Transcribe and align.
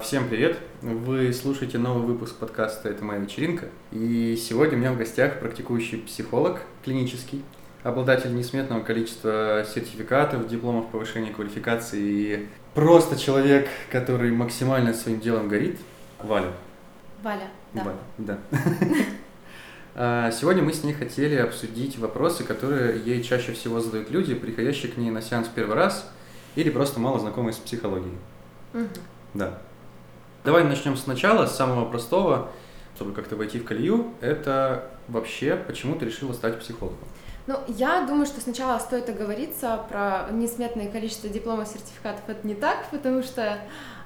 Всем 0.00 0.28
привет! 0.28 0.58
Вы 0.82 1.32
слушаете 1.32 1.78
новый 1.78 2.04
выпуск 2.04 2.36
подкаста 2.36 2.90
«Это 2.90 3.02
моя 3.02 3.18
вечеринка». 3.18 3.68
И 3.92 4.36
сегодня 4.36 4.76
у 4.76 4.80
меня 4.80 4.92
в 4.92 4.98
гостях 4.98 5.40
практикующий 5.40 5.98
психолог 5.98 6.60
клинический, 6.84 7.42
обладатель 7.82 8.34
несметного 8.34 8.82
количества 8.82 9.64
сертификатов, 9.66 10.46
дипломов 10.48 10.90
повышения 10.90 11.32
квалификации 11.32 12.00
и 12.00 12.48
просто 12.74 13.18
человек, 13.18 13.68
который 13.90 14.30
максимально 14.32 14.92
своим 14.92 15.18
делом 15.18 15.48
горит, 15.48 15.78
Валя. 16.18 16.52
Валя, 17.22 17.48
да. 17.72 17.84
Валя, 17.84 17.98
да. 18.18 18.38
А, 19.98 20.30
сегодня 20.30 20.62
мы 20.62 20.74
с 20.74 20.84
ней 20.84 20.92
хотели 20.92 21.36
обсудить 21.36 21.98
вопросы, 21.98 22.44
которые 22.44 23.00
ей 23.00 23.22
чаще 23.22 23.52
всего 23.52 23.80
задают 23.80 24.10
люди, 24.10 24.34
приходящие 24.34 24.92
к 24.92 24.98
ней 24.98 25.10
на 25.10 25.22
сеанс 25.22 25.48
первый 25.48 25.74
раз 25.74 26.12
или 26.54 26.68
просто 26.68 27.00
мало 27.00 27.18
знакомые 27.18 27.54
с 27.54 27.56
психологией. 27.56 28.18
Мгм. 28.74 28.88
Да. 29.32 29.58
Давай 30.46 30.62
начнем 30.62 30.96
сначала, 30.96 31.46
с 31.46 31.56
самого 31.56 31.86
простого, 31.90 32.50
чтобы 32.94 33.12
как-то 33.12 33.34
войти 33.34 33.58
в 33.58 33.64
колею. 33.64 34.12
Это 34.20 34.88
вообще, 35.08 35.56
почему 35.56 35.96
ты 35.96 36.04
решила 36.04 36.32
стать 36.34 36.60
психологом? 36.60 37.00
Ну, 37.48 37.58
я 37.66 38.02
думаю, 38.06 38.26
что 38.26 38.40
сначала 38.40 38.78
стоит 38.78 39.08
оговориться 39.08 39.80
про 39.88 40.28
несметное 40.30 40.88
количество 40.88 41.28
дипломов, 41.28 41.66
сертификатов. 41.66 42.22
Это 42.28 42.46
не 42.46 42.54
так, 42.54 42.88
потому 42.92 43.24
что 43.24 43.58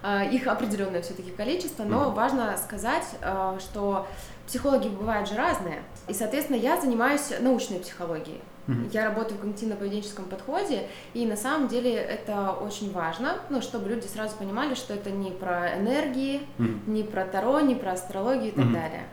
э, 0.03 0.31
их 0.31 0.47
определенное 0.47 1.03
все-таки 1.03 1.31
количество, 1.31 1.83
но 1.85 2.07
Мгм. 2.07 2.15
важно 2.15 2.57
сказать, 2.57 3.05
э, 3.21 3.59
что 3.61 4.07
психологи 4.47 4.89
бывают 4.89 5.29
же 5.29 5.35
разные. 5.35 5.83
И, 6.09 6.15
соответственно, 6.15 6.57
я 6.57 6.81
занимаюсь 6.81 7.35
научной 7.39 7.81
психологией. 7.81 8.41
Мгм. 8.71 8.89
Я 8.93 9.05
работаю 9.07 9.39
в 9.39 9.45
когнитивно-поведенческом 9.45 10.29
подходе, 10.29 10.87
и 11.13 11.27
на 11.27 11.37
самом 11.37 11.67
деле 11.69 11.93
это 11.95 12.53
очень 12.53 12.93
важно, 12.93 13.39
ну, 13.49 13.61
чтобы 13.61 13.89
люди 13.89 14.07
сразу 14.07 14.37
понимали, 14.37 14.75
что 14.75 14.95
это 14.95 15.11
не 15.11 15.31
про 15.33 15.77
энергии, 15.77 16.41
Мгм. 16.59 16.81
не 16.87 17.03
про 17.03 17.25
Таро, 17.25 17.61
не 17.61 17.75
про 17.75 17.93
астрологию 17.93 18.49
и 18.49 18.53
так 18.53 18.65
Мгм. 18.67 18.75
далее. 18.75 19.05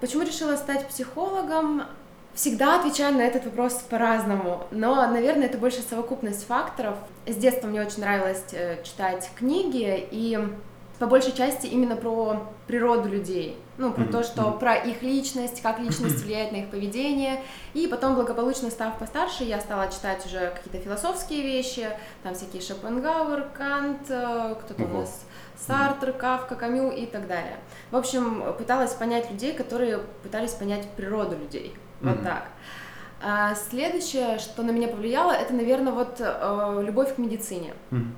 Почему 0.00 0.22
решила 0.24 0.56
стать 0.56 0.86
психологом? 0.88 1.82
Всегда 2.34 2.78
отвечаю 2.78 3.14
на 3.16 3.22
этот 3.22 3.46
вопрос 3.46 3.74
по-разному, 3.90 4.64
но, 4.70 4.94
наверное, 5.10 5.46
это 5.46 5.58
больше 5.58 5.80
совокупность 5.80 6.46
факторов. 6.46 6.96
С 7.26 7.34
детства 7.34 7.66
мне 7.66 7.80
очень 7.80 8.00
нравилось 8.02 8.44
э, 8.52 8.82
читать 8.84 9.28
книги, 9.36 10.06
и 10.10 10.38
по 10.98 11.06
большей 11.06 11.32
части 11.32 11.66
именно 11.66 11.96
про 11.96 12.42
природу 12.66 13.08
людей, 13.08 13.56
ну, 13.76 13.92
про 13.92 14.04
то, 14.04 14.24
что 14.24 14.50
про 14.50 14.74
их 14.74 15.02
личность, 15.02 15.62
как 15.62 15.78
личность 15.78 16.24
влияет 16.24 16.50
на 16.52 16.56
их 16.56 16.70
поведение. 16.70 17.42
И 17.74 17.86
потом, 17.86 18.16
благополучно 18.16 18.70
став 18.70 18.98
постарше, 18.98 19.44
я 19.44 19.60
стала 19.60 19.88
читать 19.90 20.26
уже 20.26 20.52
какие-то 20.54 20.78
философские 20.78 21.42
вещи, 21.42 21.88
там 22.22 22.34
всякие 22.34 22.60
Шопенгауэр, 22.62 23.48
Кант, 23.56 24.10
э, 24.10 24.56
кто-то 24.60 24.84
у 24.84 24.98
нас 24.98 25.24
Сартр, 25.56 26.12
Кавка, 26.12 26.56
Камю 26.56 26.90
и 26.90 27.06
так 27.06 27.28
далее. 27.28 27.56
В 27.90 27.96
общем, 27.96 28.42
пыталась 28.58 28.94
понять 28.94 29.30
людей, 29.30 29.52
которые 29.54 29.98
пытались 30.22 30.52
понять 30.52 30.88
природу 30.96 31.36
людей. 31.36 31.74
Вот 32.00 32.22
так. 32.22 32.48
А 33.20 33.54
следующее, 33.54 34.38
что 34.38 34.62
на 34.62 34.70
меня 34.70 34.86
повлияло, 34.86 35.32
это, 35.32 35.52
наверное, 35.52 35.92
вот 35.92 36.16
э, 36.20 36.82
любовь 36.84 37.16
к 37.16 37.18
медицине. 37.18 37.74
Мгм. 37.90 38.14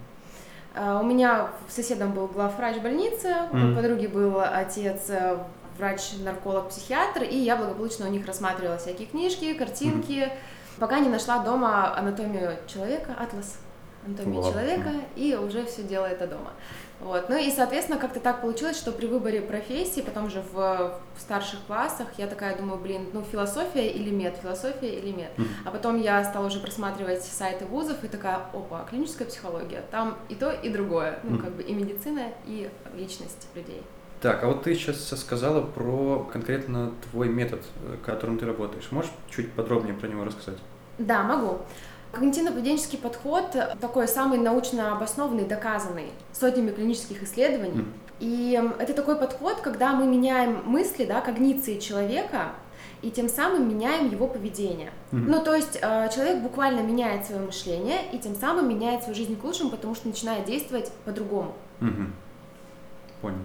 Э, 0.75 0.99
У 1.01 1.05
меня 1.05 1.49
соседом 1.69 2.13
был 2.13 2.27
главврач 2.27 2.79
больницы, 2.79 3.35
у 3.53 3.57
Мгм. 3.57 3.77
подруги 3.77 4.07
был 4.07 4.41
отец 4.41 5.09
э, 5.11 5.39
врач-нарколог-психиатр, 5.79 7.23
и 7.23 7.37
я 7.37 7.57
благополучно 7.57 8.07
у 8.07 8.11
них 8.11 8.27
рассматривала 8.27 8.77
всякие 8.79 9.07
книжки, 9.07 9.55
картинки, 9.55 10.31
пока 10.79 10.99
не 11.01 11.09
нашла 11.09 11.39
дома 11.39 11.97
анатомию 11.97 12.57
человека, 12.67 13.15
атлас 13.19 13.59
анатомии 14.07 14.39
Вау. 14.39 14.53
человека, 14.53 14.91
и 15.17 15.35
уже 15.35 15.65
все 15.67 15.83
дело 15.83 16.07
это 16.07 16.27
дома. 16.27 16.51
Вот. 17.01 17.29
Ну 17.31 17.37
и, 17.37 17.51
соответственно, 17.51 17.99
как-то 17.99 18.21
так 18.21 18.43
получилось, 18.43 18.77
что 18.77 18.93
при 18.93 19.07
выборе 19.07 19.41
профессии, 19.41 20.01
потом 20.03 20.29
же 20.29 20.43
в, 20.53 20.55
в 21.17 21.21
старших 21.21 21.61
классах, 21.67 22.07
я 22.19 22.27
такая 22.27 22.57
думаю, 22.57 22.79
блин, 22.79 23.07
ну 23.13 23.23
философия 23.23 23.89
или 23.91 24.11
мед, 24.11 24.37
философия 24.43 24.99
или 24.99 25.11
мед. 25.11 25.31
Мгм. 25.39 25.49
А 25.65 25.71
потом 25.71 26.01
я 26.01 26.23
стала 26.25 26.47
уже 26.47 26.61
просматривать 26.61 27.23
сайты 27.23 27.65
вузов 27.65 28.05
и 28.05 28.09
такая, 28.09 28.37
опа, 28.53 28.85
клиническая 28.89 29.27
психология, 29.27 29.83
там 29.91 30.19
и 30.29 30.35
то, 30.35 30.51
и 30.53 30.69
другое, 30.69 31.19
ну 31.23 31.37
Мгм. 31.37 31.41
как 31.45 31.53
бы 31.55 31.63
и 31.63 31.73
медицина, 31.73 32.29
и 32.47 32.71
личность 32.95 33.49
людей. 33.55 33.83
Так, 34.21 34.45
а 34.45 34.49
вот 34.49 34.65
ты 34.65 34.75
сейчас 34.75 35.09
сказала 35.19 35.63
про 35.63 36.29
конкретно 36.31 36.93
твой 37.11 37.31
метод, 37.31 37.63
э, 37.83 37.97
которым 38.05 38.37
ты 38.37 38.45
работаешь. 38.45 38.89
Можешь 38.91 39.11
чуть 39.31 39.51
подробнее 39.53 39.95
про 39.95 40.09
него 40.09 40.25
рассказать? 40.25 40.59
Да, 40.99 41.23
могу. 41.23 41.61
Когнитивно-поведенческий 42.13 42.99
подход 42.99 43.57
такой 43.81 44.09
самый 44.09 44.39
научно 44.39 44.97
обоснованный, 44.97 45.45
доказанный 45.45 46.07
сотнями 46.33 46.71
клинических 46.71 47.23
исследований. 47.23 47.85
И 48.19 48.61
это 48.79 48.93
такой 48.93 49.17
подход, 49.17 49.61
когда 49.63 49.95
мы 49.95 50.07
меняем 50.07 50.63
мысли, 50.65 51.07
да, 51.07 51.21
когниции 51.21 51.79
человека, 51.79 52.53
и 53.03 53.11
тем 53.11 53.29
самым 53.29 53.69
меняем 53.69 54.11
его 54.11 54.27
поведение. 54.27 54.91
Мгм. 55.11 55.31
Ну, 55.31 55.43
то 55.43 55.55
есть 55.55 55.79
э, 55.81 56.09
человек 56.15 56.43
буквально 56.43 56.81
меняет 56.81 57.25
свое 57.25 57.41
мышление 57.41 58.01
и 58.13 58.19
тем 58.19 58.35
самым 58.35 58.69
меняет 58.69 59.03
свою 59.03 59.17
жизнь 59.17 59.37
к 59.37 59.45
лучшему, 59.45 59.71
потому 59.71 59.95
что 59.95 60.09
начинает 60.09 60.45
действовать 60.45 60.93
по-другому. 61.05 61.55
Мгм. 61.81 62.13
Понял. 63.23 63.39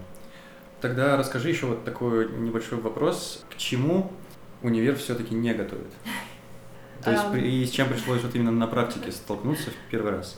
Тогда 0.82 1.16
расскажи 1.18 1.50
еще 1.50 1.68
вот 1.68 1.86
такой 1.86 2.30
небольшой 2.32 2.80
вопрос. 2.80 3.46
К 3.50 3.56
чему 3.56 4.12
универ 4.62 4.98
все-таки 4.98 5.34
не 5.34 5.54
готовит? 5.54 5.92
То 7.06 7.12
есть 7.12 7.32
при- 7.32 7.62
и 7.62 7.66
с 7.66 7.70
чем 7.72 7.88
пришлось 7.90 8.22
вот 8.24 8.36
именно 8.36 8.52
на 8.52 8.68
практике 8.68 9.12
столкнуться 9.12 9.70
в 9.72 9.92
первый 9.92 10.12
раз? 10.18 10.38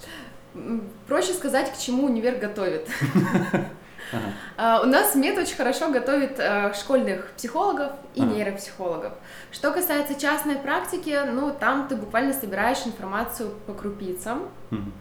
Проще 1.07 1.33
сказать, 1.33 1.71
к 1.73 1.77
чему 1.79 2.05
универ 2.05 2.35
готовит. 2.37 2.87
Ага. 4.13 4.23
А, 4.55 4.81
У 4.83 4.85
нас 4.85 5.15
МЕД 5.15 5.37
очень 5.39 5.57
хорошо 5.57 5.91
готовит 5.91 6.39
э, 6.39 6.73
школьных 6.73 7.29
психологов 7.35 7.91
и 8.15 8.21
Ага. 8.21 8.31
нейропсихологов. 8.35 9.11
Что 9.51 9.71
касается 9.71 10.15
частной 10.17 10.55
практики, 10.55 11.19
ну, 11.29 11.51
там 11.53 11.89
ты 11.89 11.97
буквально 11.97 12.31
собираешь 12.33 12.85
информацию 12.85 13.49
по 13.65 13.73
крупицам, 13.73 14.43
Мгм. 14.69 14.93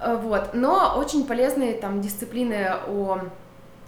Э, 0.00 0.16
Вот. 0.16 0.54
Но 0.54 0.94
очень 0.96 1.26
полезные 1.26 1.74
там 1.74 2.00
дисциплины 2.00 2.70
о, 2.86 3.18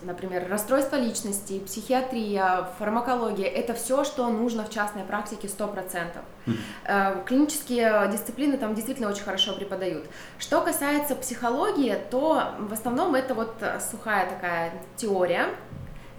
например, 0.03 0.49
расстройство 0.49 0.97
личности, 0.97 1.61
психиатрия, 1.61 2.69
фармакология. 2.79 3.47
Это 3.47 3.75
все, 3.75 4.05
что 4.05 4.29
нужно 4.29 4.65
в 4.65 4.71
частной 4.71 5.05
практике 5.05 5.49
100%. 5.49 6.25
Мгм. 6.47 6.59
Э, 6.85 7.23
Клинические 7.27 8.09
дисциплины 8.11 8.57
там 8.57 8.75
действительно 8.75 9.09
очень 9.09 9.25
хорошо 9.25 9.55
преподают. 9.55 10.07
Что 10.39 10.61
касается 10.61 11.15
психологии, 11.15 11.97
то 12.11 12.55
в 12.59 12.73
основном 12.73 13.15
это 13.15 13.35
вот 13.35 13.55
э, 13.61 13.81
сухая 13.81 14.29
такая 14.29 14.73
теория, 14.97 15.47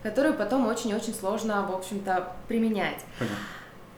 которую 0.03 0.33
потом 0.33 0.67
очень-очень 0.67 1.13
сложно, 1.13 1.65
в 1.65 1.75
общем-то, 1.75 2.33
применять. 2.47 2.99
Понял. 3.19 3.31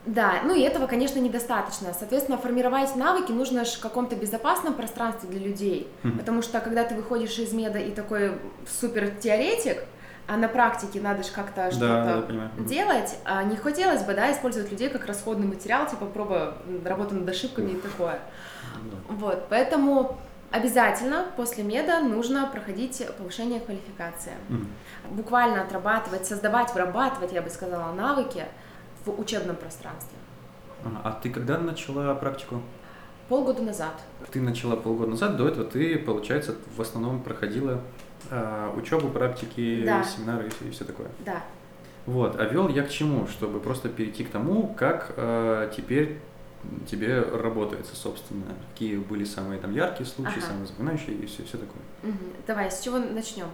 Да, 0.05 0.41
ну 0.43 0.53
и 0.53 0.61
этого, 0.61 0.87
конечно, 0.87 1.19
недостаточно. 1.19 1.93
Соответственно, 1.97 2.37
формировать 2.37 2.95
навыки 2.95 3.31
нужно 3.31 3.63
в 3.63 3.79
каком-то 3.79 4.15
безопасном 4.15 4.73
пространстве 4.73 5.29
для 5.29 5.39
людей. 5.39 5.89
Мгм. 6.03 6.19
Потому 6.19 6.41
что 6.41 6.59
когда 6.59 6.83
ты 6.83 6.93
выходишь 6.95 7.37
из 7.39 7.53
меда 7.53 7.79
и 7.79 7.91
такой 7.91 8.33
супер 8.67 9.11
теоретик, 9.11 9.77
а 10.27 10.37
на 10.37 10.47
практике 10.47 11.01
надо 11.01 11.23
же 11.23 11.31
как-то 11.31 11.63
Да, 11.63 11.71
что-то 11.71 12.27
да, 12.29 12.63
делать, 12.63 13.17
а 13.25 13.43
не 13.43 13.55
хотелось 13.55 14.03
бы, 14.03 14.13
да, 14.13 14.31
использовать 14.31 14.71
людей 14.71 14.89
как 14.89 15.05
расходный 15.05 15.47
материал, 15.47 15.85
типа 15.87 16.05
проба 16.05 16.57
м, 16.65 16.85
работа 16.85 17.15
над 17.15 17.27
ошибками 17.27 17.71
и 17.71 17.75
такое. 17.75 18.19
Да. 18.83 18.97
Вот, 19.09 19.47
поэтому 19.49 20.17
обязательно 20.51 21.25
после 21.35 21.63
меда 21.63 21.99
нужно 21.99 22.45
проходить 22.47 23.05
повышение 23.17 23.59
квалификации. 23.59 24.33
Мгм. 24.49 24.67
Буквально 25.11 25.61
отрабатывать, 25.61 26.25
создавать, 26.25 26.73
вырабатывать, 26.73 27.33
я 27.33 27.41
бы 27.41 27.49
сказала, 27.49 27.91
навыки 27.93 28.45
в 29.05 29.19
учебном 29.19 29.55
пространстве. 29.55 30.17
А 31.03 31.11
ты 31.21 31.29
когда 31.29 31.57
начала 31.57 32.13
практику? 32.15 32.61
Полгода 33.29 33.61
назад. 33.61 33.93
Ты 34.31 34.41
начала 34.41 34.75
полгода 34.75 35.11
назад, 35.11 35.37
до 35.37 35.47
этого 35.47 35.65
ты, 35.65 35.97
получается, 35.97 36.55
в 36.75 36.81
основном 36.81 37.21
проходила 37.21 37.81
учебу, 38.75 39.09
практики, 39.09 39.83
Да. 39.85 40.03
семинары 40.03 40.49
и 40.61 40.69
все 40.71 40.83
такое. 40.85 41.07
Да. 41.25 41.41
Вот, 42.05 42.37
а 42.39 42.43
вел 42.45 42.67
я 42.67 42.83
к 42.83 42.89
чему? 42.89 43.27
Чтобы 43.27 43.59
просто 43.61 43.87
перейти 43.87 44.25
к 44.25 44.29
тому, 44.29 44.73
как 44.77 45.13
э, 45.15 45.71
теперь 45.75 46.19
тебе 46.85 47.21
работается, 47.21 47.95
собственно. 47.95 48.43
Какие 48.71 48.97
были 48.97 49.23
самые 49.23 49.59
там 49.59 49.73
яркие 49.73 50.05
случаи, 50.05 50.37
Ага. 50.37 50.47
самые 50.47 50.65
запоминающие 50.67 51.15
и 51.15 51.25
все, 51.25 51.43
все 51.43 51.57
такое. 51.57 51.81
Мгм. 52.03 52.17
Давай, 52.45 52.69
с 52.71 52.81
чего 52.81 52.99
начнем? 52.99 53.47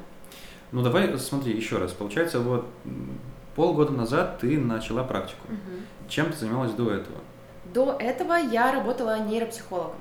Ну 0.71 0.81
давай 0.81 1.17
смотри 1.19 1.55
еще 1.55 1.77
раз. 1.77 1.91
Получается, 1.93 2.39
вот 2.39 2.67
полгода 3.59 3.91
назад 3.91 4.37
ты 4.39 4.57
начала 4.57 5.03
практику. 5.03 5.47
Мгм. 5.49 5.85
Чем 6.07 6.31
ты 6.31 6.37
занималась 6.37 6.71
до 6.71 6.91
этого? 6.93 7.17
До 7.73 7.97
этого 7.99 8.35
я 8.35 8.71
работала 8.71 9.19
нейропсихологом. 9.19 9.97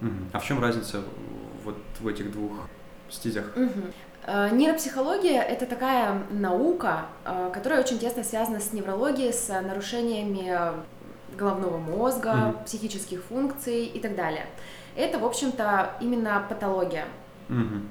Мгм. 0.00 0.30
А 0.32 0.38
в 0.38 0.44
чем 0.46 0.58
разница 0.58 1.02
вот 1.64 1.76
в 2.00 2.08
этих 2.08 2.32
двух 2.32 2.52
стезях? 3.10 3.44
Э, 4.26 4.48
Нейропсихология— 4.50 5.42
это 5.42 5.66
такая 5.66 6.22
наука, 6.30 7.04
э, 7.26 7.50
которая 7.52 7.80
очень 7.82 7.98
тесно 7.98 8.24
связана 8.24 8.58
с 8.58 8.72
неврологией, 8.72 9.34
с 9.34 9.48
нарушениями 9.60 10.58
головного 11.36 11.76
мозга, 11.76 12.32
Мгм. 12.32 12.64
психических 12.64 13.22
функций 13.24 13.84
и 13.84 14.00
так 14.00 14.16
далее. 14.16 14.46
Это, 14.96 15.18
в 15.18 15.26
общем-то, 15.26 15.90
именно 16.00 16.42
патология. 16.48 17.04
Мгм. 17.48 17.90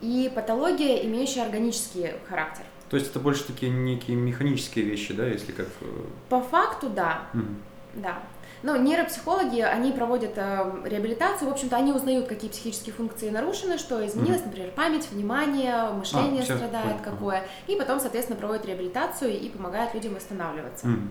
и 0.00 0.30
патология, 0.34 1.04
имеющая 1.06 1.42
органический 1.42 2.12
характер. 2.28 2.64
То 2.94 2.98
есть 2.98 3.10
это 3.10 3.18
больше 3.18 3.42
такие 3.42 3.72
некие 3.72 4.16
механические 4.16 4.84
вещи, 4.84 5.12
да, 5.14 5.26
если 5.26 5.50
как... 5.50 5.66
э, 5.80 5.86
По 6.28 6.40
факту, 6.40 6.88
да, 6.88 7.22
мгм. 7.32 7.56
да. 7.94 8.20
Но 8.62 8.76
нейропсихологи, 8.76 9.62
они 9.62 9.90
проводят 9.90 10.34
э, 10.36 10.72
реабилитацию, 10.84 11.48
в 11.48 11.52
общем-то, 11.52 11.74
они 11.74 11.92
узнают, 11.92 12.28
какие 12.28 12.48
психические 12.48 12.94
функции 12.94 13.30
нарушены, 13.30 13.78
что 13.78 14.06
изменилось, 14.06 14.44
например, 14.44 14.70
память, 14.76 15.10
внимание, 15.10 15.90
мышление 15.90 16.44
всё, 16.44 16.54
страдает 16.54 16.98
понял, 16.98 17.04
какое, 17.16 17.42
и 17.66 17.74
потом, 17.74 17.98
соответственно, 17.98 18.38
проводят 18.38 18.64
реабилитацию 18.64 19.32
и 19.40 19.48
помогают 19.48 19.92
людям 19.92 20.14
восстанавливаться. 20.14 20.86
Мгм. 20.86 21.10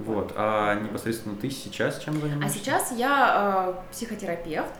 Вот, 0.00 0.32
а 0.36 0.74
непосредственно 0.74 1.36
ты 1.36 1.48
сейчас 1.48 2.00
чем 2.00 2.18
А 2.18 2.20
занимаешься? 2.20 2.58
сейчас 2.58 2.92
я 2.92 3.74
э, 3.78 3.92
психотерапевт. 3.92 4.68
Э, 4.68 4.74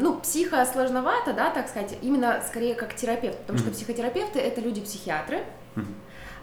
ну, 0.00 0.18
психо 0.20 0.64
сложновато, 0.66 1.32
да, 1.32 1.50
так 1.50 1.68
сказать, 1.68 1.96
именно 2.02 2.42
скорее 2.46 2.74
как 2.74 2.94
терапевт, 2.94 3.38
потому 3.38 3.58
что 3.58 3.68
Мгм. 3.68 3.76
психотерапевты 3.76 4.38
это 4.38 4.60
люди-психиатры, 4.60 5.44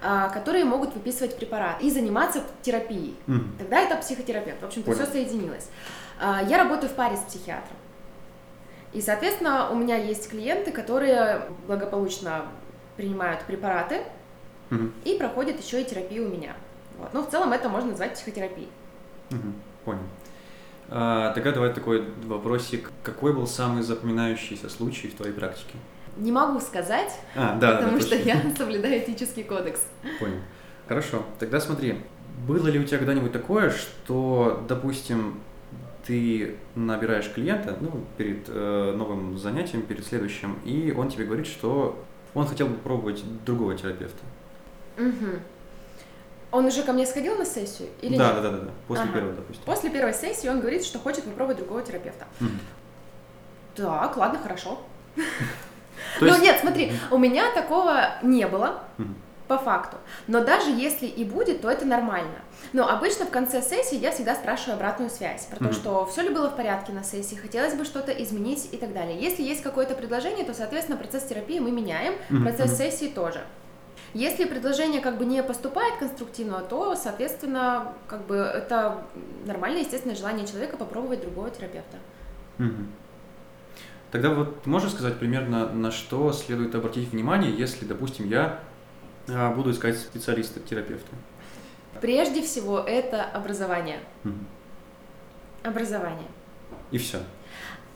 а, 0.03 0.29
которые 0.29 0.65
могут 0.65 0.95
выписывать 0.95 1.38
препарат 1.38 1.81
и 1.81 1.91
заниматься 1.91 2.41
терапией. 2.63 3.15
Мгм. 3.27 3.56
Тогда 3.59 3.79
это 3.81 3.95
психотерапевт. 3.97 4.62
В 4.62 4.65
общем-то, 4.65 4.94
все 4.94 5.06
соединилось. 5.06 5.69
А, 6.19 6.41
Я 6.41 6.57
работаю 6.57 6.89
в 6.91 6.95
паре 6.95 7.18
с 7.18 7.21
психиатром. 7.21 7.77
И, 8.94 9.01
соответственно, 9.01 9.69
у 9.69 9.75
меня 9.75 9.95
есть 9.97 10.29
клиенты, 10.29 10.71
которые 10.71 11.44
благополучно 11.67 12.45
принимают 12.97 13.41
препараты 13.44 14.01
Мгм. 14.71 14.91
и 15.06 15.15
проходят 15.17 15.59
еще 15.62 15.81
и 15.81 15.85
терапию 15.85 16.25
у 16.25 16.29
меня. 16.29 16.53
Вот. 16.97 17.13
Ну, 17.13 17.21
в 17.21 17.29
целом 17.29 17.53
это 17.53 17.69
можно 17.69 17.91
назвать 17.91 18.13
психотерапией. 18.13 18.69
Мгм. 19.29 19.53
Понял. 19.85 20.01
А, 20.93 21.31
тогда 21.33 21.51
давай 21.53 21.73
такой 21.73 22.03
вопросик. 22.25 22.91
Какой 23.01 23.33
был 23.33 23.47
самый 23.47 23.81
запоминающийся 23.81 24.69
случай 24.69 25.07
в 25.07 25.15
твоей 25.15 25.33
практике? 25.33 25.77
Не 26.17 26.31
могу 26.31 26.59
сказать, 26.59 27.11
А, 27.35 27.57
да, 27.57 27.71
да, 27.71 27.77
потому 27.77 27.99
что 28.01 28.09
точно. 28.17 28.27
я 28.27 28.41
соблюдаю 28.57 28.99
этический 29.01 29.43
кодекс. 29.43 29.88
Понял. 30.19 30.39
Хорошо. 30.88 31.23
Тогда 31.39 31.61
смотри, 31.61 32.01
было 32.45 32.67
ли 32.67 32.77
у 32.79 32.83
тебя 32.83 32.97
когда-нибудь 32.97 33.31
такое, 33.31 33.69
что, 33.69 34.65
допустим, 34.67 35.39
ты 36.05 36.57
набираешь 36.75 37.31
клиента, 37.31 37.77
ну, 37.79 38.03
перед 38.17 38.49
э, 38.49 38.93
новым 38.97 39.38
занятием, 39.38 39.83
перед 39.83 40.05
следующим, 40.05 40.59
и 40.65 40.91
он 40.91 41.07
тебе 41.09 41.23
говорит, 41.23 41.47
что 41.47 42.03
он 42.33 42.45
хотел 42.45 42.67
бы 42.67 42.75
пробовать 42.75 43.23
другого 43.45 43.75
терапевта. 43.77 44.23
Мгм. 44.97 45.39
Он 46.51 46.65
уже 46.65 46.83
ко 46.83 46.92
мне 46.92 47.06
сходил 47.06 47.38
на 47.38 47.45
сессию 47.45 47.89
или 48.01 48.18
да, 48.18 48.33
нет? 48.33 48.36
да, 48.36 48.42
да, 48.42 48.57
да, 48.57 48.63
да. 48.65 48.71
После 48.88 49.03
Ага. 49.06 49.13
первого, 49.13 49.33
допустим. 49.33 49.63
После 49.65 49.89
первой 49.89 50.13
сессии 50.13 50.48
он 50.50 50.59
говорит, 50.59 50.83
что 50.83 51.00
хочет 51.00 51.24
попробовать 51.24 51.57
другого 51.57 51.81
терапевта. 51.81 52.25
Мгм. 52.39 52.59
Так, 53.75 54.18
ладно, 54.18 54.39
хорошо. 54.39 54.80
Ну 56.19 56.42
нет, 56.42 56.57
смотри, 56.59 56.94
у 57.12 57.18
меня 57.18 57.53
такого 57.53 58.13
не 58.24 58.48
было. 58.48 58.83
По 59.48 59.57
факту. 59.57 59.98
Но 60.27 60.44
даже 60.44 60.69
если 60.71 61.06
и 61.06 61.25
будет, 61.25 61.62
то 61.62 61.69
это 61.69 61.86
нормально. 61.86 62.39
Но 62.71 62.88
обычно 62.88 63.25
в 63.25 63.30
конце 63.30 63.62
сессии 63.62 63.98
я 63.98 64.12
всегда 64.12 64.33
спрашиваю 64.36 64.75
обратную 64.75 65.09
связь 65.09 65.45
про 65.45 65.57
то, 65.57 65.74
что 65.74 66.06
все 66.06 66.21
ли 66.21 66.30
было 66.30 66.50
в 66.50 66.56
порядке 66.56 66.94
на 66.94 67.03
сессии, 67.03 67.36
хотелось 67.36 67.74
бы 67.74 67.83
что-то 67.83 68.12
изменить 68.12 68.69
и 68.71 68.77
так 68.77 68.94
далее. 68.94 69.19
Если 69.19 69.44
есть 69.44 69.62
какое-то 69.62 69.94
предложение, 69.94 70.45
то, 70.45 70.53
соответственно, 70.53 70.98
процесс 70.98 71.24
терапии 71.25 71.59
мы 71.59 71.71
меняем, 71.71 72.13
процесс 72.44 72.77
сессии 72.77 73.07
тоже. 73.07 73.42
Если 74.13 74.46
предложение 74.46 75.02
как 75.02 75.18
бы 75.18 75.25
не 75.25 75.42
поступает 75.42 75.98
конструктивно, 75.98 76.60
то, 76.60 76.96
соответственно, 76.96 77.94
как 78.08 78.25
бы 78.25 78.36
это 78.36 79.04
нормальное, 79.46 79.81
естественное 79.81 80.16
желание 80.16 80.46
человека 80.46 80.75
попробовать 80.75 81.22
другого 81.22 81.50
терапевта. 81.50 81.98
Мгм. 82.58 82.92
Тогда 84.12 84.31
вот 84.31 84.66
можешь 84.66 84.92
сказать 84.92 85.18
примерно, 85.18 85.69
на 85.72 85.92
что 85.92 86.34
следует 86.34 86.75
обратить 86.75 87.12
внимание, 87.12 87.56
если, 87.56 87.86
допустим, 87.86 88.28
я 88.28 88.60
а, 89.30 89.52
буду 89.54 89.72
искать 89.72 89.98
специалиста-терапевта? 89.98 91.16
Прежде 92.02 92.42
всего, 92.42 92.80
это 92.80 93.24
образование. 93.24 94.00
Мгм. 94.24 94.46
Образование. 95.63 96.28
И 96.92 96.98
все. 96.98 97.19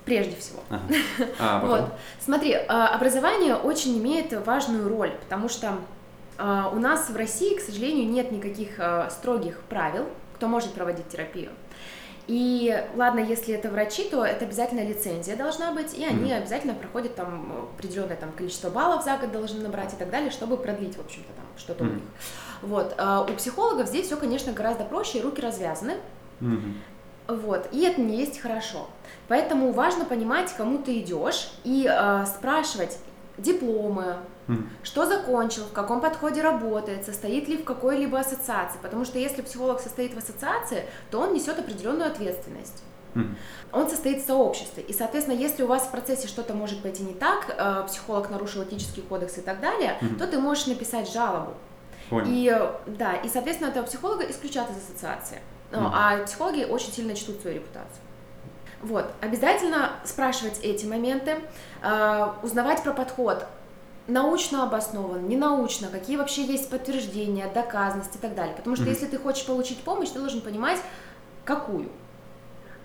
Прежде 0.05 0.35
всего. 0.35 0.63
Ага. 0.69 0.83
А, 1.39 1.59
потом? 1.59 1.81
Вот, 1.81 1.93
смотри, 2.19 2.53
а, 2.53 2.95
образование 2.95 3.55
очень 3.55 3.97
имеет 3.97 4.31
важную 4.45 4.87
роль, 4.87 5.11
потому 5.23 5.49
что 5.49 5.69
а, 5.69 5.79
у 6.37 6.79
нас 6.79 7.09
в 7.09 7.15
России, 7.15 7.55
к 7.55 7.61
сожалению, 7.61 8.09
нет 8.09 8.31
никаких 8.31 8.79
а, 8.79 9.09
строгих 9.09 9.59
правил, 9.69 10.05
кто 10.35 10.47
может 10.47 10.73
проводить 10.73 11.07
терапию. 11.09 11.51
И 12.27 12.83
ладно, 12.95 13.19
если 13.19 13.53
это 13.53 13.69
врачи, 13.69 14.05
то 14.09 14.25
это 14.25 14.45
обязательно 14.45 14.83
лицензия 14.83 15.35
должна 15.35 15.71
быть, 15.71 15.93
и 15.93 16.03
они 16.03 16.31
Мгм. 16.31 16.37
обязательно 16.41 16.73
проходят 16.73 17.15
там 17.15 17.69
определенное 17.75 18.15
там 18.15 18.31
количество 18.31 18.69
баллов 18.69 19.03
за 19.03 19.17
год 19.17 19.31
должны 19.31 19.61
набрать 19.61 19.93
и 19.93 19.95
так 19.95 20.09
далее, 20.09 20.31
чтобы 20.31 20.57
продлить, 20.57 20.97
в 20.97 21.01
общем-то, 21.01 21.31
там 21.33 21.45
что-то 21.55 21.83
у 21.83 21.87
Мгм. 21.87 21.95
них. 21.95 22.03
Вот, 22.63 22.95
а 22.97 23.21
у 23.21 23.33
психологов 23.35 23.87
здесь 23.87 24.07
все, 24.07 24.17
конечно, 24.17 24.51
гораздо 24.53 24.85
проще, 24.85 25.21
руки 25.21 25.39
развязаны, 25.39 25.93
Мгм. 26.39 26.81
вот, 27.27 27.67
и 27.71 27.85
это 27.85 28.01
не 28.01 28.17
есть 28.17 28.39
хорошо. 28.39 28.87
Поэтому 29.27 29.71
важно 29.71 30.05
понимать, 30.05 30.51
кому 30.57 30.79
ты 30.79 30.99
идешь, 30.99 31.51
и 31.63 31.87
э, 31.87 32.25
спрашивать 32.25 32.97
дипломы, 33.37 34.17
Мгм. 34.47 34.69
что 34.83 35.05
закончил, 35.05 35.63
в 35.63 35.71
каком 35.71 36.01
подходе 36.01 36.41
работает, 36.41 37.05
состоит 37.05 37.47
ли 37.47 37.57
в 37.57 37.63
какой-либо 37.63 38.19
ассоциации. 38.19 38.77
Потому 38.81 39.05
что 39.05 39.17
если 39.19 39.41
психолог 39.41 39.79
состоит 39.79 40.13
в 40.13 40.17
ассоциации, 40.17 40.85
то 41.11 41.19
он 41.19 41.33
несет 41.33 41.57
определенную 41.59 42.07
ответственность. 42.11 42.83
Мгм. 43.15 43.37
Он 43.71 43.89
состоит 43.89 44.21
в 44.23 44.27
сообществе. 44.27 44.83
И, 44.83 44.93
соответственно, 44.93 45.37
если 45.37 45.63
у 45.63 45.67
вас 45.67 45.83
в 45.83 45.91
процессе 45.91 46.27
что-то 46.27 46.53
может 46.53 46.81
пойти 46.81 47.03
не 47.03 47.13
так, 47.13 47.55
э, 47.57 47.83
психолог 47.87 48.29
нарушил 48.29 48.63
этический 48.63 49.01
кодекс 49.01 49.37
и 49.37 49.41
так 49.41 49.61
далее, 49.61 49.97
Мгм. 50.01 50.17
то 50.17 50.27
ты 50.27 50.37
можешь 50.37 50.67
написать 50.67 51.11
жалобу. 51.11 51.53
Понял. 52.09 52.27
И 52.27 52.69
да, 52.87 53.13
и, 53.13 53.29
соответственно, 53.29 53.69
этого 53.69 53.85
психолога 53.85 54.23
исключат 54.29 54.69
из 54.69 54.77
ассоциации. 54.77 55.39
Ну, 55.71 55.79
Мгм. 55.81 55.91
А 55.95 56.23
психологи 56.25 56.63
очень 56.65 56.91
сильно 56.91 57.15
чтут 57.15 57.41
свою 57.41 57.55
репутацию. 57.55 58.01
Вот, 58.85 59.11
обязательно 59.19 59.93
спрашивать 60.03 60.59
эти 60.61 60.85
моменты, 60.85 61.37
э, 61.81 62.27
узнавать 62.43 62.83
про 62.83 62.93
подход, 62.93 63.47
научно 64.07 64.61
обоснован, 64.61 65.27
не 65.27 65.35
научно, 65.35 65.87
какие 65.87 66.17
вообще 66.17 66.43
есть 66.43 66.69
подтверждения, 66.69 67.49
доказанности 67.51 68.17
и 68.17 68.19
так 68.19 68.35
далее. 68.35 68.53
Потому 68.55 68.75
что 68.75 68.85
Мгм. 68.85 68.93
если 68.93 69.07
ты 69.07 69.17
хочешь 69.17 69.43
получить 69.47 69.79
помощь, 69.79 70.09
ты 70.09 70.19
должен 70.19 70.41
понимать, 70.41 70.77
какую. 71.45 71.89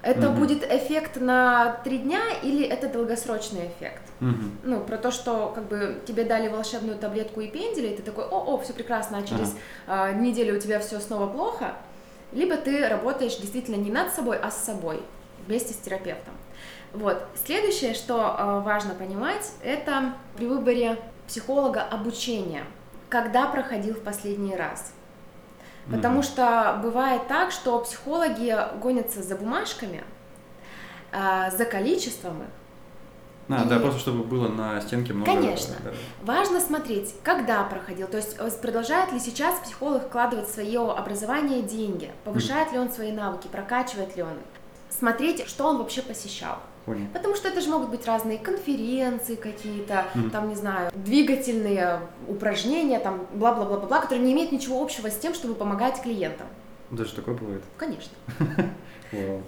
Это 0.02 0.31
Мгм. 0.31 0.38
будет 0.41 0.64
эффект 0.73 1.20
на 1.20 1.79
три 1.85 1.99
дня 1.99 2.23
или 2.43 2.64
это 2.64 2.88
долгосрочный 2.88 3.67
эффект? 3.67 4.03
Мгм. 4.20 4.58
ну, 4.64 4.81
про 4.81 4.99
то, 4.99 5.11
что 5.11 5.50
как 5.55 5.64
бы 5.64 6.00
тебе 6.06 6.25
дали 6.25 6.49
волшебную 6.49 6.99
таблетку 6.99 7.41
и 7.41 7.49
пенделя, 7.49 7.91
и 7.91 7.96
ты 7.96 8.03
такой, 8.03 8.25
о, 8.25 8.55
о, 8.55 8.58
все 8.58 8.75
прекрасно, 8.75 9.19
а 9.19 9.22
через 9.22 9.56
а, 9.86 10.13
неделю 10.13 10.56
у 10.56 10.60
тебя 10.60 10.79
все 10.79 11.01
снова 11.01 11.27
плохо, 11.27 11.72
либо 12.32 12.56
ты 12.56 12.86
работаешь 12.86 13.36
действительно 13.36 13.77
не 13.77 13.91
над 13.91 14.13
собой, 14.13 14.39
а 14.39 14.51
с 14.51 14.63
собой 14.63 15.03
вместе 15.47 15.73
с 15.75 15.77
терапевтом. 15.77 16.35
Вот. 16.93 17.23
Следующее, 17.44 17.94
что 17.94 18.35
а, 18.37 18.61
важно 18.61 18.94
понимать, 18.94 19.53
это 19.63 20.15
при 20.37 20.47
выборе 20.47 20.99
психолога 21.29 21.82
обучение. 21.82 22.65
Когда 23.09 23.47
проходил 23.47 23.94
в 23.94 24.01
последний 24.03 24.56
раз? 24.56 24.93
Потому 25.91 26.17
Мгм. 26.17 26.23
что 26.23 26.81
бывает 26.82 27.27
так, 27.29 27.51
что 27.53 27.79
психологи 27.81 28.56
гонятся 28.81 29.23
за 29.23 29.35
бумажками, 29.37 30.05
а, 31.13 31.51
за 31.51 31.65
количеством 31.65 32.43
их, 32.43 32.49
А, 33.49 33.65
да, 33.65 33.77
и- 33.77 33.81
просто 33.81 33.99
чтобы 34.01 34.23
было 34.23 34.47
на 34.49 34.81
стенке 34.81 35.13
много... 35.13 35.32
Конечно. 35.32 35.75
да, 35.82 35.91
да. 35.91 35.97
Важно 36.23 36.61
смотреть, 36.61 37.15
когда 37.25 37.65
проходил, 37.65 38.06
то 38.06 38.17
есть 38.19 38.37
э, 38.39 38.49
продолжает 38.63 39.11
ли 39.13 39.19
сейчас 39.19 39.59
психолог 39.61 40.06
вкладывать 40.06 40.49
в 40.49 40.53
свое 40.55 40.89
образование 40.93 41.63
деньги, 41.63 42.13
повышает 42.25 42.70
ли 42.73 42.79
он 42.79 42.91
свои 42.91 43.11
навыки, 43.11 43.49
прокачивает 43.49 44.17
ли 44.17 44.23
он 44.23 44.35
их. 44.35 44.59
Смотреть, 44.91 45.47
что 45.49 45.65
он 45.67 45.79
вообще 45.79 46.03
посещал. 46.03 46.59
Понял. 46.85 47.06
Потому 47.13 47.37
что 47.37 47.49
это 47.49 47.61
же 47.61 47.69
могут 47.70 47.91
быть 47.91 48.06
разные 48.06 48.39
конференции 48.39 49.35
какие-то, 49.35 50.05
Мгм. 50.15 50.31
там, 50.31 50.49
не 50.49 50.55
знаю, 50.55 50.91
двигательные 50.94 52.01
упражнения, 52.27 52.99
там, 52.99 53.27
бла-бла-бла-бла, 53.35 54.01
которые 54.01 54.25
не 54.25 54.32
имеют 54.32 54.51
ничего 54.53 54.82
общего 54.82 55.11
с 55.11 55.17
тем, 55.19 55.35
чтобы 55.35 55.55
помогать 55.55 56.03
клиентам. 56.03 56.47
Даже 56.91 57.15
такое 57.15 57.35
бывает. 57.35 57.63
Конечно. 57.79 58.13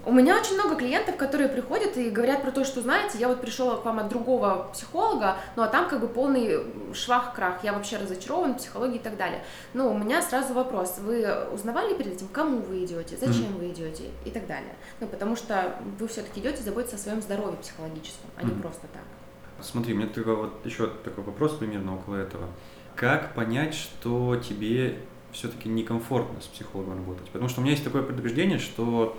У 0.05 0.13
меня 0.13 0.37
очень 0.37 0.55
много 0.55 0.75
клиентов, 0.75 1.17
которые 1.17 1.49
приходят 1.49 1.97
и 1.97 2.11
говорят 2.11 2.43
про 2.43 2.51
то, 2.51 2.65
что, 2.65 2.81
знаете, 2.81 3.19
я 3.19 3.29
вот 3.29 3.41
пришел 3.41 3.77
к 3.77 3.85
вам 3.85 4.01
от 4.01 4.09
другого 4.09 4.69
психолога, 4.73 5.37
ну 5.55 5.63
а 5.63 5.69
там 5.69 5.89
как 5.89 6.01
бы 6.01 6.09
полный 6.09 6.65
швах-крах, 6.93 7.63
я 7.63 7.73
вообще 7.73 7.97
разочарован 7.97 8.55
в 8.55 8.57
психологии 8.57 8.97
и 8.97 9.03
так 9.03 9.17
далее. 9.17 9.45
Но 9.73 9.93
у 9.93 9.97
меня 9.97 10.21
сразу 10.21 10.53
вопрос, 10.53 10.99
вы 10.99 11.25
узнавали 11.53 11.95
перед 11.95 12.15
этим, 12.15 12.29
кому 12.29 12.59
вы 12.59 12.85
идете, 12.85 13.17
зачем 13.17 13.57
вы 13.57 13.69
идете 13.69 14.11
и 14.25 14.31
так 14.31 14.47
далее? 14.49 14.75
Ну 14.99 15.07
потому 15.07 15.37
что 15.37 15.77
вы 15.99 16.09
все-таки 16.09 16.41
идете 16.41 16.63
заботиться 16.63 16.97
о 16.97 16.99
своем 16.99 17.23
здоровье 17.23 17.57
психологическом, 17.59 18.31
а 18.37 18.43
не 18.43 18.61
просто 18.61 18.89
так. 18.93 19.03
Смотри, 19.65 19.95
у 19.95 19.97
меня 19.97 20.09
такой 20.09 20.35
вот 20.35 20.67
еще 20.67 20.89
такой 21.05 21.23
вопрос 21.23 21.53
примерно 21.53 21.95
около 21.95 22.17
этого. 22.17 22.49
Как 22.97 23.35
понять, 23.35 23.75
что 23.75 24.37
тебе 24.37 24.99
все-таки 25.33 25.69
некомфортно 25.69 26.41
с 26.41 26.47
психологом 26.47 26.99
работать? 26.99 27.29
Потому 27.31 27.49
что 27.49 27.61
у 27.61 27.63
меня 27.63 27.73
есть 27.73 27.85
такое 27.85 28.03
предубеждение, 28.03 28.59
что 28.59 29.19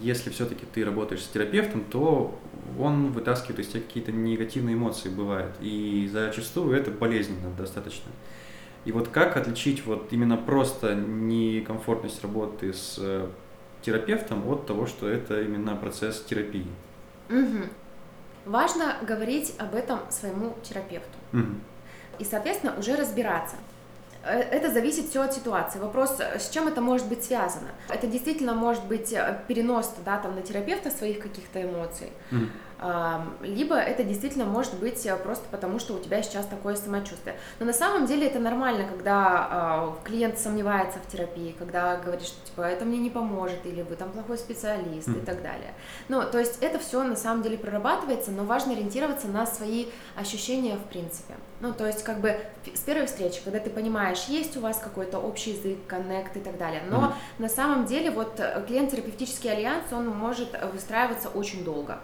если 0.00 0.30
все-таки 0.30 0.66
ты 0.66 0.84
работаешь 0.84 1.22
с 1.22 1.28
терапевтом, 1.28 1.84
то 1.84 2.38
он 2.78 3.12
вытаскивает 3.12 3.60
из 3.60 3.68
тебя 3.68 3.82
какие-то 3.82 4.12
негативные 4.12 4.74
эмоции, 4.74 5.08
бывает. 5.08 5.54
И 5.60 6.08
зачастую 6.10 6.76
это 6.76 6.90
болезненно 6.90 7.50
достаточно. 7.50 8.10
И 8.84 8.92
вот 8.92 9.08
как 9.08 9.36
отличить 9.36 9.84
вот 9.86 10.08
именно 10.12 10.36
просто 10.36 10.94
некомфортность 10.94 12.22
работы 12.22 12.72
с 12.72 12.96
э, 12.98 13.28
терапевтом 13.82 14.46
от 14.48 14.66
того, 14.66 14.86
что 14.86 15.08
это 15.08 15.40
именно 15.42 15.74
процесс 15.76 16.22
терапии? 16.22 16.66
Угу. 17.30 17.64
Важно 18.46 18.96
говорить 19.06 19.54
об 19.58 19.74
этом 19.74 20.00
своему 20.10 20.54
терапевту. 20.62 21.16
Угу. 21.32 21.54
И, 22.18 22.24
соответственно, 22.24 22.74
уже 22.78 22.96
разбираться. 22.96 23.56
Э, 24.24 24.40
это 24.40 24.72
зависит 24.72 25.08
все 25.10 25.22
от 25.22 25.34
ситуации. 25.34 25.78
Вопрос, 25.78 26.18
с 26.20 26.50
чем 26.50 26.68
это 26.68 26.80
может 26.80 27.08
быть 27.08 27.24
связано? 27.24 27.68
Это 27.88 28.06
действительно 28.06 28.54
может 28.54 28.84
быть 28.86 29.12
э, 29.12 29.40
перенос 29.48 29.94
да, 30.04 30.18
там, 30.18 30.34
на 30.34 30.42
терапевта 30.42 30.90
своих 30.90 31.18
каких-то 31.18 31.62
эмоций. 31.62 32.08
Mm 32.30 32.48
либо 33.40 33.76
это 33.76 34.02
действительно 34.02 34.44
может 34.44 34.74
быть 34.74 35.06
э, 35.06 35.16
просто 35.16 35.44
потому, 35.50 35.78
что 35.78 35.94
у 35.94 35.98
тебя 35.98 36.22
сейчас 36.22 36.46
такое 36.46 36.74
самочувствие. 36.74 37.36
Но 37.60 37.66
на 37.66 37.72
самом 37.72 38.06
деле 38.06 38.26
это 38.26 38.40
нормально, 38.40 38.86
когда 38.88 39.48
а, 39.50 39.96
клиент 40.04 40.38
сомневается 40.38 40.98
в 40.98 41.10
терапии, 41.10 41.54
когда 41.58 41.96
говорит, 41.96 42.26
что 42.26 42.46
типа 42.46 42.62
это 42.62 42.84
мне 42.84 42.98
не 42.98 43.10
поможет, 43.10 43.64
или 43.64 43.82
вы 43.82 43.96
там 43.96 44.10
плохой 44.10 44.38
специалист 44.38 45.08
mm 45.08 45.22
и 45.22 45.24
так 45.24 45.42
далее. 45.42 45.72
Ну, 46.08 46.22
то 46.30 46.38
есть 46.38 46.58
это 46.60 46.78
все 46.78 47.02
на 47.04 47.16
самом 47.16 47.42
деле 47.42 47.56
прорабатывается, 47.56 48.32
но 48.32 48.44
важно 48.44 48.72
ориентироваться 48.72 49.28
на 49.28 49.46
свои 49.46 49.86
ощущения 50.16 50.76
в 50.76 50.84
принципе. 50.88 51.34
Ну, 51.60 51.72
то 51.72 51.86
есть 51.86 52.02
как 52.02 52.20
бы 52.20 52.36
с 52.74 52.80
первой 52.80 53.06
встречи, 53.06 53.40
когда 53.44 53.60
ты 53.60 53.70
понимаешь, 53.70 54.24
есть 54.24 54.56
у 54.56 54.60
вас 54.60 54.78
какой-то 54.78 55.18
общий 55.18 55.52
язык, 55.52 55.78
коннект 55.86 56.36
и 56.36 56.40
так 56.40 56.58
далее. 56.58 56.82
Но 56.90 56.98
mm 56.98 57.12
на 57.38 57.48
самент 57.48 57.88
деле 57.88 58.10
вот 58.10 58.38
э, 58.38 58.64
клиент-терапевтический 58.66 59.50
альянс, 59.50 59.84
он 59.92 60.08
может 60.08 60.48
выстраиваться 60.72 61.28
очень 61.28 61.64
долго 61.64 61.98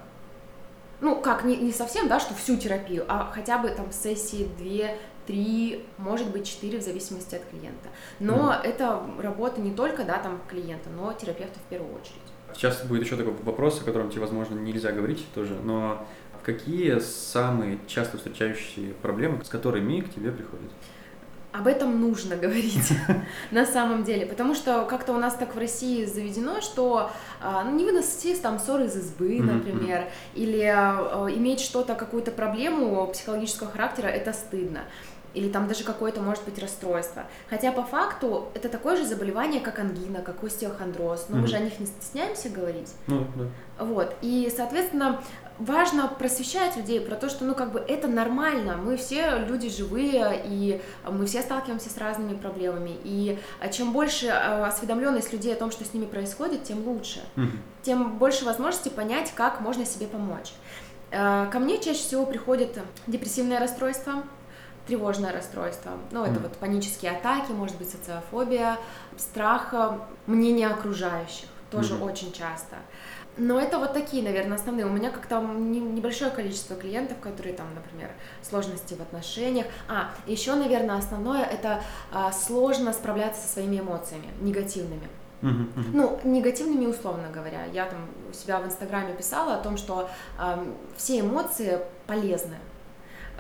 ну, 1.01 1.21
как, 1.21 1.45
не, 1.45 1.57
не 1.57 1.73
совсем, 1.73 2.09
да, 2.09 2.21
что 2.21 2.35
всю 2.35 2.57
терапию, 2.57 3.05
а 3.09 3.31
хотя 3.33 3.59
бы 3.59 3.69
там 3.71 3.91
сессии 3.93 4.49
две, 4.59 4.99
три, 5.27 5.85
может 5.99 6.31
быть, 6.31 6.47
четыре, 6.47 6.79
в 6.79 6.83
зависимости 6.83 7.35
от 7.35 7.45
клиента. 7.45 7.89
Но 8.19 8.53
mm. 8.53 8.63
это 8.63 9.03
работа 9.19 9.61
не 9.61 9.73
только, 9.73 10.05
да, 10.05 10.19
там, 10.19 10.41
клиента, 10.49 10.91
но 10.91 11.13
терапевта 11.13 11.59
в 11.59 11.71
первую 11.71 11.95
очередь. 11.95 12.17
Сейчас 12.55 12.85
будет 12.85 13.05
еще 13.05 13.17
такой 13.17 13.33
вопрос, 13.45 13.81
о 13.81 13.85
котором 13.85 14.11
тебе, 14.11 14.23
возможно, 14.23 14.55
нельзя 14.57 14.93
говорить 14.93 15.25
тоже, 15.35 15.55
но 15.55 16.05
какие 16.43 16.99
самые 16.99 17.79
часто 17.87 18.17
встречающиеся 18.17 18.95
проблемы, 19.03 19.45
с 19.45 19.49
которыми 19.49 20.01
к 20.01 20.13
тебе 20.13 20.33
приходят? 20.33 20.71
Об 21.53 21.67
этом 21.67 22.01
нужно 22.01 22.37
говорить 22.37 22.93
на 23.51 23.67
самом 23.67 24.05
деле, 24.05 24.27
потому 24.27 24.55
что 24.55 24.85
как-то 24.85 25.13
у 25.13 25.19
нас 25.19 25.35
так 25.35 25.55
в 25.55 25.59
России 25.59 26.05
заведено, 26.05 26.61
что 26.61 27.11
а, 27.41 27.65
ну, 27.65 27.77
не 27.77 27.85
выносить 27.85 28.41
там 28.41 28.59
ссоры 28.59 28.87
из 28.87 28.97
избы, 28.97 29.41
например, 29.41 30.05
или 30.35 30.63
а, 30.63 31.27
иметь 31.29 31.61
что-то, 31.61 31.95
какую-то 31.95 32.31
проблему 32.31 33.07
психологического 33.09 33.71
характера, 33.71 34.07
это 34.07 34.33
стыдно 34.33 34.81
или 35.35 35.49
там 35.49 35.69
даже 35.69 35.85
какое-то 35.85 36.21
может 36.21 36.45
быть 36.45 36.59
расстройство. 36.59 37.25
Хотя 37.49 37.73
по 37.73 37.83
факту 37.83 38.49
это 38.55 38.69
такое 38.69 38.97
же 38.97 39.05
заболевание, 39.05 39.61
как 39.61 39.79
ангина, 39.79 40.23
как 40.23 40.43
остеохондроз, 40.43 41.27
но 41.29 41.37
mm-hmm. 41.37 41.41
мы 41.41 41.47
же 41.47 41.57
о 41.57 41.61
них 41.61 41.79
не 41.79 41.87
стесняемся 41.87 42.49
говорить. 42.49 42.93
Да. 43.07 43.25
Вот, 43.79 44.15
и, 44.23 44.53
соответственно, 44.55 45.23
важно 45.61 46.09
просвещать 46.09 46.77
людей 46.77 47.01
про 47.01 47.15
то, 47.15 47.29
что, 47.29 47.45
ну, 47.45 47.55
как 47.55 47.73
бы 47.73 47.81
это 47.81 48.09
нормально, 48.09 48.77
мы 48.77 48.97
все 48.97 49.39
люди 49.47 49.69
живые, 49.69 50.43
и 50.45 50.81
мы 51.09 51.27
все 51.27 51.43
сталкиваемся 51.43 51.91
с 51.91 51.99
разными 51.99 52.37
проблемами, 52.37 52.97
и 53.05 53.39
а, 53.61 53.69
чем 53.69 53.93
больше 53.93 54.29
а, 54.29 54.67
осведомленность 54.67 55.33
людей 55.33 55.55
о 55.55 55.57
том, 55.57 55.71
что 55.71 55.85
с 55.85 55.93
ними 55.93 56.07
происходит, 56.07 56.65
тем 56.65 56.87
лучше, 56.87 57.21
mm-hmm. 57.37 57.59
тем 57.83 58.19
больше 58.19 58.45
возможности 58.45 58.89
понять, 58.89 59.33
как 59.35 59.61
можно 59.61 59.85
себе 59.85 60.07
помочь. 60.07 60.53
А, 61.13 61.47
ко 61.47 61.59
мне 61.59 61.79
чаще 61.79 62.01
всего 62.01 62.25
приходит 62.25 62.79
депрессивное 63.07 63.61
расстройство, 63.61 64.23
тревожное 64.87 65.33
расстройство. 65.33 65.93
Ну, 66.11 66.25
это 66.25 66.41
mm. 66.41 66.43
вот 66.43 66.57
панические 66.57 67.13
атаки, 67.13 67.53
может 67.53 67.77
быть, 67.77 67.91
социофобия, 67.91 68.79
страх 69.19 69.75
мнения 70.27 70.69
окружающих, 70.69 71.49
тоже 71.71 71.95
mm-hmm. 71.95 72.11
очень 72.11 72.33
часто. 72.33 72.77
Но 73.41 73.59
это 73.59 73.79
вот 73.79 73.95
такие, 73.95 74.23
наверное, 74.23 74.57
основные. 74.57 74.85
У 74.85 74.91
меня 74.91 75.11
как-то 75.11 75.41
небольшое 75.41 76.31
количество 76.31 76.77
клиентов, 76.77 77.19
которые 77.21 77.55
там, 77.55 77.69
например, 77.75 78.11
сложности 78.43 78.93
в 78.93 79.01
отношениях. 79.01 79.67
А, 79.89 80.11
еще, 80.27 80.55
наверное, 80.55 80.99
основное 80.99 81.43
это 81.43 81.83
а, 82.13 82.33
сложно 82.33 82.93
справляться 82.93 83.41
со 83.41 83.55
своими 83.55 83.81
эмоциями 83.81 84.29
негативными. 84.43 85.09
Uh-huh, 85.41 85.73
uh-huh. 85.75 85.91
Ну, 85.95 86.21
негативными, 86.23 86.85
условно 86.85 87.31
говоря. 87.33 87.65
Я 87.73 87.87
там 87.87 88.01
у 88.31 88.35
себя 88.35 88.61
в 88.61 88.67
Инстаграме 88.67 89.15
писала 89.15 89.55
о 89.55 89.63
том, 89.63 89.79
что 89.79 90.11
э, 90.39 90.65
все 90.99 91.21
эмоции 91.21 91.79
полезны 92.07 92.57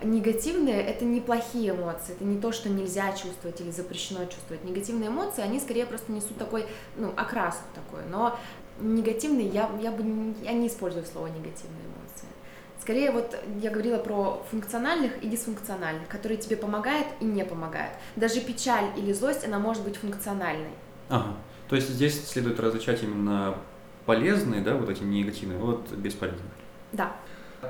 негативные 0.02 0.82
это 0.82 1.04
не 1.04 1.20
плохие 1.20 1.70
эмоции, 1.70 2.12
это 2.12 2.24
не 2.24 2.40
то, 2.40 2.52
что 2.52 2.68
нельзя 2.68 3.12
чувствовать 3.12 3.60
или 3.60 3.70
запрещено 3.70 4.24
чувствовать. 4.24 4.64
Негативные 4.64 5.08
эмоции, 5.08 5.42
они 5.42 5.60
скорее 5.60 5.86
просто 5.86 6.12
несут 6.12 6.36
такой, 6.38 6.66
ну, 6.96 7.12
окраску 7.16 7.64
такой, 7.74 8.04
но 8.10 8.38
негативные, 8.80 9.48
я, 9.48 9.70
я 9.82 9.90
бы 9.90 10.34
я 10.42 10.52
не 10.52 10.68
использую 10.68 11.04
слово 11.04 11.26
негативные 11.26 11.82
эмоции. 11.84 12.28
Скорее 12.80 13.10
вот 13.10 13.36
я 13.60 13.70
говорила 13.70 13.98
про 13.98 14.42
функциональных 14.50 15.22
и 15.22 15.28
дисфункциональных, 15.28 16.08
которые 16.08 16.38
тебе 16.38 16.56
помогают 16.56 17.06
и 17.20 17.24
не 17.24 17.44
помогают. 17.44 17.92
Даже 18.16 18.40
печаль 18.40 18.86
или 18.96 19.12
злость, 19.12 19.44
она 19.44 19.58
может 19.58 19.84
быть 19.84 19.96
функциональной. 19.96 20.72
Ага. 21.08 21.36
То 21.68 21.76
есть 21.76 21.88
здесь 21.88 22.26
следует 22.26 22.58
различать 22.58 23.02
именно 23.02 23.56
полезные, 24.06 24.60
да, 24.62 24.74
вот 24.74 24.88
эти 24.88 25.02
негативные, 25.02 25.62
от 25.62 25.92
бесполезных. 25.92 26.42
Да. 26.92 27.14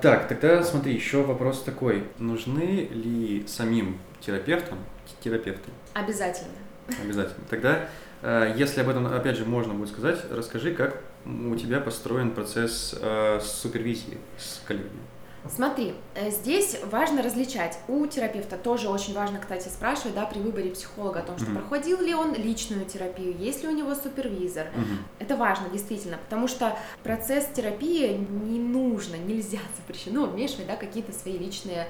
Так, 0.01 0.29
тогда 0.29 0.63
смотри, 0.63 0.95
еще 0.95 1.23
вопрос 1.23 1.63
такой. 1.63 2.05
Нужны 2.19 2.89
ли 2.93 3.45
самим 3.47 3.99
терапевтам 4.21 4.79
терапевты? 5.21 5.71
Обязательно. 5.93 6.55
Обязательно. 7.03 7.45
Тогда, 7.49 7.89
если 8.23 8.81
об 8.81 8.89
этом, 8.89 9.07
опять 9.07 9.37
же, 9.37 9.45
можно 9.45 9.75
будет 9.75 9.89
сказать, 9.89 10.19
расскажи, 10.31 10.75
как 10.75 11.03
у 11.25 11.55
тебя 11.57 11.81
построен 11.81 12.33
процесс 12.33 12.95
э, 13.01 13.41
супервизии 13.41 14.19
с 14.39 14.61
коллегами. 14.67 15.01
Смотри, 15.49 15.95
э, 16.15 16.31
здесь 16.31 16.79
важно 16.91 17.23
различать. 17.23 17.79
У 17.89 18.07
терапевта 18.07 18.57
тоже 18.57 18.89
очень 18.89 19.15
важно, 19.15 19.39
кстати, 19.39 19.69
спрашивать, 19.69 20.15
да, 20.15 20.27
при 20.27 20.39
выборе 20.39 20.71
психолога 20.71 21.21
о 21.21 21.23
том, 21.23 21.39
что 21.39 21.47
mm-hmm. 21.47 21.55
проходил 21.61 22.01
ли 22.01 22.15
он 22.15 22.35
личную 22.35 22.85
терапию, 22.85 23.35
есть 23.37 23.63
ли 23.63 23.69
у 23.69 23.73
него 23.73 23.95
супервизор. 23.95 24.67
Mm-hmm. 24.67 24.99
Это 25.19 25.37
важно, 25.37 25.71
действительно, 25.71 26.19
потому 26.19 26.47
что 26.47 26.77
процесс 27.03 27.47
терапии 27.55 28.15
не 28.17 28.59
нужно, 28.59 29.17
нельзя 29.17 29.61
запрещено 29.77 30.27
вмешивать, 30.27 30.67
да, 30.67 30.77
какие-то 30.77 31.13
свои 31.13 31.39
личные 31.39 31.87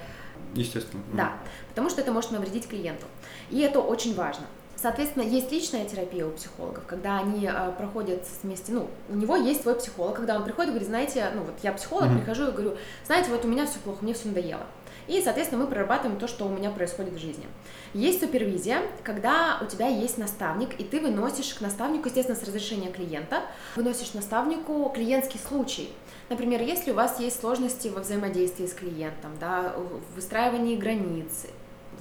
Естественно. 0.54 1.02
Да, 1.12 1.36
потому 1.68 1.90
что 1.90 2.00
это 2.00 2.10
может 2.10 2.32
навредить 2.32 2.66
клиенту. 2.66 3.06
И 3.50 3.60
это 3.60 3.80
очень 3.80 4.14
важно. 4.14 4.46
Соответственно, 4.80 5.24
есть 5.24 5.52
личная 5.52 5.84
терапия 5.84 6.26
у 6.26 6.30
психологов, 6.30 6.86
когда 6.86 7.18
они 7.18 7.46
э, 7.46 7.72
проходят 7.76 8.26
вместе, 8.42 8.72
ну, 8.72 8.88
у 9.10 9.14
него 9.14 9.36
есть 9.36 9.62
свой 9.62 9.74
психолог, 9.74 10.16
когда 10.16 10.36
он 10.36 10.44
приходит 10.44 10.68
и 10.68 10.72
говорит, 10.72 10.88
знаете, 10.88 11.30
ну 11.34 11.42
вот 11.42 11.54
я 11.62 11.72
психолог, 11.72 12.06
mm-hmm. 12.06 12.18
прихожу 12.18 12.48
и 12.48 12.50
говорю, 12.50 12.76
знаете, 13.04 13.30
вот 13.30 13.44
у 13.44 13.48
меня 13.48 13.66
все 13.66 13.78
плохо, 13.80 13.98
мне 14.00 14.14
все 14.14 14.28
надоело. 14.28 14.62
И, 15.06 15.20
соответственно, 15.20 15.64
мы 15.64 15.70
прорабатываем 15.70 16.18
то, 16.18 16.28
что 16.28 16.46
у 16.46 16.48
меня 16.48 16.70
происходит 16.70 17.14
в 17.14 17.18
жизни. 17.18 17.46
Есть 17.92 18.20
супервизия, 18.20 18.80
когда 19.02 19.58
у 19.60 19.66
тебя 19.66 19.88
есть 19.88 20.16
наставник, 20.16 20.80
и 20.80 20.84
ты 20.84 21.00
выносишь 21.00 21.52
к 21.52 21.60
наставнику, 21.60 22.08
естественно, 22.08 22.38
с 22.38 22.42
разрешения 22.42 22.90
клиента, 22.90 23.42
выносишь 23.76 24.14
наставнику 24.14 24.90
клиентский 24.94 25.40
случай. 25.40 25.90
Например, 26.28 26.62
если 26.62 26.92
у 26.92 26.94
вас 26.94 27.18
есть 27.20 27.40
сложности 27.40 27.88
во 27.88 28.00
взаимодействии 28.00 28.66
с 28.66 28.72
клиентом, 28.72 29.32
да, 29.40 29.74
в 29.76 30.14
выстраивании 30.14 30.76
границ, 30.76 31.46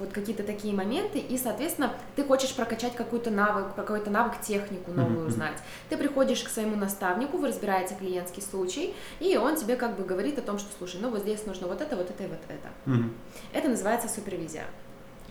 вот 0.00 0.12
какие-то 0.12 0.42
такие 0.42 0.74
моменты, 0.74 1.18
и, 1.18 1.38
соответственно, 1.38 1.92
ты 2.16 2.24
хочешь 2.24 2.54
прокачать 2.54 2.94
какой-то 2.94 3.30
навык, 3.30 3.74
какой-то 3.76 4.10
навык, 4.10 4.40
технику 4.40 4.90
новую 4.90 5.20
mm-hmm. 5.20 5.28
узнать. 5.28 5.58
Ты 5.88 5.96
приходишь 5.96 6.42
к 6.42 6.48
своему 6.48 6.76
наставнику, 6.76 7.36
вы 7.36 7.48
разбираете 7.48 7.94
клиентский 7.94 8.42
случай, 8.42 8.94
и 9.20 9.36
он 9.36 9.56
тебе 9.56 9.76
как 9.76 9.96
бы 9.96 10.04
говорит 10.04 10.38
о 10.38 10.42
том, 10.42 10.58
что, 10.58 10.68
слушай, 10.78 11.00
ну 11.00 11.10
вот 11.10 11.20
здесь 11.20 11.46
нужно 11.46 11.68
вот 11.68 11.80
это, 11.80 11.96
вот 11.96 12.10
это 12.10 12.24
и 12.24 12.26
вот 12.26 12.40
это. 12.48 12.68
Mm-hmm. 12.86 13.10
Это 13.52 13.68
называется 13.68 14.08
супервизия. 14.08 14.64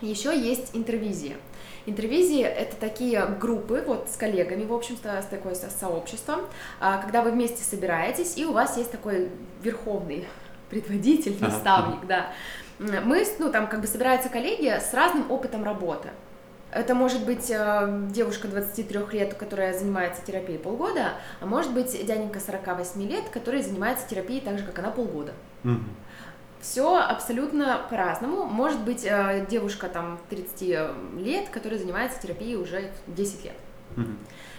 Еще 0.00 0.38
есть 0.38 0.70
интервизия. 0.72 1.36
Интервизии— 1.84 2.40
это 2.42 2.76
такие 2.76 3.26
группы, 3.26 3.82
вот 3.86 4.08
с 4.08 4.16
коллегами, 4.16 4.64
в 4.64 4.72
общем-то, 4.72 5.20
с 5.20 5.26
такой 5.26 5.54
сообществом, 5.54 6.40
а, 6.78 6.98
когда 6.98 7.22
вы 7.22 7.32
вместе 7.32 7.62
собираетесь, 7.62 8.36
и 8.36 8.44
у 8.44 8.52
вас 8.52 8.76
есть 8.76 8.90
такой 8.90 9.30
верховный 9.62 10.26
предводитель, 10.70 11.36
наставник, 11.40 11.98
ага. 11.98 12.06
да, 12.06 12.32
мы, 12.80 13.26
ну, 13.38 13.52
там 13.52 13.66
как 13.68 13.82
бы 13.82 13.86
собираются 13.86 14.30
коллеги 14.30 14.68
с 14.68 14.94
разным 14.94 15.30
опытом 15.30 15.64
работы. 15.64 16.08
Это 16.72 16.94
может 16.94 17.26
быть 17.26 17.50
э, 17.50 18.06
девушка 18.10 18.48
23 18.48 19.00
лет, 19.12 19.34
которая 19.34 19.76
занимается 19.76 20.24
терапией 20.24 20.58
полгода, 20.58 21.14
а 21.40 21.46
может 21.46 21.74
быть 21.74 21.92
дяденька 21.92 22.40
48 22.40 23.02
лет, 23.02 23.28
который 23.30 23.60
занимается 23.62 24.08
терапией 24.08 24.40
так 24.40 24.58
же, 24.58 24.64
как 24.64 24.78
она 24.78 24.90
полгода. 24.90 25.32
Угу. 25.64 25.80
Все 26.60 26.96
абсолютно 26.96 27.80
по-разному. 27.90 28.44
Может 28.44 28.80
быть 28.82 29.04
э, 29.04 29.46
девушка 29.50 29.88
там 29.88 30.18
30 30.30 30.62
лет, 31.18 31.48
которая 31.50 31.78
занимается 31.78 32.22
терапией 32.22 32.56
уже 32.56 32.92
10 33.08 33.44
лет. 33.44 33.54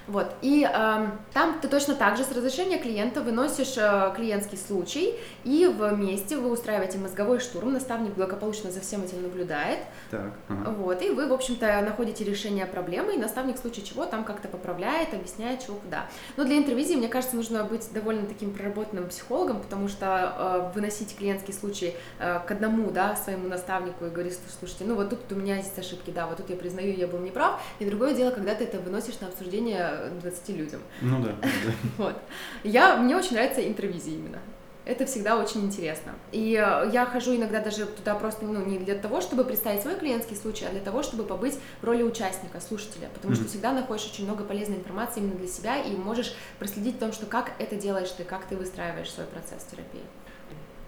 Вот, 0.08 0.34
и 0.42 0.68
э, 0.70 1.08
там 1.32 1.60
ты 1.62 1.68
точно 1.68 1.96
так 1.96 2.18
же 2.18 2.24
с 2.24 2.32
разрешения 2.32 2.80
клиента 2.80 3.22
выносишь 3.22 3.78
э, 3.78 4.12
клиентский 4.16 4.58
случай, 4.58 5.14
и 5.44 5.68
вместе 5.68 6.38
вы 6.38 6.52
устраиваете 6.52 6.98
мозговой 6.98 7.40
штурм, 7.40 7.72
наставник 7.72 8.16
благополучно 8.16 8.72
за 8.72 8.82
всем 8.82 9.04
этим 9.04 9.22
наблюдает, 9.22 9.80
Так. 10.10 10.34
ага. 10.50 10.72
вот, 10.72 11.02
и 11.04 11.12
вы, 11.12 11.28
в 11.28 11.34
общем-то, 11.34 11.82
находите 11.82 12.24
решение 12.24 12.66
проблемы, 12.66 13.14
и 13.14 13.18
наставник 13.18 13.58
в 13.58 13.60
случае 13.60 13.86
чего 13.86 14.06
там 14.06 14.24
как-то 14.24 14.48
поправляет, 14.48 15.14
объясняет, 15.14 15.64
чего 15.66 15.78
куда. 15.78 16.08
Но 16.36 16.46
для 16.46 16.58
интервизии, 16.58 16.96
мне 16.96 17.08
кажется, 17.08 17.36
нужно 17.36 17.64
быть 17.64 17.88
довольно 17.94 18.26
таким 18.26 18.54
проработанным 18.54 19.08
психологом, 19.08 19.62
потому 19.62 19.88
что 19.88 20.34
э, 20.36 20.72
выносить 20.76 21.16
клиентский 21.16 21.54
случай 21.54 21.94
э, 22.20 22.40
к 22.46 22.52
одному, 22.52 22.90
да, 22.90 23.16
своему 23.16 23.48
наставнику 23.48 24.06
и 24.06 24.10
говорить, 24.10 24.38
слушайте, 24.60 24.84
ну 24.86 24.96
вот 24.96 25.12
тут 25.12 25.32
у 25.32 25.36
меня 25.36 25.58
есть 25.58 25.78
ошибки, 25.78 26.10
да, 26.10 26.26
вот 26.26 26.38
тут 26.38 26.50
я 26.50 26.56
признаю, 26.56 26.94
я 26.94 27.08
был 27.08 27.20
неправ, 27.20 27.62
и 27.80 27.86
другое 27.86 28.16
дело, 28.16 28.32
когда 28.32 28.56
ты 28.56 28.64
это 28.64 28.80
выносишь 28.80 29.21
на 29.22 29.28
обсуждение 29.28 30.12
20 30.22 30.50
людям. 30.50 30.82
Ну 31.02 31.22
да. 31.22 31.34
да. 31.42 31.50
Вот. 31.98 32.16
Я, 32.64 32.98
мне 32.98 33.16
очень 33.16 33.34
нравится 33.34 33.66
интервизия 33.66 34.14
именно. 34.14 34.40
Это 34.84 35.06
всегда 35.06 35.38
очень 35.38 35.62
интересно. 35.66 36.14
И 36.32 36.54
э, 36.54 36.90
я 36.92 37.06
хожу 37.06 37.36
иногда 37.36 37.62
даже 37.62 37.86
туда 37.86 38.16
просто 38.16 38.46
ну, 38.46 38.66
не 38.66 38.80
для 38.80 38.96
того, 38.96 39.22
чтобы 39.22 39.44
представить 39.44 39.84
свой 39.84 39.96
клиентский 39.96 40.36
случай, 40.36 40.66
а 40.66 40.72
для 40.72 40.80
того, 40.82 41.04
чтобы 41.04 41.24
побыть 41.24 41.60
в 41.82 41.86
роли 41.86 42.02
участника, 42.02 42.60
слушателя. 42.60 43.08
Потому 43.14 43.36
что 43.36 43.44
Мгм. 43.44 43.50
всегда 43.52 43.74
находишь 43.74 44.08
очень 44.12 44.26
много 44.26 44.44
полезной 44.44 44.78
информации 44.78 45.20
именно 45.20 45.36
для 45.36 45.48
себя 45.48 45.78
и 45.78 45.96
можешь 45.96 46.34
проследить 46.58 46.96
в 46.96 47.00
том, 47.00 47.14
что 47.14 47.28
как 47.28 47.52
это 47.60 47.76
делаешь 47.76 48.10
ты, 48.10 48.24
как 48.24 48.46
ты 48.46 48.58
выстраиваешь 48.58 49.12
свой 49.12 49.28
процесс 49.28 49.64
терапии. 49.70 50.02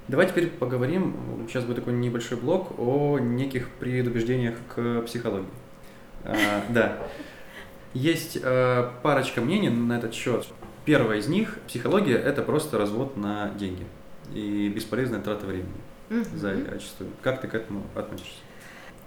Давай 0.07 0.27
теперь 0.27 0.49
поговорим, 0.49 1.45
сейчас 1.47 1.63
будет 1.63 1.77
такой 1.77 1.93
небольшой 1.93 2.37
блок, 2.37 2.77
о 2.79 3.19
неких 3.19 3.69
предубеждениях 3.75 4.55
к 4.75 5.03
психологии. 5.03 5.47
А, 6.25 6.35
Да. 6.69 6.97
Есть 7.93 8.37
э, 8.41 8.89
парочка 9.03 9.41
мнений 9.41 9.69
на 9.69 9.97
этот 9.97 10.13
счет. 10.13 10.47
Первое 10.85 11.17
из 11.17 11.27
них– 11.27 11.59
психология– 11.67 12.17
это 12.17 12.41
просто 12.41 12.77
развод 12.77 13.15
на 13.15 13.49
деньги 13.51 13.85
и 14.33 14.67
бесполезная 14.69 15.21
трата 15.21 15.45
времени 15.45 15.81
Мгм. 16.09 16.25
зачастую. 16.35 17.11
Как 17.21 17.39
ты 17.41 17.47
к 17.47 17.53
этому 17.53 17.83
относишься? 17.95 18.39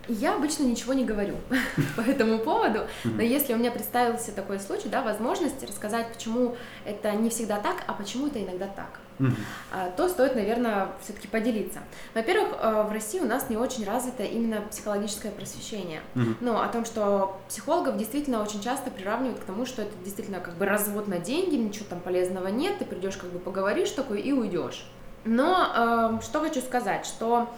Я 0.09 0.37
обычно 0.37 0.63
ничего 0.63 0.93
не 0.93 1.05
говорю 1.05 1.35
по 1.97 2.01
этому 2.01 2.39
поводу, 2.39 2.87
но 3.05 3.23
если 3.23 3.55
у 3.55 3.57
меня 3.57 3.73
представился 3.73 4.31
такой 4.33 4.61
случай, 4.61 4.89
да, 4.89 5.03
возможность 5.03 5.63
рассказать, 5.65 6.13
почему 6.13 6.57
это 6.85 7.11
не 7.13 7.29
всегда 7.29 7.59
так, 7.59 7.83
а 7.89 7.93
почему 7.93 8.29
это 8.29 8.43
иногда 8.43 8.69
так. 8.69 9.01
А, 9.73 9.91
то 9.97 10.09
стоит, 10.09 10.35
наверное, 10.35 10.89
все-таки 11.03 11.29
поделиться. 11.29 11.81
Во-первых, 12.15 12.57
э, 12.61 12.83
в 12.89 12.93
России 12.93 13.21
у 13.21 13.27
нас 13.27 13.49
не 13.49 13.57
очень 13.57 13.85
развито 13.85 14.23
именно 14.25 14.61
психологическое 14.63 15.31
просвещение. 15.31 16.01
Мгм. 16.15 16.37
Ну, 16.41 16.59
о 16.59 16.69
том, 16.69 16.85
что 16.85 17.39
психологов 17.49 17.97
действительно 17.97 18.43
очень 18.43 18.61
часто 18.61 18.91
приравнивают 18.91 19.41
к 19.41 19.45
тому, 19.45 19.67
что 19.67 19.83
это 19.83 19.93
действительно 20.05 20.41
как 20.41 20.55
бы 20.55 20.67
развод 20.67 21.09
на 21.09 21.19
деньги, 21.19 21.57
ничего 21.57 21.87
там 21.89 22.01
полезного 22.01 22.49
нет, 22.49 22.79
ты 22.79 22.85
придешь 22.85 23.17
как 23.17 23.31
бы 23.31 23.39
поговоришь 23.39 23.91
такой 23.91 24.21
и 24.21 24.33
уйдешь. 24.33 24.87
Но 25.25 26.19
э, 26.21 26.25
что 26.25 26.41
хочу 26.41 26.61
сказать, 26.61 27.05
что 27.07 27.49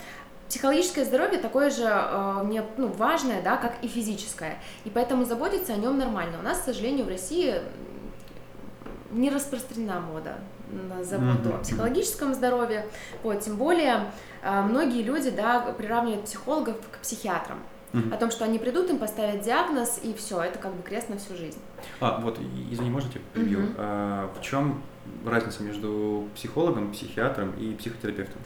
психологическое 0.49 1.05
здоровье 1.05 1.38
такое 1.38 1.71
же 1.71 1.85
э, 1.85 2.43
не, 2.47 2.62
ну, 2.77 2.88
важное, 2.88 3.43
да, 3.43 3.57
как 3.57 3.75
и 3.83 3.88
физическое, 3.88 4.59
и 4.85 4.91
поэтому 4.91 5.25
заботиться 5.25 5.75
о 5.75 5.77
нем 5.77 5.99
нормально. 5.99 6.38
У 6.38 6.43
нас, 6.43 6.61
к 6.61 6.65
сожалению, 6.65 7.05
в 7.05 7.09
России 7.09 7.61
не 9.11 9.31
распространена 9.31 10.00
мода 10.00 10.37
заботу 11.03 11.49
Мгм. 11.49 11.55
о 11.57 11.59
психологическом 11.59 12.35
здоровье. 12.35 12.87
Вот, 13.23 13.41
тем 13.41 13.57
более 13.57 14.11
э, 14.43 14.63
многие 14.63 15.03
люди 15.03 15.31
да, 15.31 15.61
приравнивают 15.61 16.25
психологов 16.25 16.77
к 16.91 16.99
психиатрам. 16.99 17.59
Мгм. 17.93 18.13
О 18.13 18.17
том, 18.19 18.31
что 18.31 18.45
они 18.45 18.59
придут, 18.59 18.91
им 18.91 18.99
поставят 18.99 19.41
диагноз, 19.41 20.01
и 20.03 20.13
все, 20.13 20.43
это 20.43 20.59
как 20.59 20.75
бы 20.75 20.83
крест 20.83 21.09
на 21.09 21.17
всю 21.17 21.37
жизнь. 21.37 21.59
А, 22.01 22.21
вот, 22.21 22.39
извини, 22.71 22.91
можно 22.91 23.11
тебя 23.11 23.23
перебью? 23.33 23.61
Мгм. 23.61 23.75
А, 23.79 24.31
в 24.39 24.43
чем 24.43 24.83
разница 25.25 25.63
между 25.63 26.29
психологом, 26.35 26.93
психиатром 26.93 27.53
и 27.53 27.75
психотерапевтом? 27.75 28.43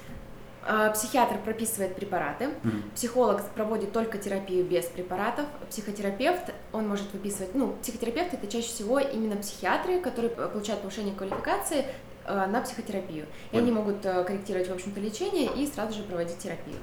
А, 0.65 0.91
Психиатр 0.91 1.39
прописывает 1.39 1.97
препараты, 1.97 2.51
Мгм. 2.63 2.85
психолог 2.95 3.43
проводит 3.49 3.93
только 3.93 4.19
терапию 4.19 4.65
без 4.65 4.85
препаратов, 4.85 5.47
психотерапевт, 5.69 6.53
он 6.73 6.87
может 6.87 7.13
выписывать, 7.13 7.53
ну, 7.57 7.75
психотерапевт 7.83 8.35
это 8.35 8.47
чаще 8.47 8.69
всего 8.69 9.01
именно 9.01 9.35
психиатры, 9.37 9.99
которые 10.01 10.31
получают 10.31 10.83
повышение 10.83 11.17
квалификации 11.17 11.87
на 12.27 12.61
психотерапию. 12.61 13.27
И 13.51 13.59
они 13.59 13.71
могут 13.71 14.05
э, 14.05 14.25
корректировать, 14.25 14.69
в 14.69 14.73
общем-то, 14.73 15.01
лечение 15.01 15.51
и 15.57 15.67
сразу 15.67 15.95
же 15.95 16.03
проводить 16.05 16.39
терапию. 16.39 16.77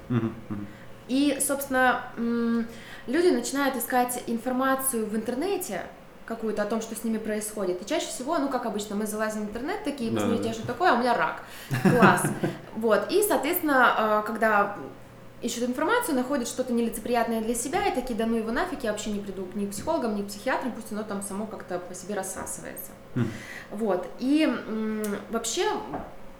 И, 1.08 1.40
собственно, 1.42 2.04
люди 3.08 3.30
начинают 3.30 3.76
искать 3.76 4.24
информацию 4.28 5.08
в 5.08 5.16
интернете, 5.16 5.82
какую-то 6.30 6.62
о 6.62 6.66
том, 6.66 6.80
что 6.80 6.96
с 6.96 7.04
ними 7.04 7.18
происходит. 7.18 7.82
И 7.82 7.86
чаще 7.86 8.06
всего, 8.06 8.38
ну, 8.38 8.50
как 8.50 8.68
обычно, 8.68 8.96
мы 8.96 9.08
залазим 9.08 9.48
в 9.48 9.50
интернет 9.50 9.84
такие, 9.84 10.12
посмотрите, 10.12 10.44
да, 10.44 10.50
да. 10.50 10.54
что 10.54 10.68
такое, 10.68 10.92
а 10.92 10.94
у 10.94 10.98
меня 11.00 11.18
рак. 11.18 11.44
Класс. 11.82 12.24
Вот. 12.76 13.12
И, 13.12 13.24
соответственно, 13.24 14.22
э, 14.24 14.28
когда 14.28 14.78
ищут 15.42 15.64
информацию, 15.64 16.16
находят 16.16 16.48
что-то 16.48 16.74
нелицеприятное 16.74 17.42
для 17.42 17.56
себя, 17.56 17.86
и 17.88 17.96
такие, 17.96 18.16
да 18.16 18.26
ну 18.26 18.38
его 18.38 18.52
нафиг, 18.52 18.84
я 18.84 18.92
вообще 18.92 19.12
не 19.12 19.20
приду 19.20 19.48
ни 19.56 19.66
к 19.66 19.72
психологам, 19.72 20.16
ни 20.16 20.24
к 20.24 20.28
психиатрам, 20.28 20.72
пусть 20.72 20.92
оно 20.92 21.04
там 21.04 21.22
само 21.22 21.46
как-то 21.46 21.80
по 21.80 21.94
себе 21.94 22.16
рассасывается. 22.16 22.92
Мгм. 23.16 23.32
Вот. 23.72 24.08
И 24.20 24.48
вообще 25.30 25.66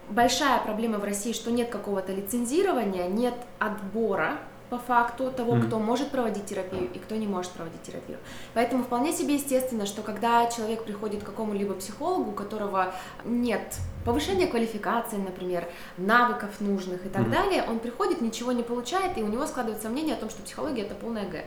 большая 0.08 0.60
проблема 0.60 0.98
в 0.98 1.04
России, 1.04 1.32
что 1.32 1.50
нет 1.50 1.70
какого-то 1.70 2.12
лицензирования, 2.12 3.08
нет 3.08 3.34
отбора 3.58 4.38
по 4.70 4.78
факту 4.78 5.32
того, 5.32 5.56
Мгм. 5.56 5.66
кто 5.66 5.78
может 5.80 6.10
проводить 6.10 6.46
терапию 6.46 6.88
и 6.94 6.98
кто 6.98 7.16
не 7.16 7.26
может 7.26 7.50
проводить 7.50 7.82
терапию. 7.82 8.18
Поэтому 8.54 8.84
вполне 8.84 9.12
себе 9.12 9.34
естественно, 9.34 9.84
что 9.84 10.02
когда 10.02 10.46
человек 10.46 10.84
приходит 10.84 11.22
к 11.22 11.26
какому-либо 11.26 11.74
психологу, 11.74 12.30
у 12.30 12.34
которого 12.34 12.94
нет 13.24 13.76
повышения 14.04 14.46
квалификации, 14.46 15.16
например, 15.16 15.68
навыков 15.96 16.60
нужных 16.60 17.04
и 17.04 17.08
так 17.08 17.22
Мгм. 17.22 17.30
далее, 17.32 17.64
он 17.68 17.80
приходит, 17.80 18.20
ничего 18.20 18.52
не 18.52 18.62
получает, 18.62 19.18
и 19.18 19.22
у 19.22 19.26
него 19.26 19.44
складывается 19.46 19.88
мнение 19.88 20.14
о 20.14 20.18
том, 20.18 20.30
что 20.30 20.42
психология 20.42 20.82
это 20.82 20.94
полная 20.94 21.28
г. 21.28 21.44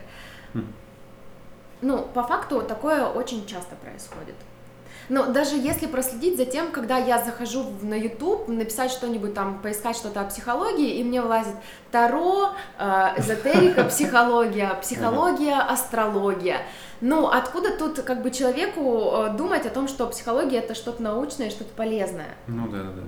Мгм. 0.54 0.74
Ну, 1.82 2.08
по 2.14 2.24
факту 2.24 2.62
такое 2.62 3.06
очень 3.06 3.46
часто 3.46 3.76
происходит. 3.76 4.36
Но 5.10 5.28
даже 5.28 5.56
если 5.56 5.88
проследить 5.88 6.38
за 6.38 6.46
тем, 6.46 6.72
когда 6.72 6.98
я 6.98 7.24
захожу 7.24 7.66
на 7.82 7.94
YouTube, 7.94 8.48
написать 8.48 8.92
что-нибудь 8.92 9.34
там, 9.34 9.60
поискать 9.62 9.96
что-то 9.96 10.22
о 10.22 10.26
психологии, 10.26 10.96
и 11.00 11.04
мне 11.04 11.22
влазит 11.22 11.56
Таро, 11.92 12.52
э, 12.80 12.84
эзотерика, 13.18 13.84
психология, 13.90 14.78
психология, 14.82 15.60
астрология. 15.60 16.62
Ну, 17.02 17.28
откуда 17.28 17.78
тут 17.78 18.00
как 18.02 18.24
бы 18.24 18.32
человеку 18.32 19.12
э, 19.14 19.38
думать 19.38 19.66
о 19.66 19.70
том, 19.70 19.88
что 19.88 20.08
психология 20.08 20.60
это 20.60 20.74
что-то 20.74 21.04
научное, 21.04 21.50
что-то 21.50 21.74
полезное? 21.74 22.36
Ну 22.48 22.68
да, 22.70 22.78
да, 22.78 22.92
да. 22.96 23.04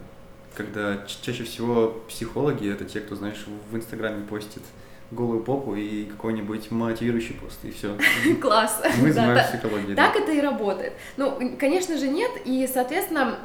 Когда 0.55 1.05
чаще 1.21 1.43
всего 1.43 1.95
психологи 2.07 2.71
это 2.71 2.85
те, 2.85 2.99
кто, 2.99 3.15
знаешь, 3.15 3.45
в 3.71 3.75
Инстаграме 3.75 4.25
постит 4.25 4.63
голую 5.11 5.43
попу 5.43 5.75
и 5.75 6.05
какой-нибудь 6.05 6.71
мотивирующий 6.71 7.35
пост, 7.35 7.59
и 7.63 7.71
все. 7.71 7.95
Класс. 8.41 8.81
Мы 9.01 9.11
занимаемся 9.11 9.57
психологией. 9.57 9.95
Так 9.95 10.15
это 10.15 10.31
и 10.31 10.41
работает. 10.41 10.93
Ну, 11.17 11.55
конечно 11.59 11.97
же, 11.97 12.07
нет, 12.07 12.31
и, 12.43 12.67
соответственно, 12.71 13.37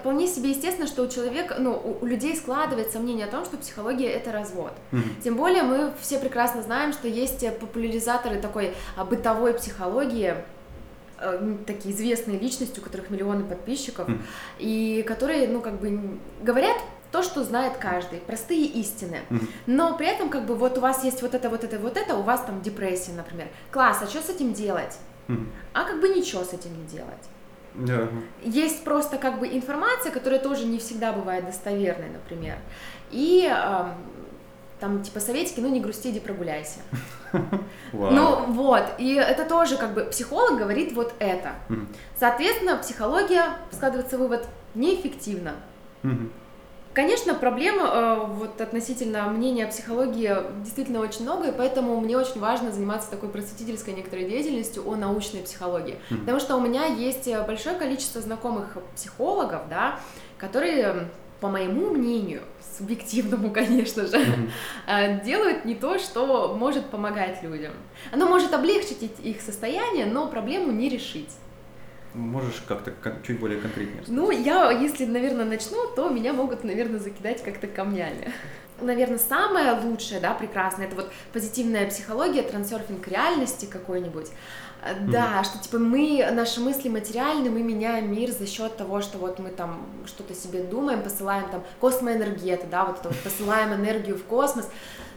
вполне 0.00 0.26
себе 0.26 0.50
естественно, 0.50 0.86
что 0.86 1.02
у 1.02 1.08
человека, 1.08 1.56
ну, 1.58 1.98
у- 2.00 2.04
людей 2.04 2.36
складывается 2.36 2.98
мнение 2.98 3.26
о 3.26 3.30
том, 3.30 3.44
что 3.44 3.56
психология 3.56 4.08
это 4.08 4.32
развод. 4.32 4.72
Тем 5.22 5.36
более 5.36 5.62
мы 5.62 5.92
все 6.00 6.18
прекрасно 6.18 6.62
знаем, 6.62 6.92
что 6.92 7.08
есть 7.08 7.42
э, 7.42 7.52
популяризаторы 7.52 8.40
такой 8.40 8.74
а, 8.96 9.04
бытовой 9.04 9.54
психологии, 9.54 10.34
э, 11.18 11.54
такие 11.66 11.94
известные 11.94 12.38
личности, 12.38 12.80
у 12.80 12.82
которых 12.82 13.10
миллионы 13.10 13.44
подписчиков, 13.44 14.08
и 14.58 15.04
которые, 15.06 15.48
ну, 15.48 15.60
как 15.60 15.80
бы 15.80 16.18
говорят 16.42 16.76
то, 17.16 17.22
что 17.22 17.42
знает 17.44 17.78
каждый, 17.78 18.18
простые 18.18 18.66
истины. 18.66 19.20
Но 19.64 19.96
при 19.96 20.06
этом, 20.06 20.28
как 20.28 20.44
бы, 20.44 20.54
вот 20.54 20.76
у 20.76 20.82
вас 20.82 21.02
есть 21.02 21.22
вот 21.22 21.34
это, 21.34 21.48
вот 21.48 21.64
это, 21.64 21.78
вот 21.78 21.96
это, 21.96 22.14
у 22.14 22.20
вас 22.20 22.42
там 22.42 22.60
депрессия, 22.60 23.12
например. 23.12 23.48
Класс, 23.70 24.00
а 24.02 24.06
что 24.06 24.20
с 24.20 24.28
этим 24.28 24.52
делать? 24.52 24.98
А 25.72 25.84
как 25.84 25.98
бы 26.02 26.10
ничего 26.10 26.44
с 26.44 26.52
этим 26.52 26.76
не 26.76 26.84
делать. 26.84 27.24
Есть 28.42 28.84
просто 28.84 29.16
как 29.16 29.38
бы 29.38 29.48
информация, 29.48 30.12
которая 30.12 30.40
тоже 30.40 30.66
не 30.66 30.78
всегда 30.78 31.12
бывает 31.12 31.46
достоверной, 31.46 32.10
например. 32.10 32.58
И 33.10 33.50
там 34.78 35.02
типа 35.02 35.20
советики, 35.20 35.60
ну 35.60 35.68
не 35.70 35.80
грусти, 35.80 36.10
иди 36.10 36.20
прогуляйся. 36.20 36.80
Ну 38.12 38.52
вот, 38.52 38.84
и 38.98 39.14
это 39.14 39.44
тоже 39.46 39.76
как 39.78 39.94
бы 39.94 40.04
психолог 40.04 40.58
говорит 40.58 40.92
вот 40.92 41.14
это. 41.18 41.52
Соответственно, 42.18 42.76
психология, 42.76 43.44
складывается 43.70 44.18
вывод, 44.18 44.46
неэффективна. 44.74 45.54
Мгм. 46.02 46.30
Конечно, 46.96 47.34
проблем 47.34 47.76
э, 47.78 48.24
вот 48.26 48.58
относительно 48.58 49.28
мнения 49.28 49.66
о 49.66 49.68
психологии 49.68 50.34
действительно 50.62 51.00
очень 51.00 51.24
много, 51.24 51.48
и 51.48 51.52
поэтому 51.52 52.00
мне 52.00 52.16
очень 52.16 52.40
важно 52.40 52.72
заниматься 52.72 53.10
такой 53.10 53.28
просветительской 53.28 53.92
некоторой 53.92 54.24
деятельностью 54.24 54.82
о 54.88 54.96
научной 54.96 55.42
психологии. 55.42 55.98
Мгм. 56.08 56.20
Потому 56.20 56.40
что 56.40 56.56
у 56.56 56.60
меня 56.60 56.86
есть 56.86 57.28
э, 57.28 57.42
большое 57.42 57.76
количество 57.76 58.22
знакомых 58.22 58.78
психологов, 58.94 59.68
да, 59.68 60.00
которые, 60.38 61.08
по 61.42 61.48
моему 61.48 61.90
мнению, 61.90 62.40
субъективному, 62.78 63.50
конечно 63.52 64.06
же, 64.06 64.18
э, 64.86 65.22
делают 65.22 65.66
не 65.66 65.74
то, 65.74 65.98
что 65.98 66.56
может 66.58 66.86
помогать 66.86 67.42
людям. 67.42 67.74
Оно 68.10 68.26
может 68.26 68.54
облегчить 68.54 69.02
их 69.22 69.42
состояние, 69.42 70.06
но 70.06 70.28
проблему 70.28 70.72
не 70.72 70.88
решить. 70.88 71.28
Можешь 72.16 72.62
как-то 72.66 72.92
чуть 73.26 73.38
более 73.38 73.60
конкретнее 73.60 74.00
рассказать? 74.00 74.16
Ну, 74.16 74.30
я, 74.30 74.70
если, 74.70 75.04
наверное, 75.04 75.44
начну, 75.44 75.86
то 75.94 76.08
меня 76.08 76.32
могут, 76.32 76.64
наверное, 76.64 76.98
закидать 76.98 77.42
как-то 77.42 77.66
камнями. 77.66 78.32
Наверное, 78.80 79.18
самое 79.18 79.72
лучшее, 79.72 80.20
да, 80.20 80.34
прекрасное, 80.34 80.86
это 80.86 80.96
вот 80.96 81.10
позитивная 81.32 81.88
психология, 81.88 82.42
трансерфинг 82.42 83.08
реальности 83.08 83.64
какой-нибудь. 83.64 84.30
Да, 85.08 85.40
mm-hmm. 85.40 85.44
что 85.44 85.58
типа 85.58 85.78
мы, 85.78 86.28
наши 86.32 86.60
мысли 86.60 86.88
материальны, 86.88 87.50
мы 87.50 87.62
меняем 87.62 88.12
мир 88.12 88.30
за 88.30 88.46
счет 88.46 88.76
того, 88.76 89.00
что 89.00 89.18
вот 89.18 89.38
мы 89.38 89.48
там 89.48 89.86
что-то 90.04 90.34
себе 90.34 90.62
думаем, 90.62 91.02
посылаем 91.02 91.48
там 91.50 91.64
космоэнергеты, 91.80 92.66
да, 92.70 92.84
вот 92.84 93.00
это 93.00 93.08
вот 93.08 93.18
посылаем 93.18 93.72
энергию 93.74 94.16
в 94.16 94.24
космос. 94.24 94.68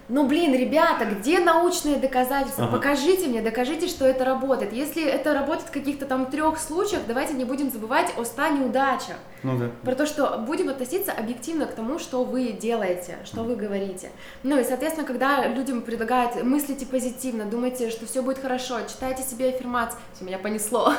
Ну, 0.10 0.26
блин, 0.26 0.56
ребята, 0.56 1.06
где 1.06 1.40
научные 1.40 1.98
доказательства? 1.98 2.66
Ага. 2.66 2.78
Покажите 2.78 3.28
мне, 3.28 3.44
докажите, 3.44 3.88
что 3.88 4.06
это 4.06 4.26
работает. 4.26 4.74
Если 4.74 5.04
это 5.04 5.36
работает 5.36 5.70
в 5.70 5.72
каких-то 5.72 6.08
там 6.08 6.26
трех 6.26 6.58
случаях, 6.58 7.04
давайте 7.08 7.34
не 7.36 7.46
будем 7.46 7.72
забывать 7.72 8.12
о 8.18 8.24
ста 8.26 8.50
неудачах. 8.50 9.18
Ну 9.44 9.58
да. 9.58 9.70
Про 9.84 9.94
то, 9.94 10.08
что 10.08 10.40
будем 10.40 10.70
относиться 10.70 11.12
объективно 11.12 11.68
к 11.68 11.76
тому, 11.76 12.00
что 12.00 12.24
вы 12.24 12.52
делаете, 12.52 13.20
что 13.24 13.44
вы 13.44 13.56
говорите. 13.56 14.10
Ну 14.42 14.60
и, 14.60 14.64
соответственно, 14.64 15.06
когда 15.06 15.46
людям 15.48 15.84
предлагают 15.84 16.44
мыслите 16.44 16.88
позитивно, 16.88 17.46
думайте, 17.46 17.92
что 17.92 18.08
все 18.08 18.24
будет 18.24 18.40
хорошо, 18.40 18.80
читайте 18.88 19.22
себе 19.22 19.50
аффирмации, 19.50 19.98
все, 20.14 20.26
меня 20.26 20.40
понесло. 20.40 20.92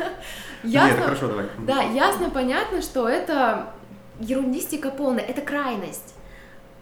Ясно? 0.62 1.02
хорошо, 1.02 1.28
давай. 1.28 1.46
Да, 1.58 1.82
ясно, 1.82 2.30
понятно, 2.30 2.80
что 2.80 3.06
это 3.06 3.74
ерундистика 4.18 4.90
полная, 4.90 5.24
это 5.24 5.42
крайность. 5.42 6.15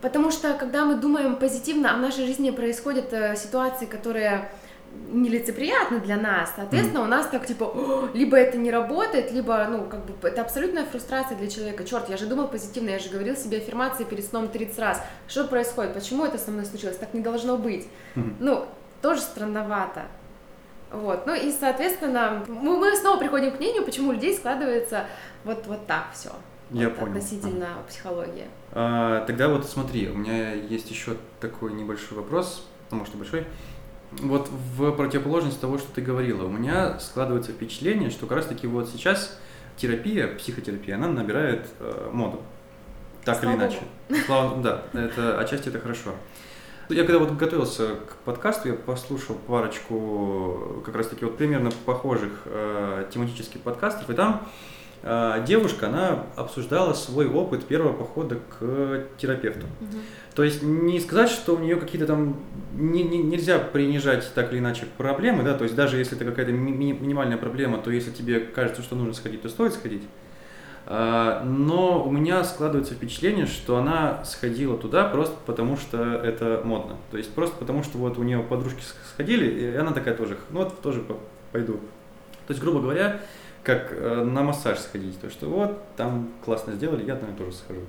Потому 0.04 0.30
что, 0.30 0.52
когда 0.52 0.84
мы 0.84 0.96
думаем 0.96 1.36
позитивно, 1.36 1.94
а 1.94 1.96
в 1.96 2.00
нашей 2.02 2.26
жизни 2.26 2.50
происходят 2.50 3.10
э, 3.14 3.36
ситуации, 3.36 3.86
которые 3.86 4.50
нелицеприятны 5.10 5.98
для 5.98 6.18
нас, 6.18 6.52
соответственно, 6.54 6.98
mm. 6.98 7.04
у 7.04 7.06
нас 7.06 7.26
так 7.28 7.46
типа, 7.46 8.10
либо 8.12 8.36
это 8.36 8.58
не 8.58 8.70
работает, 8.70 9.32
либо, 9.32 9.66
ну, 9.66 9.86
как 9.86 10.04
бы, 10.04 10.28
это 10.28 10.42
абсолютная 10.42 10.84
фрустрация 10.84 11.38
для 11.38 11.48
человека. 11.48 11.84
Черт, 11.84 12.10
я 12.10 12.18
же 12.18 12.26
думал 12.26 12.48
позитивно, 12.48 12.90
я 12.90 12.98
же 12.98 13.08
говорил 13.08 13.34
себе 13.34 13.56
аффирмации 13.56 14.04
перед 14.04 14.26
сном 14.26 14.48
30 14.48 14.78
раз. 14.78 15.02
Что 15.26 15.44
происходит? 15.44 15.94
Почему 15.94 16.26
это 16.26 16.36
со 16.36 16.50
мной 16.50 16.66
случилось? 16.66 16.98
Так 16.98 17.14
не 17.14 17.20
должно 17.20 17.56
быть. 17.56 17.88
Mm. 18.14 18.34
Ну, 18.40 18.66
тоже 19.00 19.22
странновато. 19.22 20.02
Вот, 20.92 21.26
ну 21.26 21.34
и, 21.34 21.50
соответственно, 21.50 22.44
мы, 22.46 22.76
мы 22.76 22.94
снова 22.94 23.18
приходим 23.18 23.52
к 23.52 23.58
мнению, 23.58 23.86
почему 23.86 24.10
у 24.10 24.12
людей 24.12 24.36
складывается 24.36 25.06
вот, 25.44 25.66
вот 25.66 25.86
так 25.86 26.08
все. 26.12 26.30
Я 26.70 26.88
вот, 26.88 26.98
понял. 26.98 27.12
Относительно 27.12 27.68
а. 27.78 27.82
психологии. 27.88 28.46
А, 28.72 29.24
тогда 29.26 29.48
вот 29.48 29.66
смотри, 29.66 30.08
у 30.08 30.16
меня 30.16 30.52
есть 30.54 30.90
еще 30.90 31.16
такой 31.40 31.72
небольшой 31.72 32.18
вопрос, 32.18 32.66
ну, 32.90 32.98
может, 32.98 33.14
и 33.14 33.18
большой. 33.18 33.46
Вот 34.12 34.48
в 34.48 34.92
противоположность 34.92 35.60
того, 35.60 35.78
что 35.78 35.92
ты 35.92 36.00
говорила, 36.00 36.44
у 36.44 36.50
меня 36.50 36.98
складывается 37.00 37.52
впечатление, 37.52 38.10
что 38.10 38.26
как 38.26 38.38
раз 38.38 38.46
таки 38.46 38.66
вот 38.66 38.88
сейчас 38.88 39.38
терапия, 39.76 40.28
психотерапия, 40.36 40.94
она 40.94 41.08
набирает 41.08 41.66
э, 41.80 42.10
моду. 42.12 42.40
Так 43.24 43.40
Слава 43.40 43.54
или 43.54 43.60
иначе. 43.60 43.78
Слава, 44.26 44.62
да, 44.62 44.82
это 44.92 45.38
отчасти 45.40 45.68
это 45.68 45.80
хорошо. 45.80 46.10
Я 46.90 47.04
когда 47.04 47.18
вот 47.18 47.32
готовился 47.32 47.96
к 47.96 48.16
подкасту, 48.24 48.68
я 48.68 48.74
послушал 48.74 49.36
парочку 49.36 50.82
как 50.84 50.94
раз 50.94 51.06
таки 51.08 51.24
вот 51.24 51.38
примерно 51.38 51.70
похожих 51.86 52.42
э, 52.44 53.08
тематических 53.10 53.62
подкастов, 53.62 54.10
и 54.10 54.14
там 54.14 54.46
девушка, 55.46 55.88
она 55.88 56.24
обсуждала 56.34 56.94
свой 56.94 57.28
опыт 57.28 57.64
первого 57.66 57.92
похода 57.92 58.38
к 58.58 59.04
терапевту. 59.18 59.66
Угу. 59.80 59.98
То 60.34 60.42
есть 60.42 60.62
не 60.62 60.98
сказать, 60.98 61.30
что 61.30 61.54
у 61.54 61.58
нее 61.58 61.76
какие-то 61.76 62.06
там 62.06 62.40
не, 62.72 63.04
не, 63.04 63.18
нельзя 63.18 63.58
принижать 63.58 64.32
так 64.34 64.52
или 64.52 64.58
иначе 64.58 64.86
проблемы, 64.96 65.42
да, 65.44 65.54
то 65.54 65.64
есть 65.64 65.76
даже 65.76 65.98
если 65.98 66.16
это 66.16 66.24
какая-то 66.24 66.52
ми- 66.52 66.92
минимальная 66.92 67.36
проблема, 67.36 67.78
то 67.78 67.90
если 67.90 68.10
тебе 68.10 68.40
кажется, 68.40 68.82
что 68.82 68.96
нужно 68.96 69.12
сходить, 69.12 69.42
то 69.42 69.48
стоит 69.48 69.74
сходить. 69.74 70.02
А, 70.86 71.44
но 71.44 72.04
у 72.04 72.10
меня 72.10 72.42
складывается 72.44 72.94
впечатление, 72.94 73.46
что 73.46 73.76
она 73.76 74.24
сходила 74.24 74.76
туда 74.76 75.08
просто 75.08 75.36
потому, 75.46 75.76
что 75.76 76.02
это 76.02 76.62
модно. 76.64 76.96
То 77.10 77.16
есть 77.16 77.32
просто 77.32 77.56
потому, 77.56 77.82
что 77.82 77.98
вот 77.98 78.18
у 78.18 78.22
нее 78.22 78.40
подружки 78.40 78.82
сходили, 79.12 79.72
и 79.72 79.76
она 79.76 79.92
такая 79.92 80.14
тоже, 80.14 80.36
ну 80.50 80.60
вот 80.60 80.80
тоже 80.80 81.04
пойду. 81.52 81.74
То 82.46 82.50
есть, 82.50 82.60
грубо 82.60 82.80
говоря, 82.80 83.20
как 83.64 83.88
э, 83.90 84.22
на 84.22 84.42
массаж 84.42 84.78
сходить, 84.78 85.18
то 85.20 85.30
что 85.30 85.48
вот 85.48 85.82
там 85.96 86.28
классно 86.44 86.74
сделали, 86.74 87.04
я 87.04 87.16
там 87.16 87.34
тоже 87.34 87.52
схожу. 87.52 87.80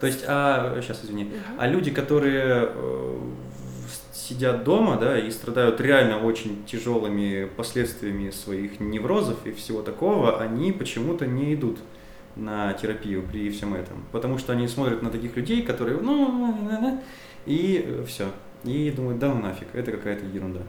То 0.00 0.06
есть, 0.06 0.24
а 0.26 0.80
сейчас 0.80 1.04
извини, 1.04 1.24
uh 1.24 1.56
а 1.58 1.68
люди, 1.68 1.90
которые 1.90 2.68
э, 2.68 3.18
сидят 4.12 4.64
дома, 4.64 4.96
да, 4.96 5.18
и 5.18 5.30
страдают 5.30 5.80
реально 5.80 6.18
очень 6.24 6.64
тяжелыми 6.64 7.48
последствиями 7.56 8.30
своих 8.30 8.80
неврозов 8.80 9.44
и 9.46 9.52
всего 9.52 9.82
такого, 9.82 10.40
они 10.40 10.72
почему-то 10.72 11.26
не 11.26 11.54
идут 11.54 11.78
на 12.36 12.72
терапию 12.72 13.22
при 13.22 13.50
всем 13.50 13.74
этом, 13.74 14.04
потому 14.12 14.38
что 14.38 14.52
они 14.52 14.66
смотрят 14.68 15.02
на 15.02 15.10
таких 15.10 15.36
людей, 15.36 15.62
которые, 15.62 15.98
ну, 15.98 17.00
и 17.44 18.02
все, 18.06 18.28
и 18.64 18.90
думают, 18.90 19.18
да 19.18 19.28
ну 19.28 19.40
нафиг, 19.40 19.68
это 19.74 19.92
какая-то 19.92 20.24
ерунда. 20.24 20.60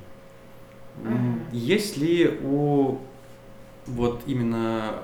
Uh-huh. 1.01 1.39
Есть 1.51 1.97
ли 1.97 2.39
у 2.43 2.97
вот 3.87 4.21
именно 4.25 5.03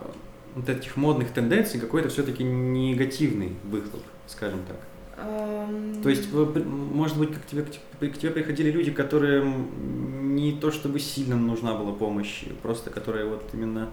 вот 0.55 0.69
этих 0.69 0.97
модных 0.97 1.31
тенденций 1.31 1.79
какой-то 1.79 2.09
все-таки 2.09 2.43
негативный 2.43 3.53
выхлоп, 3.63 4.03
скажем 4.27 4.59
так. 4.67 4.77
Um... 5.17 6.01
То 6.01 6.09
есть, 6.09 6.31
может 6.31 7.17
быть, 7.17 7.33
как 7.33 7.45
тебе, 7.45 7.63
к 7.63 8.17
тебе 8.17 8.31
приходили 8.31 8.71
люди, 8.71 8.91
которые 8.91 9.43
не 9.43 10.53
то 10.53 10.71
чтобы 10.71 10.99
сильно 10.99 11.35
нужна 11.35 11.73
была 11.75 11.91
помощь, 11.91 12.45
просто 12.61 12.89
которые 12.89 13.25
вот 13.25 13.43
именно 13.53 13.89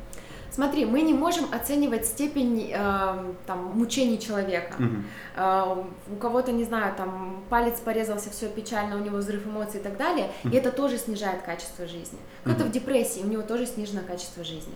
Смотри, 0.57 0.87
мы 0.87 1.03
не 1.03 1.13
можем 1.13 1.45
оценивать 1.53 2.07
степень 2.07 2.71
э, 2.73 3.35
там, 3.47 3.65
мучений 3.75 4.19
человека. 4.19 4.75
Угу. 4.79 4.95
Э, 5.37 5.85
у 6.11 6.17
кого-то, 6.17 6.51
не 6.51 6.65
знаю, 6.65 6.95
там 6.97 7.45
палец 7.51 7.79
порезался, 7.81 8.31
все 8.31 8.49
печально, 8.49 8.97
у 8.97 9.01
него 9.01 9.19
взрыв 9.19 9.47
эмоций 9.47 9.81
и 9.81 9.83
так 9.83 9.99
далее, 9.99 10.31
угу. 10.45 10.55
и 10.55 10.57
это 10.57 10.73
тоже 10.73 10.97
снижает 10.97 11.43
качество 11.43 11.87
жизни. 11.87 12.19
Кто-то 12.45 12.63
угу. 12.63 12.71
в 12.71 12.73
депрессии, 12.73 13.21
у 13.21 13.27
него 13.27 13.43
тоже 13.43 13.67
снижено 13.67 14.01
качество 14.01 14.45
жизни. 14.45 14.73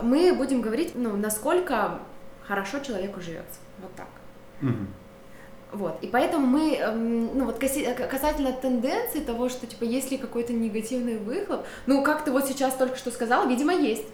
Мы 0.00 0.32
будем 0.32 0.60
говорить, 0.60 0.92
ну, 0.94 1.16
насколько 1.16 1.98
хорошо 2.46 2.78
человеку 2.78 3.20
живется. 3.20 3.58
Вот 3.82 3.92
так. 3.96 4.06
Угу. 4.62 4.86
Вот, 5.72 5.98
и 6.02 6.06
поэтому 6.06 6.46
мы, 6.46 6.76
эм, 6.76 7.36
ну 7.36 7.46
вот 7.46 7.58
касательно 7.58 8.52
тенденции 8.52 9.18
того, 9.18 9.48
что 9.48 9.66
типа 9.66 9.82
есть 9.82 10.12
ли 10.12 10.18
какой-то 10.18 10.52
негативный 10.52 11.18
выхлоп, 11.18 11.66
ну 11.86 12.04
как 12.04 12.24
ты 12.24 12.30
вот 12.30 12.46
сейчас 12.46 12.74
только 12.76 12.94
что 12.96 13.10
сказал, 13.10 13.48
видимо 13.48 13.72
есть 13.72 14.06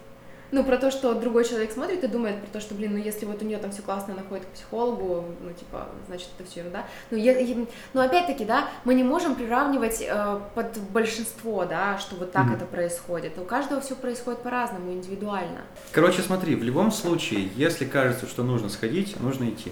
ну, 0.51 0.63
про 0.63 0.77
то, 0.77 0.91
что 0.91 1.13
другой 1.13 1.45
человек 1.45 1.71
смотрит 1.71 2.03
и 2.03 2.07
думает 2.07 2.41
про 2.41 2.47
то, 2.47 2.59
что, 2.59 2.75
блин, 2.75 2.93
ну, 2.93 2.97
если 2.97 3.25
вот 3.25 3.41
у 3.41 3.45
нее 3.45 3.57
там 3.57 3.71
все 3.71 3.81
классно, 3.81 4.13
она 4.13 4.23
ходит 4.23 4.45
к 4.45 4.49
психологу, 4.49 5.25
ну, 5.41 5.53
типа, 5.53 5.87
значит, 6.07 6.27
это 6.37 6.49
все 6.49 6.59
ерунда. 6.59 6.85
Ну, 7.09 7.17
я, 7.17 7.37
я, 7.37 7.55
ну, 7.93 8.01
опять-таки, 8.01 8.45
да, 8.45 8.67
мы 8.83 8.93
не 8.93 9.03
можем 9.03 9.35
приравнивать 9.35 10.01
э, 10.01 10.39
под 10.53 10.77
большинство, 10.91 11.65
да, 11.65 11.97
что 11.97 12.15
вот 12.15 12.31
так 12.31 12.47
mm-hmm. 12.47 12.55
это 12.55 12.65
происходит. 12.65 13.37
У 13.37 13.45
каждого 13.45 13.81
все 13.81 13.95
происходит 13.95 14.41
по-разному, 14.41 14.91
индивидуально. 14.91 15.61
Короче, 15.91 16.21
смотри, 16.21 16.55
в 16.55 16.63
любом 16.63 16.91
случае, 16.91 17.49
если 17.55 17.85
кажется, 17.85 18.27
что 18.27 18.43
нужно 18.43 18.69
сходить, 18.69 19.19
нужно 19.19 19.49
идти. 19.49 19.71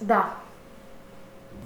Да, 0.00 0.34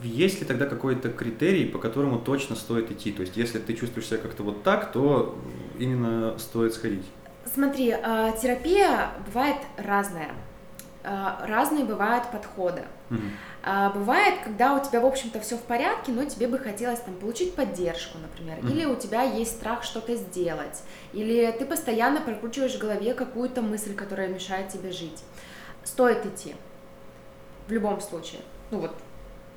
есть 0.02 0.40
ли 0.40 0.46
тогда 0.46 0.66
какой-то 0.66 1.08
критерий, 1.10 1.64
по 1.64 1.78
которому 1.78 2.18
точно 2.18 2.54
стоит 2.54 2.90
идти? 2.90 3.10
То 3.12 3.22
есть, 3.22 3.36
если 3.36 3.58
ты 3.58 3.74
чувствуешь 3.74 4.06
себя 4.06 4.18
как-то 4.18 4.42
вот 4.42 4.62
так, 4.62 4.92
то 4.92 5.36
именно 5.78 6.38
стоит 6.38 6.74
сходить. 6.74 7.04
Смотри, 7.58 7.90
а, 7.90 8.30
терапия 8.40 9.10
бывает 9.26 9.56
разная. 9.76 10.30
А, 11.02 11.44
разные 11.44 11.84
бывают 11.84 12.30
подходы. 12.30 12.84
Mm-hmm. 13.10 13.94
Бывает, 13.94 14.34
когда 14.44 14.74
у 14.74 14.84
тебя, 14.84 15.00
в 15.00 15.06
общем-то, 15.06 15.40
все 15.40 15.56
в 15.56 15.62
порядке, 15.62 16.12
но 16.12 16.24
тебе 16.24 16.46
бы 16.46 16.60
хотелось 16.60 17.00
там 17.00 17.14
получить 17.16 17.56
поддержку, 17.56 18.16
например, 18.18 18.58
mm-hmm. 18.58 18.70
или 18.70 18.84
у 18.84 18.94
тебя 18.94 19.22
есть 19.22 19.56
страх 19.56 19.82
что-то 19.82 20.14
сделать, 20.14 20.84
или 21.12 21.50
ты 21.50 21.66
постоянно 21.66 22.20
прокручиваешь 22.20 22.76
в 22.76 22.78
голове 22.78 23.12
какую-то 23.12 23.60
мысль, 23.60 23.94
которая 23.96 24.28
мешает 24.28 24.68
тебе 24.68 24.92
жить. 24.92 25.24
Стоит 25.82 26.24
идти. 26.26 26.54
В 27.66 27.72
любом 27.72 28.00
случае. 28.00 28.40
Ну 28.70 28.78
вот, 28.78 28.94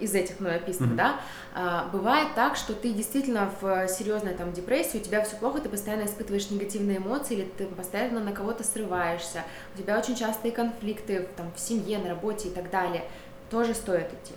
из 0.02 0.14
этих 0.16 0.40
мной 0.40 0.56
описанных, 0.56 0.94
mm-hmm. 0.94 0.96
да, 0.96 1.20
а, 1.54 1.90
бывает 1.92 2.30
так, 2.36 2.56
что 2.56 2.74
ты 2.74 2.92
действительно 2.92 3.52
в 3.62 3.88
серьезной 3.88 4.34
там 4.34 4.52
депрессии, 4.52 4.98
у 4.98 5.02
тебя 5.02 5.24
все 5.24 5.36
плохо, 5.36 5.62
ты 5.62 5.70
постоянно 5.70 6.06
испытываешь 6.06 6.50
негативные 6.50 6.98
эмоции, 6.98 7.36
или 7.36 7.46
ты 7.58 7.66
постоянно 7.66 8.20
на 8.20 8.32
кого-то 8.32 8.64
срываешься, 8.64 9.44
у 9.76 9.78
тебя 9.78 9.98
очень 9.98 10.16
частые 10.16 10.52
конфликты 10.52 11.28
там, 11.38 11.52
в 11.56 11.60
семье, 11.60 12.00
на 12.00 12.10
работе 12.10 12.50
и 12.50 12.52
так 12.52 12.70
далее, 12.70 13.04
тоже 13.50 13.74
стоит 13.74 14.08
идти. 14.08 14.34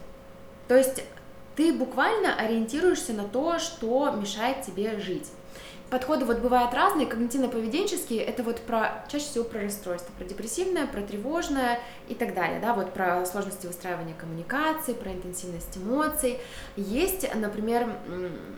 То 0.68 0.76
есть 0.76 1.02
ты 1.56 1.72
буквально 1.72 2.34
ориентируешься 2.34 3.12
на 3.12 3.24
то, 3.24 3.58
что 3.58 4.10
мешает 4.12 4.62
тебе 4.62 4.98
жить. 4.98 5.30
Подходы 5.94 6.24
вот 6.24 6.40
бывают 6.40 6.74
разные, 6.74 7.06
когнитивно-поведенческие, 7.06 8.20
это 8.20 8.42
вот 8.42 8.58
про, 8.62 9.04
чаще 9.08 9.26
всего 9.26 9.44
про 9.44 9.62
расстройство, 9.62 10.12
про 10.18 10.24
депрессивное, 10.24 10.88
про 10.88 11.02
тревожное 11.02 11.78
и 12.08 12.16
так 12.16 12.34
далее, 12.34 12.58
да, 12.58 12.74
вот 12.74 12.92
про 12.92 13.24
сложности 13.24 13.68
выстраивания 13.68 14.14
коммуникации, 14.18 14.92
про 14.92 15.12
интенсивность 15.12 15.78
эмоций. 15.78 16.40
Есть, 16.74 17.32
например, 17.36 17.88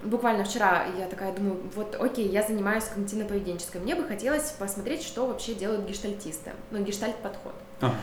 буквально 0.03 0.45
вчера 0.45 0.87
я 0.99 1.09
такая 1.09 1.35
думаю, 1.35 1.61
вот 1.75 1.95
окей, 2.01 2.27
я 2.27 2.43
занимаюсь 2.43 2.85
когнитивно-поведенческой, 2.85 3.83
мне 3.83 3.95
бы 3.95 4.05
хотелось 4.05 4.53
посмотреть, 4.53 5.03
что 5.03 5.27
вообще 5.27 5.53
делают 5.53 5.87
гештальтисты, 5.87 6.53
ну, 6.71 6.83
гештальт-подход. 6.83 7.53
А. 7.83 7.95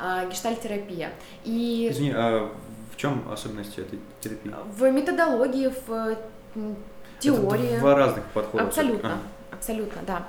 А, 0.00 0.26
гештальт-терапия. 0.26 1.10
И... 1.44 1.90
Извини, 1.92 2.10
а 2.12 2.52
в 2.92 2.96
чем 2.96 3.30
особенности 3.30 3.78
этой 3.78 4.00
терапии? 4.20 4.52
В 4.76 4.90
методологии, 4.90 5.72
в 5.86 6.16
теории. 7.20 7.70
Это 7.70 7.80
два 7.80 7.94
разных 7.94 8.24
подхода. 8.26 8.64
Абсолютно, 8.64 9.12
а. 9.12 9.54
абсолютно, 9.54 10.02
да. 10.06 10.26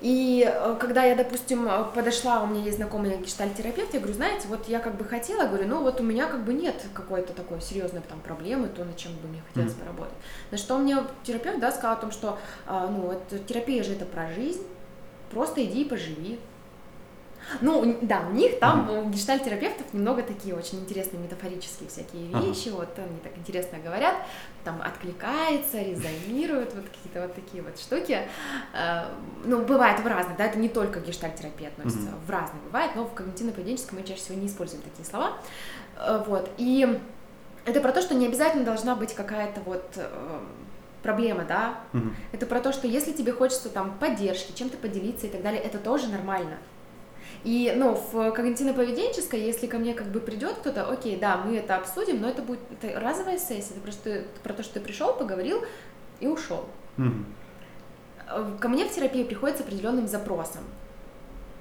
И 0.00 0.46
э, 0.46 0.76
когда 0.78 1.04
я, 1.04 1.14
допустим, 1.14 1.66
подошла, 1.94 2.42
у 2.42 2.46
меня 2.46 2.64
есть 2.64 2.76
знакомый 2.76 3.16
гештальтерапевт, 3.16 3.94
я 3.94 4.00
говорю, 4.00 4.14
знаете, 4.14 4.48
вот 4.48 4.68
я 4.68 4.78
как 4.78 4.96
бы 4.96 5.04
хотела, 5.04 5.46
говорю, 5.46 5.66
ну 5.66 5.82
вот 5.82 5.98
у 5.98 6.02
меня 6.02 6.26
как 6.26 6.44
бы 6.44 6.52
нет 6.52 6.74
какой-то 6.92 7.32
такой 7.32 7.62
серьезной 7.62 8.02
там 8.02 8.20
проблемы, 8.20 8.68
то, 8.68 8.84
над 8.84 8.96
чем 8.98 9.12
бы 9.14 9.28
мне 9.28 9.42
хотелось 9.48 9.72
mm-hmm. 9.72 9.80
поработать. 9.80 10.14
На 10.50 10.58
что 10.58 10.76
мне 10.76 10.98
терапевт, 11.22 11.58
да, 11.58 11.72
сказал 11.72 11.94
о 11.94 11.96
том, 11.96 12.10
что, 12.10 12.38
а, 12.66 12.86
ну, 12.88 13.00
вот 13.00 13.46
терапия 13.46 13.82
же 13.82 13.92
это 13.92 14.04
про 14.04 14.30
жизнь, 14.30 14.62
просто 15.30 15.64
иди 15.64 15.82
и 15.82 15.88
поживи, 15.88 16.38
ну, 17.60 17.98
да, 18.02 18.24
у 18.28 18.32
них 18.32 18.58
там, 18.58 18.88
mm-hmm. 18.88 19.06
у 19.06 19.10
гештальтерапевтов 19.10 19.92
немного 19.92 20.22
такие 20.22 20.54
очень 20.54 20.80
интересные 20.80 21.22
метафорические 21.22 21.88
всякие 21.88 22.26
вещи, 22.26 22.68
uh-huh. 22.68 22.76
вот 22.76 22.98
они 22.98 23.18
так 23.22 23.36
интересно 23.36 23.78
говорят, 23.78 24.14
там 24.64 24.80
откликается, 24.82 25.80
резонирует, 25.80 26.74
вот 26.74 26.84
какие-то 26.84 27.22
вот 27.22 27.34
такие 27.34 27.62
вот 27.62 27.78
штуки. 27.78 28.22
Э, 28.72 29.04
ну, 29.44 29.64
бывает 29.64 30.00
в 30.00 30.06
разных, 30.06 30.36
да, 30.36 30.46
это 30.46 30.58
не 30.58 30.68
только 30.68 31.00
гештальтерапия 31.00 31.68
относится, 31.68 32.08
mm-hmm. 32.08 32.26
в 32.26 32.30
разных 32.30 32.62
бывает, 32.64 32.92
но 32.96 33.04
в 33.04 33.14
когнитивно-поведенческом 33.14 33.96
мы 33.98 34.02
чаще 34.02 34.20
всего 34.20 34.38
не 34.38 34.46
используем 34.46 34.82
такие 34.82 35.04
слова. 35.04 35.36
Э, 35.96 36.22
вот, 36.26 36.50
и 36.56 37.00
это 37.64 37.80
про 37.80 37.92
то, 37.92 38.02
что 38.02 38.14
не 38.14 38.26
обязательно 38.26 38.64
должна 38.64 38.94
быть 38.94 39.14
какая-то 39.14 39.60
вот 39.62 39.84
э, 39.96 40.40
проблема, 41.02 41.44
да, 41.44 41.78
mm-hmm. 41.92 42.12
это 42.32 42.46
про 42.46 42.60
то, 42.60 42.72
что 42.72 42.86
если 42.86 43.12
тебе 43.12 43.32
хочется 43.32 43.68
там 43.68 43.96
поддержки, 43.98 44.56
чем-то 44.56 44.76
поделиться 44.78 45.26
и 45.26 45.30
так 45.30 45.42
далее, 45.42 45.60
это 45.60 45.78
тоже 45.78 46.08
нормально. 46.08 46.56
И, 47.44 47.74
ну, 47.76 47.94
в 47.94 48.32
когнитивно-поведенческой, 48.32 49.38
если 49.38 49.66
ко 49.66 49.78
мне 49.78 49.92
как 49.94 50.06
бы 50.08 50.20
придет 50.20 50.54
кто-то, 50.54 50.88
окей, 50.88 51.16
да, 51.16 51.36
мы 51.36 51.56
это 51.56 51.76
обсудим, 51.76 52.20
но 52.22 52.30
это 52.30 52.40
будет 52.40 52.60
это 52.70 52.98
разовая 52.98 53.38
сессия, 53.38 53.72
это 53.72 53.80
просто 53.80 54.24
про 54.42 54.54
то, 54.54 54.62
что 54.62 54.74
ты 54.74 54.80
пришел, 54.80 55.14
поговорил 55.14 55.62
и 56.20 56.26
ушел. 56.26 56.64
Mm-hmm. 56.96 58.58
Ко 58.58 58.68
мне 58.68 58.86
в 58.86 58.90
терапии 58.90 59.24
приходит 59.24 59.58
с 59.58 59.60
определенным 59.60 60.08
запросом. 60.08 60.62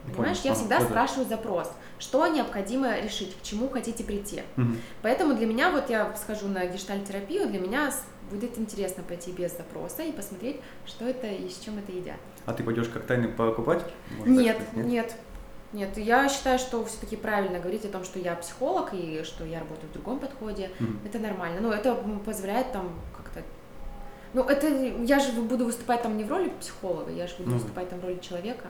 Понимаешь, 0.06 0.40
Понял. 0.40 0.54
я 0.54 0.60
всегда 0.60 0.78
а, 0.78 0.82
спрашиваю 0.82 1.28
запрос, 1.28 1.72
что 1.98 2.28
необходимо 2.28 3.00
решить, 3.00 3.36
к 3.38 3.42
чему 3.42 3.70
хотите 3.70 4.04
прийти. 4.04 4.44
Угу. 4.58 4.68
Поэтому 5.02 5.34
для 5.34 5.46
меня, 5.48 5.72
вот 5.72 5.90
я 5.90 6.14
схожу 6.18 6.50
на 6.50 6.66
гештальтерапию, 6.66 7.48
для 7.48 7.60
меня 7.60 7.90
будет 8.30 8.58
интересно 8.58 9.04
пойти 9.04 9.32
без 9.32 9.56
запроса 9.56 10.04
и 10.04 10.12
посмотреть, 10.12 10.60
что 10.86 11.06
это 11.06 11.28
и 11.28 11.48
с 11.50 11.60
чем 11.60 11.78
это 11.78 11.92
едят. 11.94 12.18
А 12.46 12.54
ты 12.54 12.64
пойдешь 12.64 12.90
как 12.90 13.06
тайный 13.06 13.30
покупатель? 13.30 13.92
Нет, 14.26 14.58
нет, 14.74 14.86
нет. 14.86 15.16
Нет, 15.74 15.98
я 15.98 16.30
считаю, 16.30 16.60
что 16.60 16.86
все-таки 16.86 17.16
правильно 17.16 17.60
говорить 17.60 17.84
о 17.84 17.90
том, 17.90 18.04
что 18.04 18.20
я 18.20 18.36
психолог 18.36 18.94
и 18.94 19.24
что 19.24 19.44
я 19.44 19.60
работаю 19.60 19.90
в 19.90 19.94
другом 19.94 20.20
подходе. 20.20 20.70
Mm-hmm. 20.80 21.08
Это 21.08 21.20
нормально. 21.20 21.62
Но 21.62 21.74
это 21.74 21.96
позволяет 22.24 22.72
там 22.72 22.92
как-то. 23.18 23.42
Ну, 24.34 24.44
это 24.44 24.68
я 24.68 25.20
же 25.20 25.32
буду 25.32 25.66
выступать 25.66 26.04
там 26.04 26.16
не 26.16 26.24
в 26.24 26.30
роли 26.30 26.52
психолога, 26.60 27.12
я 27.12 27.28
же 27.28 27.36
буду 27.38 27.50
mm-hmm. 27.50 27.54
выступать 27.54 27.90
там 27.90 28.00
в 28.00 28.04
роли 28.04 28.20
человека. 28.20 28.68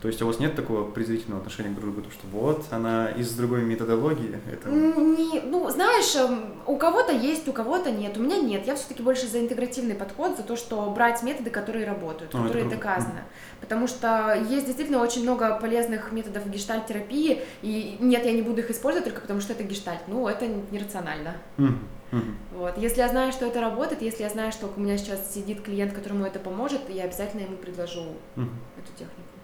То 0.00 0.06
есть 0.06 0.22
у 0.22 0.26
вас 0.28 0.38
нет 0.38 0.54
такого 0.54 0.88
презрительного 0.88 1.40
отношения 1.40 1.70
к 1.70 1.80
друг 1.80 1.92
другу, 1.92 2.10
что 2.10 2.26
вот 2.28 2.64
она 2.70 3.10
из 3.10 3.32
другой 3.32 3.62
методологии? 3.62 4.38
Это... 4.50 4.68
Не, 4.70 5.40
ну, 5.40 5.68
знаешь, 5.70 6.14
эм, 6.14 6.54
у 6.66 6.76
кого-то 6.76 7.12
есть, 7.12 7.48
у 7.48 7.52
кого-то 7.52 7.90
нет. 7.90 8.16
У 8.16 8.20
меня 8.20 8.36
нет. 8.36 8.64
Я 8.64 8.76
все-таки 8.76 9.02
больше 9.02 9.26
за 9.26 9.40
интегративный 9.40 9.96
подход, 9.96 10.36
за 10.36 10.44
то, 10.44 10.54
что 10.56 10.88
брать 10.90 11.24
методы, 11.24 11.50
которые 11.50 11.84
работают, 11.84 12.32
а, 12.32 12.44
которые 12.44 12.68
доказаны. 12.68 13.22
Потому 13.60 13.88
что 13.88 14.34
есть 14.48 14.66
действительно 14.66 15.02
очень 15.02 15.22
много 15.22 15.58
полезных 15.58 16.12
методов 16.12 16.48
гештальт-терапии, 16.48 17.42
и 17.62 17.96
нет, 17.98 18.24
я 18.24 18.32
не 18.32 18.42
буду 18.42 18.60
их 18.60 18.70
использовать 18.70 19.04
только 19.04 19.20
потому, 19.20 19.40
что 19.40 19.52
это 19.52 19.64
гештальт. 19.64 20.02
Ну, 20.06 20.28
это 20.28 20.46
нерационально. 20.70 21.34
Mm-hmm. 21.56 22.34
Вот. 22.54 22.78
Если 22.78 23.00
я 23.00 23.08
знаю, 23.08 23.32
что 23.32 23.46
это 23.46 23.60
работает, 23.60 24.00
если 24.00 24.22
я 24.22 24.28
знаю, 24.28 24.52
что 24.52 24.72
у 24.74 24.80
меня 24.80 24.96
сейчас 24.96 25.34
сидит 25.34 25.62
клиент, 25.62 25.92
которому 25.92 26.24
это 26.24 26.38
поможет, 26.38 26.88
я 26.88 27.02
обязательно 27.02 27.40
ему 27.40 27.56
предложу 27.56 28.04
mm-hmm. 28.36 28.48
эту 28.78 28.92
технику. 28.96 29.37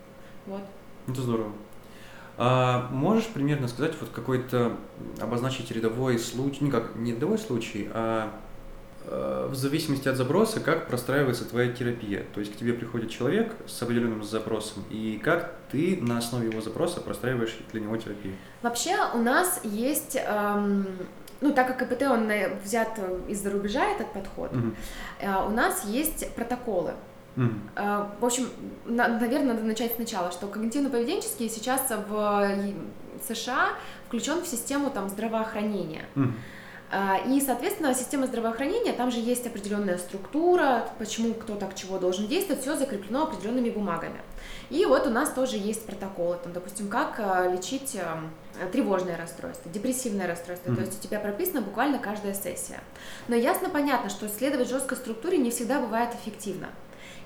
Вот. 0.47 0.63
Это 1.09 1.21
здорово. 1.21 1.53
А 2.37 2.89
можешь 2.91 3.27
примерно 3.27 3.69
сказать, 3.69 3.93
вот 4.01 4.11
какой-то 4.11 4.77
обозначить 5.21 5.71
рядовой 5.71 6.19
случай, 6.19 6.65
не 6.65 6.71
как 6.71 6.97
не 6.97 7.13
рядовой 7.13 7.39
случай, 7.39 7.89
а 7.93 8.33
э, 9.07 9.49
в 9.49 9.55
зависимости 9.55 10.09
от 10.09 10.17
заброса, 10.17 10.59
как 10.59 10.89
простраивается 10.89 11.45
твоя 11.45 11.73
терапия. 11.73 12.25
То 12.35 12.41
есть 12.41 12.53
к 12.53 12.57
тебе 12.57 12.73
приходит 12.73 13.11
человек 13.11 13.55
с 13.69 13.81
определенным 13.81 14.25
запросом, 14.25 14.83
и 14.91 15.21
как 15.23 15.55
ты 15.71 15.99
на 16.01 16.19
основе 16.19 16.49
его 16.49 16.61
запроса 16.61 17.01
простраиваешь 17.01 17.57
для 17.71 17.81
него 17.81 17.97
терапию? 17.97 18.35
Вообще 18.63 18.97
у 19.15 19.19
нас 19.19 19.61
есть, 19.63 20.17
эм, 20.17 20.89
ну 21.41 21.53
так 21.53 21.69
как 21.69 21.89
КПТ 21.89 22.03
он 22.03 22.29
взят 22.65 22.99
из-за 23.29 23.51
рубежа 23.51 23.85
этот 23.85 24.13
подход, 24.13 24.53
угу. 24.53 24.73
э, 25.21 25.47
у 25.47 25.51
нас 25.51 25.85
есть 25.85 26.35
протоколы. 26.35 26.95
Mm. 27.37 28.11
В 28.21 28.25
общем, 28.25 28.49
наверное, 28.87 29.55
надо 29.55 29.63
начать 29.63 29.95
сначала, 29.95 30.31
что 30.31 30.47
когнитивно-поведенческий 30.47 31.49
сейчас 31.49 31.83
в 32.09 32.57
США 33.27 33.71
включен 34.07 34.43
в 34.43 34.47
систему 34.47 34.91
там 34.91 35.09
здравоохранения. 35.09 36.05
Mm. 36.15 36.33
И, 37.27 37.41
соответственно, 37.41 37.93
система 37.93 38.27
здравоохранения, 38.27 38.93
там 38.93 39.11
же 39.11 39.19
есть 39.19 39.45
определенная 39.47 39.99
структура, 39.99 40.89
почему 40.99 41.35
кто 41.35 41.57
так 41.57 41.75
чего 41.75 41.99
должен 41.99 42.29
действовать, 42.29 42.63
все 42.63 42.77
закреплено 42.77 43.25
определенными 43.25 43.71
бумагами. 43.71 44.21
И 44.71 44.85
вот 44.87 45.05
у 45.09 45.11
нас 45.11 45.31
тоже 45.31 45.57
есть 45.57 45.85
протоколы, 45.87 46.37
там, 46.41 46.53
допустим, 46.53 46.89
как 46.89 47.19
а, 47.19 47.49
лечить 47.49 47.97
тревожное 48.71 49.17
расстройство, 49.17 49.69
депрессивное 49.73 50.29
расстройство, 50.29 50.71
mm-hmm. 50.71 50.77
то 50.77 50.81
есть 50.83 50.99
у 51.01 51.09
тебя 51.09 51.19
прописана 51.19 51.63
буквально 51.63 51.99
каждая 51.99 52.35
сессия. 52.35 52.79
Но 53.27 53.35
ясно 53.35 53.71
понятно, 53.71 54.09
что 54.09 54.29
следовать 54.29 54.69
жесткой 54.69 54.97
структуре 54.97 55.39
не 55.39 55.51
всегда 55.51 55.81
бывает 55.81 56.11
эффективно. 56.15 56.69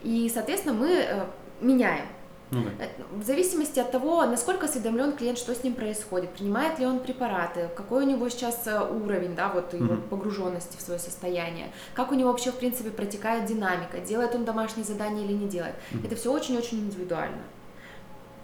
И, 0.09 0.31
соответственно, 0.33 0.75
мы 0.75 0.91
э, 0.91 1.27
меняем. 1.61 2.07
Ну, 2.51 2.63
да. 2.63 2.87
Э, 2.87 2.89
в 3.13 3.23
зависимости 3.23 3.79
от 3.79 3.91
того, 3.91 4.25
насколько 4.25 4.65
осведомлен 4.65 5.13
клиент, 5.13 5.37
что 5.37 5.55
с 5.55 5.63
ним 5.63 5.75
происходит, 5.75 6.31
принимает 6.31 6.79
ли 6.79 6.87
он 6.87 7.01
препараты, 7.01 7.69
какой 7.77 8.05
у 8.05 8.09
него 8.09 8.27
сейчас 8.31 8.67
э, 8.67 8.81
уровень, 8.91 9.35
да, 9.35 9.51
вот 9.51 9.75
его 9.75 9.93
угу. 9.93 10.03
погруженности 10.09 10.79
в 10.79 10.81
свое 10.81 10.99
состояние, 10.99 11.73
как 11.93 12.11
у 12.11 12.15
него 12.15 12.31
вообще, 12.31 12.53
в 12.53 12.55
принципе, 12.55 12.89
протекает 12.89 13.45
динамика, 13.45 13.99
делает 13.99 14.35
он 14.35 14.47
домашние 14.47 14.87
задания 14.87 15.27
или 15.27 15.35
не 15.35 15.47
делает. 15.47 15.75
Угу. 15.93 16.07
Это 16.07 16.17
все 16.17 16.33
очень-очень 16.33 16.79
индивидуально. 16.79 17.43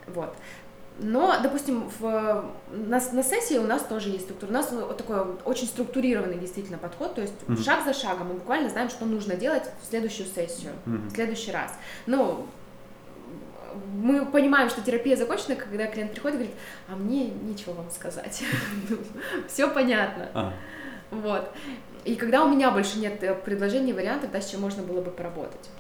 Вот. 0.08 0.34
Но, 0.98 1.34
допустим, 1.42 1.90
в, 1.98 2.44
на, 2.70 3.00
на 3.00 3.22
сессии 3.22 3.58
у 3.58 3.66
нас 3.66 3.82
тоже 3.82 4.10
есть 4.10 4.24
структура. 4.24 4.50
У 4.50 4.52
нас 4.52 4.70
вот 4.70 4.96
такой 4.96 5.18
очень 5.44 5.66
структурированный 5.66 6.38
действительно 6.38 6.78
подход, 6.78 7.16
то 7.16 7.20
есть 7.20 7.34
mm-hmm. 7.48 7.64
шаг 7.64 7.84
за 7.84 7.92
шагом 7.92 8.28
мы 8.28 8.34
буквально 8.34 8.70
знаем, 8.70 8.88
что 8.88 9.04
нужно 9.04 9.34
делать 9.34 9.64
в 9.82 9.86
следующую 9.88 10.28
сессию, 10.28 10.72
mm-hmm. 10.86 11.08
в 11.08 11.12
следующий 11.12 11.50
раз. 11.50 11.72
Но 12.06 12.46
мы 13.92 14.24
понимаем, 14.24 14.68
что 14.68 14.82
терапия 14.82 15.16
закончена, 15.16 15.56
когда 15.56 15.86
клиент 15.86 16.12
приходит 16.12 16.36
и 16.36 16.38
говорит, 16.38 16.56
а 16.88 16.94
мне 16.94 17.28
нечего 17.28 17.72
вам 17.72 17.90
сказать, 17.90 18.44
все 19.48 19.68
понятно. 19.68 20.28
А. 20.32 20.52
Вот. 21.10 21.50
И 22.04 22.16
когда 22.16 22.44
у 22.44 22.48
меня 22.48 22.70
больше 22.70 22.98
нет 22.98 23.22
э, 23.22 23.34
предложений, 23.34 23.94
вариантов, 23.94 24.30
да, 24.30 24.40
с 24.40 24.50
чем 24.50 24.60
можно 24.60 24.82
было 24.82 25.00
бы 25.00 25.10
поработать. 25.10 25.70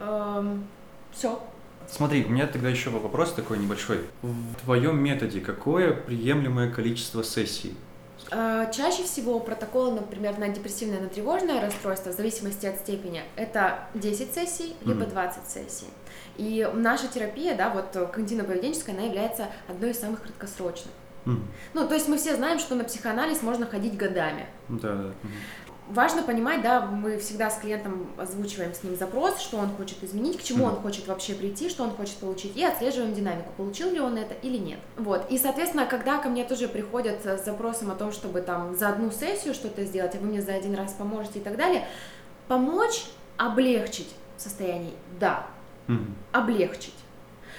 Эм, 0.00 0.66
все. 1.12 1.42
Смотри, 1.90 2.24
у 2.24 2.28
меня 2.28 2.46
тогда 2.46 2.68
еще 2.68 2.90
вопрос 2.90 3.32
такой 3.32 3.58
небольшой. 3.58 4.00
В 4.22 4.54
твоем 4.64 5.02
методе 5.02 5.40
какое 5.40 5.92
приемлемое 5.92 6.70
количество 6.70 7.24
сессий? 7.24 7.74
А, 8.30 8.70
чаще 8.70 9.04
всего 9.04 9.40
протоколы, 9.40 9.92
например, 9.92 10.38
на 10.38 10.48
депрессивное, 10.48 11.00
на 11.00 11.08
тревожное 11.08 11.62
расстройство, 11.62 12.10
в 12.10 12.14
зависимости 12.14 12.66
от 12.66 12.76
степени, 12.76 13.22
это 13.36 13.88
10 13.94 14.34
сессий, 14.34 14.76
либо 14.84 15.04
mm 15.04 15.10
20 15.10 15.48
сессий. 15.48 15.86
И 16.36 16.68
наша 16.74 17.08
терапия, 17.08 17.56
да, 17.56 17.70
вот 17.70 17.96
когнитивно-поведенческая, 17.96 18.90
она 18.90 19.02
является 19.02 19.46
одной 19.66 19.90
из 19.90 19.98
самых 19.98 20.22
краткосрочных. 20.22 20.92
Mm. 21.24 21.40
Ну, 21.74 21.88
то 21.88 21.94
есть 21.94 22.08
мы 22.08 22.18
все 22.18 22.36
знаем, 22.36 22.58
что 22.58 22.74
на 22.74 22.84
психоанализ 22.84 23.42
можно 23.42 23.66
ходить 23.66 23.96
годами. 23.96 24.46
Да, 24.68 24.94
да 24.94 25.12
важно 25.90 26.22
понимать, 26.22 26.62
да, 26.62 26.82
мы 26.82 27.18
всегда 27.18 27.50
с 27.50 27.58
клиентом 27.58 28.08
озвучиваем 28.16 28.74
с 28.74 28.82
ним 28.82 28.96
запрос, 28.96 29.40
что 29.40 29.56
он 29.56 29.70
хочет 29.70 30.02
изменить, 30.02 30.38
к 30.38 30.42
чему 30.42 30.64
он 30.64 30.76
хочет 30.76 31.06
вообще 31.06 31.34
прийти, 31.34 31.68
что 31.68 31.84
он 31.84 31.90
хочет 31.90 32.16
получить, 32.16 32.56
и 32.56 32.64
отслеживаем 32.64 33.14
динамику, 33.14 33.52
получил 33.56 33.90
ли 33.90 34.00
он 34.00 34.16
это 34.16 34.34
или 34.34 34.56
нет. 34.56 34.78
Вот, 34.96 35.30
и, 35.30 35.38
соответственно, 35.38 35.86
когда 35.86 36.18
ко 36.18 36.28
мне 36.28 36.44
тоже 36.44 36.68
приходят 36.68 37.24
с 37.24 37.44
запросом 37.44 37.90
о 37.90 37.94
том, 37.94 38.12
чтобы 38.12 38.40
там 38.40 38.76
за 38.76 38.88
одну 38.88 39.10
сессию 39.10 39.54
что-то 39.54 39.84
сделать, 39.84 40.14
а 40.14 40.18
вы 40.18 40.26
мне 40.26 40.42
за 40.42 40.54
один 40.54 40.74
раз 40.74 40.92
поможете 40.92 41.38
и 41.38 41.42
так 41.42 41.56
далее, 41.56 41.86
помочь 42.48 43.04
облегчить 43.36 44.14
состояние, 44.36 44.92
да, 45.18 45.46
Угу. 45.88 46.04
облегчить. 46.32 46.94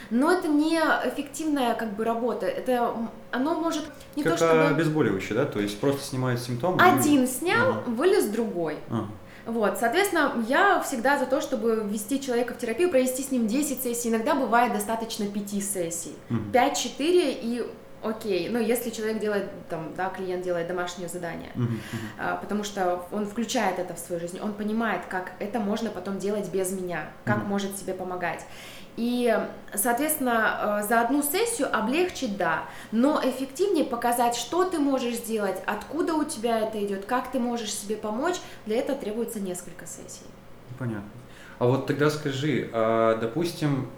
Но 0.10 0.32
это 0.32 0.48
не 0.48 0.78
эффективная 0.78 1.76
как 1.76 1.94
бы 1.94 2.04
работа. 2.04 2.46
Это 2.48 2.96
оно 3.32 3.56
может 3.60 3.84
не 4.16 4.24
как 4.24 4.34
то 4.34 4.46
чтобы 4.46 4.64
обезболивающее, 4.66 5.36
да? 5.38 5.46
То 5.46 5.60
есть 5.60 5.80
просто 5.80 6.02
снимает 6.04 6.42
симптомы. 6.42 6.78
и- 6.78 6.90
один 6.90 7.28
снял, 7.28 7.70
Ага. 7.72 7.84
вылез 7.88 8.26
другой. 8.26 8.78
А, 8.90 9.06
Вот, 9.46 9.80
соответственно, 9.80 10.34
я 10.48 10.80
всегда 10.82 11.18
за 11.18 11.26
то, 11.26 11.42
чтобы 11.42 11.84
ввести 11.90 12.22
человека 12.22 12.54
в 12.54 12.58
терапию, 12.60 12.90
провести 12.92 13.24
с 13.24 13.32
ним 13.32 13.48
10 13.48 13.82
сессий, 13.82 14.10
иногда 14.10 14.36
бывает 14.36 14.74
достаточно 14.74 15.26
5 15.26 15.62
сессий. 15.62 16.16
мгм. 16.30 16.52
5-4 16.52 17.32
и 17.42 17.66
окей, 18.04 18.48
ну 18.50 18.60
если 18.60 18.92
человек 18.92 19.20
делает, 19.20 19.50
там, 19.70 19.94
да, 19.98 20.10
клиент 20.10 20.44
делает 20.44 20.68
домашнее 20.68 21.10
задание, 21.10 21.50
мгм. 21.56 21.80
а, 22.20 22.36
потому 22.38 22.64
что 22.64 23.06
он 23.12 23.26
включает 23.26 23.80
это 23.80 23.94
в 23.96 24.00
свою 24.00 24.22
жизнь, 24.22 24.40
он 24.40 24.54
понимает, 24.54 25.02
как 25.10 25.32
это 25.40 25.60
можно 25.60 25.90
потом 25.90 26.20
делать 26.20 26.50
без 26.50 26.72
меня, 26.72 27.10
как 27.26 27.38
Мгм. 27.40 27.48
может 27.48 27.78
себе 27.78 27.94
помогать. 27.94 28.46
И, 28.98 29.38
соответственно, 29.74 30.82
э, 30.82 30.88
за 30.88 31.02
одну 31.02 31.24
сессию 31.24 31.74
облегчить, 31.76 32.38
да, 32.38 32.64
но 32.92 33.22
эффективнее 33.24 33.86
показать, 33.86 34.36
что 34.36 34.66
ты 34.66 34.80
можешь 34.80 35.16
сделать, 35.16 35.62
откуда 35.66 36.14
у 36.16 36.26
тебя 36.26 36.60
это 36.60 36.84
идет, 36.86 37.06
как 37.06 37.32
ты 37.32 37.40
можешь 37.40 37.74
себе 37.74 37.96
помочь, 37.96 38.36
для 38.66 38.78
этого 38.78 38.98
требуется 38.98 39.40
несколько 39.40 39.86
сессий. 39.86 40.26
Понятно. 40.78 41.10
А 41.60 41.66
вот 41.66 41.88
тогда 41.88 42.10
скажи, 42.10 42.70
а, 42.74 43.18
допустим, 43.18 43.90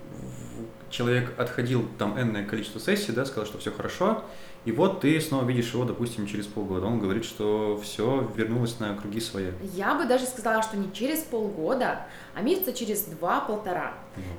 человек 0.90 1.34
отходил 1.40 1.88
там 1.98 2.20
энное 2.20 2.46
количество 2.46 2.80
сессий, 2.80 3.12
да, 3.12 3.26
сказал, 3.26 3.46
что 3.46 3.58
все 3.58 3.72
хорошо, 3.72 4.24
и 4.63 4.71
вот 4.71 5.02
ты 5.02 5.19
снова 5.19 5.43
видишь 5.45 5.74
его, 5.74 5.86
допустим, 5.86 6.28
через 6.28 6.45
полгода. 6.45 6.86
Он 6.86 7.00
говорит, 7.00 7.26
что 7.26 7.80
все 7.84 8.30
вернулось 8.36 8.80
на 8.80 8.95
круги 8.95 9.19
свои. 9.19 9.52
Я 9.74 9.95
бы 9.95 10.06
даже 10.06 10.26
сказала, 10.26 10.62
что 10.62 10.78
не 10.78 10.91
через 10.93 11.19
полгода, 11.19 12.06
а 12.36 12.41
месяца 12.41 12.71
через 12.71 13.02
два-полтора. 13.04 13.93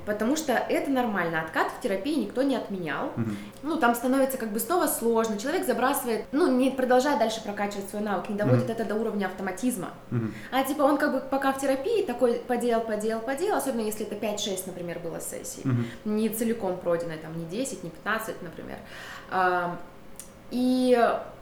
Потому 0.05 0.35
что 0.35 0.53
это 0.53 0.91
нормально. 0.91 1.41
Откат 1.41 1.67
в 1.77 1.81
терапии 1.81 2.15
никто 2.15 2.41
не 2.43 2.55
отменял. 2.55 3.11
Мгм. 3.15 3.35
Ну, 3.63 3.77
там 3.77 3.95
становится 3.95 4.37
как 4.37 4.53
бы 4.53 4.59
снова 4.59 4.87
сложно. 4.87 5.37
Человек 5.37 5.65
забрасывает, 5.65 6.25
ну, 6.31 6.47
не 6.57 6.69
продолжает 6.71 7.19
дальше 7.19 7.41
прокачивать 7.43 7.89
свой 7.89 8.01
навык, 8.01 8.29
не 8.29 8.35
доводит 8.35 8.63
Мгм. 8.63 8.71
это 8.71 8.85
до 8.85 8.95
уровня 8.95 9.25
автоматизма. 9.25 9.89
Мгм. 10.11 10.33
А 10.51 10.63
типа 10.63 10.83
он 10.83 10.97
как 10.97 11.11
бы 11.11 11.19
пока 11.19 11.51
в 11.51 11.59
терапии 11.59 12.03
такой 12.05 12.35
подел, 12.35 12.81
подел, 12.81 13.19
подел, 13.19 13.55
особенно 13.55 13.81
если 13.81 14.05
это 14.05 14.15
5-6, 14.15 14.67
например, 14.67 14.99
было 14.99 15.19
сессий. 15.19 15.61
Мгм. 15.65 15.85
Не 16.05 16.29
целиком 16.29 16.77
пройденной, 16.77 17.17
там, 17.17 17.37
не 17.37 17.45
10, 17.45 17.83
не 17.83 17.89
15, 17.89 18.41
например. 18.41 18.77
И 20.53 20.95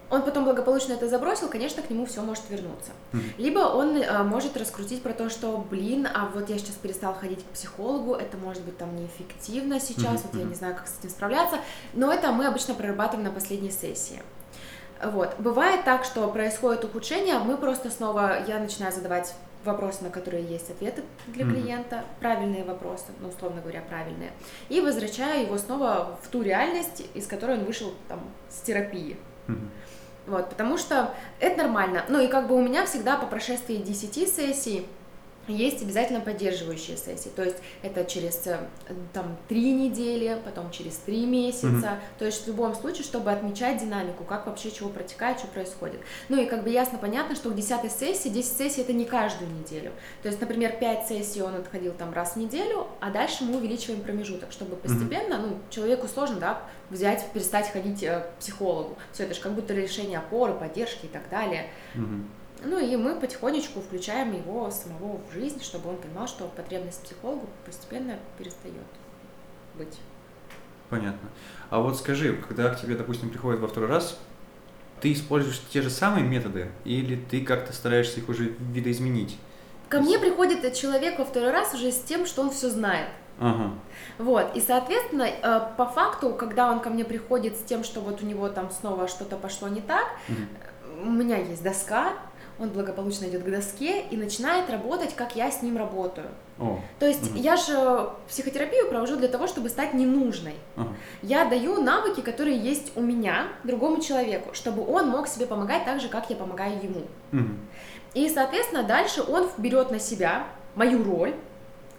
он 0.09 0.23
потом 0.23 0.45
благополучно 0.45 0.93
это 0.93 1.09
забросил, 1.09 1.49
конечно, 1.49 1.81
к 1.81 1.89
нему 1.89 2.05
все 2.05 2.21
может 2.21 2.43
вернуться. 2.49 2.91
Либо 3.37 3.59
он 3.59 3.97
э, 3.97 4.23
может 4.23 4.55
раскрутить 4.55 5.03
про 5.03 5.13
то, 5.13 5.29
что, 5.29 5.57
блин, 5.69 6.07
а 6.13 6.29
вот 6.33 6.49
я 6.49 6.57
сейчас 6.57 6.75
перестал 6.75 7.13
ходить 7.13 7.43
к 7.43 7.47
психологу, 7.47 8.15
это 8.15 8.37
может 8.37 8.63
быть 8.63 8.77
там 8.77 8.95
неэффективно 8.95 9.79
сейчас, 9.79 10.23
вот 10.23 10.39
я 10.39 10.45
не 10.45 10.55
знаю, 10.55 10.75
как 10.75 10.87
с 10.87 10.99
этим 10.99 11.09
справляться, 11.09 11.57
но 11.93 12.11
это 12.11 12.31
мы 12.31 12.47
обычно 12.47 12.73
прорабатываем 12.73 13.27
на 13.27 13.33
последней 13.33 13.71
сессии. 13.71 14.21
Вот. 15.03 15.35
Бывает 15.39 15.83
так, 15.83 16.05
что 16.05 16.27
происходит 16.29 16.83
ухудшение, 16.85 17.39
мы 17.39 17.57
просто 17.57 17.89
снова, 17.89 18.45
я 18.47 18.59
начинаю 18.59 18.93
задавать 18.93 19.33
вопросы, 19.65 20.03
на 20.03 20.09
которые 20.09 20.43
есть 20.43 20.69
ответы 20.69 21.03
для 21.27 21.45
Мгм. 21.45 21.55
клиента, 21.55 22.03
правильные 22.19 22.63
вопросы, 22.63 23.05
ну, 23.19 23.29
условно 23.29 23.61
говоря, 23.61 23.81
правильные, 23.81 24.31
и 24.69 24.81
возвращаю 24.81 25.45
его 25.45 25.57
снова 25.57 26.17
в 26.23 26.27
ту 26.27 26.41
реальность, 26.41 27.03
из 27.13 27.27
которой 27.27 27.57
он 27.57 27.65
вышел 27.65 27.93
там 28.07 28.19
с 28.49 28.61
терапии. 28.61 29.17
Мгм. 29.47 29.69
Вот, 30.27 30.49
потому 30.49 30.77
что 30.77 31.13
это 31.39 31.57
нормально. 31.63 32.05
Ну 32.07 32.19
и 32.19 32.27
как 32.27 32.47
бы 32.47 32.55
у 32.55 32.61
меня 32.61 32.85
всегда 32.85 33.17
по 33.17 33.25
прошествии 33.25 33.77
10 33.77 34.27
сессий 34.27 34.85
есть 35.47 35.81
обязательно 35.81 36.21
поддерживающие 36.21 36.97
сессии. 36.97 37.29
То 37.35 37.43
есть 37.43 37.57
это 37.81 38.05
через 38.05 38.45
э, 38.45 38.59
там 39.13 39.37
три 39.47 39.71
недели, 39.71 40.37
потом 40.45 40.71
через 40.71 40.95
три 40.97 41.25
месяца. 41.25 41.99
То 42.19 42.25
есть 42.25 42.43
в 42.43 42.47
любом 42.47 42.75
случае, 42.75 43.03
чтобы 43.03 43.31
отмечать 43.31 43.79
динамику, 43.79 44.23
как 44.23 44.47
вообще 44.47 44.71
чего 44.71 44.89
протекает, 44.89 45.39
что 45.39 45.47
происходит. 45.47 46.01
Ну 46.29 46.41
и 46.41 46.45
как 46.45 46.63
бы 46.63 46.69
ясно, 46.69 46.97
понятно, 46.97 47.35
что 47.35 47.49
к 47.49 47.55
10 47.55 47.91
сессии, 47.91 48.29
10 48.29 48.57
сессий 48.57 48.81
это 48.81 48.93
не 48.93 49.05
каждую 49.05 49.51
неделю. 49.51 49.91
То 50.21 50.29
есть, 50.29 50.39
например, 50.39 50.77
5 50.79 51.07
сессий 51.07 51.41
он 51.41 51.55
отходил 51.55 51.93
там 51.93 52.13
раз 52.13 52.33
в 52.33 52.35
неделю, 52.37 52.87
а 52.99 53.09
дальше 53.09 53.43
мы 53.43 53.57
увеличиваем 53.57 54.01
промежуток, 54.01 54.51
чтобы 54.51 54.75
постепенно, 54.75 55.37
ну, 55.37 55.57
человеку 55.69 56.07
сложно, 56.07 56.39
да, 56.39 56.61
взять, 56.89 57.25
перестать 57.33 57.71
ходить 57.71 58.03
э, 58.03 58.19
к 58.19 58.39
психологу. 58.39 58.97
Все 59.11 59.23
это 59.23 59.33
же 59.33 59.41
как 59.41 59.53
будто 59.53 59.73
решение 59.73 60.19
опоры, 60.19 60.53
поддержки 60.53 61.05
и 61.05 61.09
так 61.09 61.29
далее. 61.29 61.67
Мгм. 61.95 62.29
Ну 62.63 62.77
и 62.79 62.95
мы 62.95 63.15
потихонечку 63.19 63.81
включаем 63.81 64.33
его 64.33 64.69
самого 64.69 65.19
в 65.29 65.33
жизнь, 65.33 65.63
чтобы 65.63 65.89
он 65.89 65.97
понимал, 65.97 66.27
что 66.27 66.45
потребность 66.45 66.99
в 66.99 67.05
психологу 67.05 67.47
постепенно 67.65 68.19
перестает 68.37 68.75
быть. 69.75 69.99
Понятно. 70.89 71.29
А 71.69 71.79
вот 71.79 71.97
скажи, 71.97 72.35
когда 72.47 72.69
к 72.69 72.79
тебе, 72.79 72.95
допустим, 72.95 73.29
приходит 73.29 73.61
во 73.61 73.67
второй 73.67 73.89
раз, 73.89 74.19
ты 74.99 75.13
используешь 75.13 75.61
те 75.71 75.81
же 75.81 75.89
самые 75.89 76.23
методы 76.25 76.69
или 76.85 77.15
ты 77.15 77.43
как-то 77.43 77.73
стараешься 77.73 78.19
их 78.19 78.29
уже 78.29 78.53
видоизменить? 78.59 79.37
Ко 79.89 79.99
мне 79.99 80.19
приходит 80.19 80.73
человек 80.75 81.17
во 81.17 81.25
второй 81.25 81.51
раз 81.51 81.73
уже 81.73 81.91
с 81.91 82.01
тем, 82.01 82.25
что 82.25 82.43
он 82.43 82.51
все 82.51 82.69
знает. 82.69 83.09
Ага. 83.39 83.73
Вот, 84.19 84.55
и, 84.55 84.61
соответственно, 84.61 85.23
э, 85.23 85.61
по 85.77 85.87
факту, 85.87 86.33
когда 86.33 86.71
он 86.71 86.79
ко 86.79 86.89
мне 86.89 87.03
приходит 87.03 87.57
с 87.57 87.63
тем, 87.63 87.83
что 87.83 87.99
вот 88.01 88.21
у 88.21 88.25
него 88.25 88.49
там 88.49 88.69
снова 88.69 89.07
что-то 89.07 89.35
пошло 89.35 89.67
не 89.67 89.81
так, 89.81 90.05
Мгм. 90.27 91.07
у 91.07 91.09
меня 91.09 91.37
есть 91.37 91.63
доска, 91.63 92.13
он 92.61 92.69
благополучно 92.69 93.25
идет 93.25 93.43
к 93.43 93.49
доске 93.49 94.03
и 94.11 94.17
начинает 94.17 94.69
работать, 94.69 95.15
как 95.15 95.35
я 95.35 95.49
с 95.49 95.61
ним 95.61 95.77
работаю. 95.77 96.27
О. 96.59 96.79
То 96.99 97.07
есть 97.07 97.31
Мгм. 97.31 97.41
я 97.41 97.57
же 97.57 98.09
психотерапию 98.27 98.87
провожу 98.89 99.17
для 99.17 99.27
того, 99.27 99.47
чтобы 99.47 99.69
стать 99.69 99.93
ненужной. 99.93 100.55
Ага. 100.75 100.89
Я 101.23 101.45
даю 101.45 101.81
навыки, 101.81 102.21
которые 102.21 102.57
есть 102.57 102.95
у 102.95 103.01
меня, 103.01 103.47
другому 103.63 103.99
человеку, 104.01 104.53
чтобы 104.53 104.87
он 104.87 105.09
мог 105.09 105.27
себе 105.27 105.47
помогать 105.47 105.85
так 105.85 105.99
же, 105.99 106.07
как 106.07 106.29
я 106.29 106.35
помогаю 106.35 106.81
ему. 106.81 107.01
Мгм. 107.31 107.57
И, 108.13 108.29
соответственно, 108.29 108.83
дальше 108.83 109.23
он 109.23 109.49
берет 109.57 109.89
на 109.89 109.99
себя 109.99 110.47
мою 110.75 111.03
роль 111.03 111.33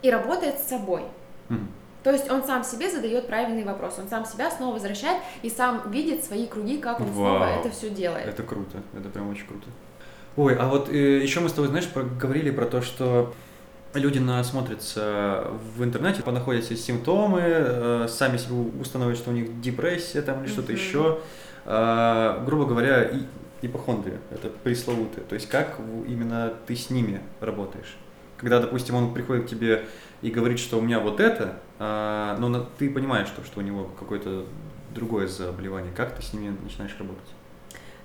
и 0.03 0.11
работает 0.11 0.61
с 0.61 0.69
собой. 0.69 1.03
Мгм. 1.49 1.69
То 2.03 2.11
есть 2.11 2.31
он 2.31 2.43
сам 2.43 2.65
себе 2.65 2.91
задает 2.91 3.29
правильный 3.29 3.65
вопрос, 3.65 3.95
он 3.99 4.09
сам 4.09 4.25
себя 4.25 4.51
снова 4.51 4.75
возвращает 4.75 5.23
и 5.43 5.51
сам 5.51 5.91
видит 5.91 6.25
свои 6.25 6.47
круги, 6.47 6.79
как 6.79 7.01
он 7.01 7.13
снова 7.13 7.39
Вау. 7.39 7.61
это 7.61 7.71
все 7.71 7.91
делает. 7.91 8.27
Это 8.27 8.43
круто, 8.43 8.83
это 8.93 9.09
прям 9.09 9.31
очень 9.31 9.47
круто. 9.47 9.67
Ой, 10.37 10.57
а 10.57 10.67
вот 10.67 10.91
еще 10.91 11.41
мы 11.41 11.49
с 11.49 11.53
тобой, 11.53 11.69
знаешь, 11.69 11.89
говорили 12.19 12.51
про 12.51 12.65
то, 12.65 12.81
что 12.81 13.35
люди 13.93 14.19
насмотрятся 14.19 15.49
в 15.77 15.85
интернете, 15.85 16.23
понаходят 16.23 16.65
себе 16.65 16.77
симптомы, 16.77 17.41
э, 17.45 18.07
сами 18.09 18.39
себе 18.39 18.55
установят, 18.81 19.19
что 19.19 19.31
у 19.31 19.35
них 19.35 19.61
депрессия 19.61 20.23
там 20.23 20.43
или 20.43 20.51
что-то 20.51 20.73
еще. 20.73 21.19
А, 21.65 22.43
грубо 22.45 22.65
говоря, 22.65 23.03
и 23.03 23.23
ипохондрия, 23.61 24.19
это 24.31 24.49
пресловутые. 24.49 25.25
То 25.25 25.35
есть 25.35 25.49
как 25.49 25.79
именно 26.09 26.53
ты 26.67 26.75
с 26.77 26.91
ними 26.91 27.21
работаешь? 27.41 27.97
Когда, 28.37 28.59
допустим, 28.59 28.95
он 28.97 29.15
приходит 29.15 29.45
к 29.45 29.49
тебе 29.49 29.85
и 30.23 30.31
говорит, 30.31 30.59
что 30.59 30.79
у 30.79 30.81
меня 30.81 30.99
вот 30.99 31.21
это, 31.21 31.59
а, 31.79 32.37
но 32.39 32.67
ты 32.79 32.91
понимаешь, 32.91 33.29
что, 33.29 33.45
что 33.45 33.61
у 33.61 33.63
него 33.63 33.91
какое-то 33.99 34.47
другое 34.95 35.27
заболевание, 35.27 35.93
как 35.95 36.17
ты 36.17 36.23
с 36.23 36.33
ними 36.33 36.57
начинаешь 36.63 36.97
работать? 36.99 37.29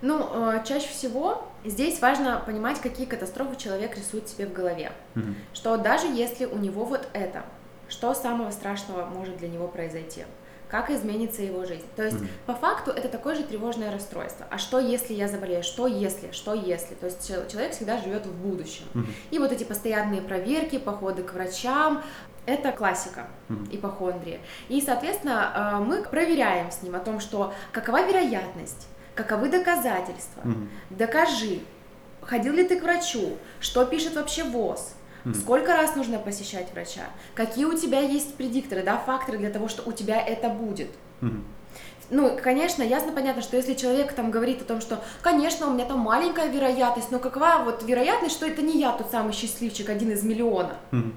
Ну, 0.01 0.51
э, 0.53 0.63
чаще 0.65 0.87
всего 0.89 1.43
здесь 1.65 1.99
важно 2.01 2.41
понимать, 2.45 2.79
какие 2.79 3.05
катастрофы 3.05 3.55
человек 3.55 3.97
рисует 3.97 4.29
себе 4.29 4.45
в 4.45 4.53
голове. 4.53 4.91
Мгм. 5.15 5.35
Что 5.53 5.77
даже 5.77 6.07
если 6.07 6.45
у 6.45 6.57
него 6.57 6.85
вот 6.85 7.07
это, 7.13 7.43
что 7.89 8.13
самого 8.13 8.51
страшного 8.51 9.05
может 9.05 9.37
для 9.37 9.47
него 9.47 9.67
произойти? 9.67 10.25
Как 10.69 10.89
изменится 10.91 11.41
его 11.43 11.63
жизнь? 11.65 11.85
То 11.95 12.03
есть, 12.03 12.17
Мгм. 12.19 12.27
по 12.45 12.53
факту, 12.53 12.91
это 12.91 13.07
такое 13.07 13.35
же 13.35 13.43
тревожное 13.43 13.89
расстройство. 13.91 14.45
А 14.51 14.57
что 14.57 14.79
если 14.79 15.13
я 15.13 15.29
заболею? 15.29 15.63
Что 15.63 15.87
если? 15.87 16.31
Что 16.31 16.53
если? 16.53 16.93
То 16.95 17.05
есть 17.05 17.25
чел- 17.25 17.47
человек 17.47 17.71
всегда 17.71 17.97
живет 17.97 18.25
в 18.25 18.33
будущем. 18.33 18.83
Мгм. 18.93 19.07
И 19.31 19.39
вот 19.39 19.51
эти 19.53 19.63
постоянные 19.63 20.21
проверки, 20.21 20.77
походы 20.77 21.23
к 21.23 21.33
врачам, 21.33 22.03
это 22.45 22.71
классика 22.73 23.27
Мгм. 23.47 23.69
ипохондрии. 23.71 24.41
И, 24.67 24.81
соответственно, 24.81 25.51
э, 25.55 25.83
мы 25.83 26.03
проверяем 26.03 26.69
с 26.69 26.81
ним 26.83 26.95
о 26.95 26.99
том, 26.99 27.21
что 27.21 27.53
какова 27.71 28.05
вероятность, 28.05 28.87
каковы 29.17 29.49
доказательства, 29.49 30.41
Мгм. 30.43 30.69
докажи, 30.91 31.59
ходил 32.21 32.53
ли 32.53 32.63
ты 32.63 32.79
к 32.79 32.83
врачу, 32.83 33.37
что 33.59 33.85
пишет 33.85 34.15
вообще 34.15 34.43
ВОЗ, 34.43 34.93
Мгм. 35.25 35.35
сколько 35.35 35.73
раз 35.75 35.95
нужно 35.95 36.19
посещать 36.19 36.71
врача, 36.71 37.05
какие 37.33 37.65
у 37.65 37.73
тебя 37.77 37.99
есть 37.99 38.35
предикторы, 38.35 38.83
да, 38.83 38.97
факторы 38.97 39.37
для 39.39 39.49
того, 39.49 39.67
что 39.67 39.83
у 39.89 39.91
тебя 39.91 40.21
это 40.21 40.47
будет. 40.49 40.89
Мгм. 41.21 41.43
Ну, 42.09 42.37
конечно, 42.41 42.83
ясно, 42.83 43.11
понятно, 43.11 43.41
что 43.41 43.57
если 43.57 43.73
человек 43.73 44.13
там 44.13 44.31
говорит 44.31 44.61
о 44.61 44.65
том, 44.65 44.79
что, 44.79 45.03
конечно, 45.21 45.67
у 45.67 45.73
меня 45.73 45.83
там 45.83 45.99
маленькая 45.99 46.47
вероятность, 46.47 47.11
но 47.11 47.19
какова 47.19 47.63
вот 47.65 47.83
вероятность, 47.83 48.35
что 48.35 48.45
это 48.45 48.61
не 48.61 48.79
я 48.79 48.93
тот 48.93 49.11
самый 49.11 49.33
счастливчик, 49.33 49.89
один 49.89 50.11
из 50.11 50.23
миллиона? 50.23 50.77
Мгм. 50.91 51.13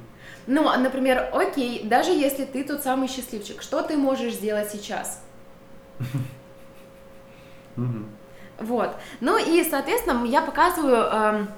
Ну, 0.49 0.69
а, 0.69 0.77
например, 0.79 1.31
окей, 1.33 1.85
даже 1.85 2.11
если 2.11 2.45
ты 2.45 2.65
тот 2.65 2.83
самый 2.83 3.07
счастливчик, 3.07 3.63
что 3.63 3.83
ты 3.83 3.97
можешь 3.97 4.35
сделать 4.35 4.71
сейчас? 4.73 5.23
Мгм. 7.81 8.07
Вот. 8.59 8.95
Ну 9.21 9.39
и, 9.39 9.65
соответственно, 9.65 10.25
я 10.25 10.43
показываю, 10.43 11.05
эм, 11.05 11.49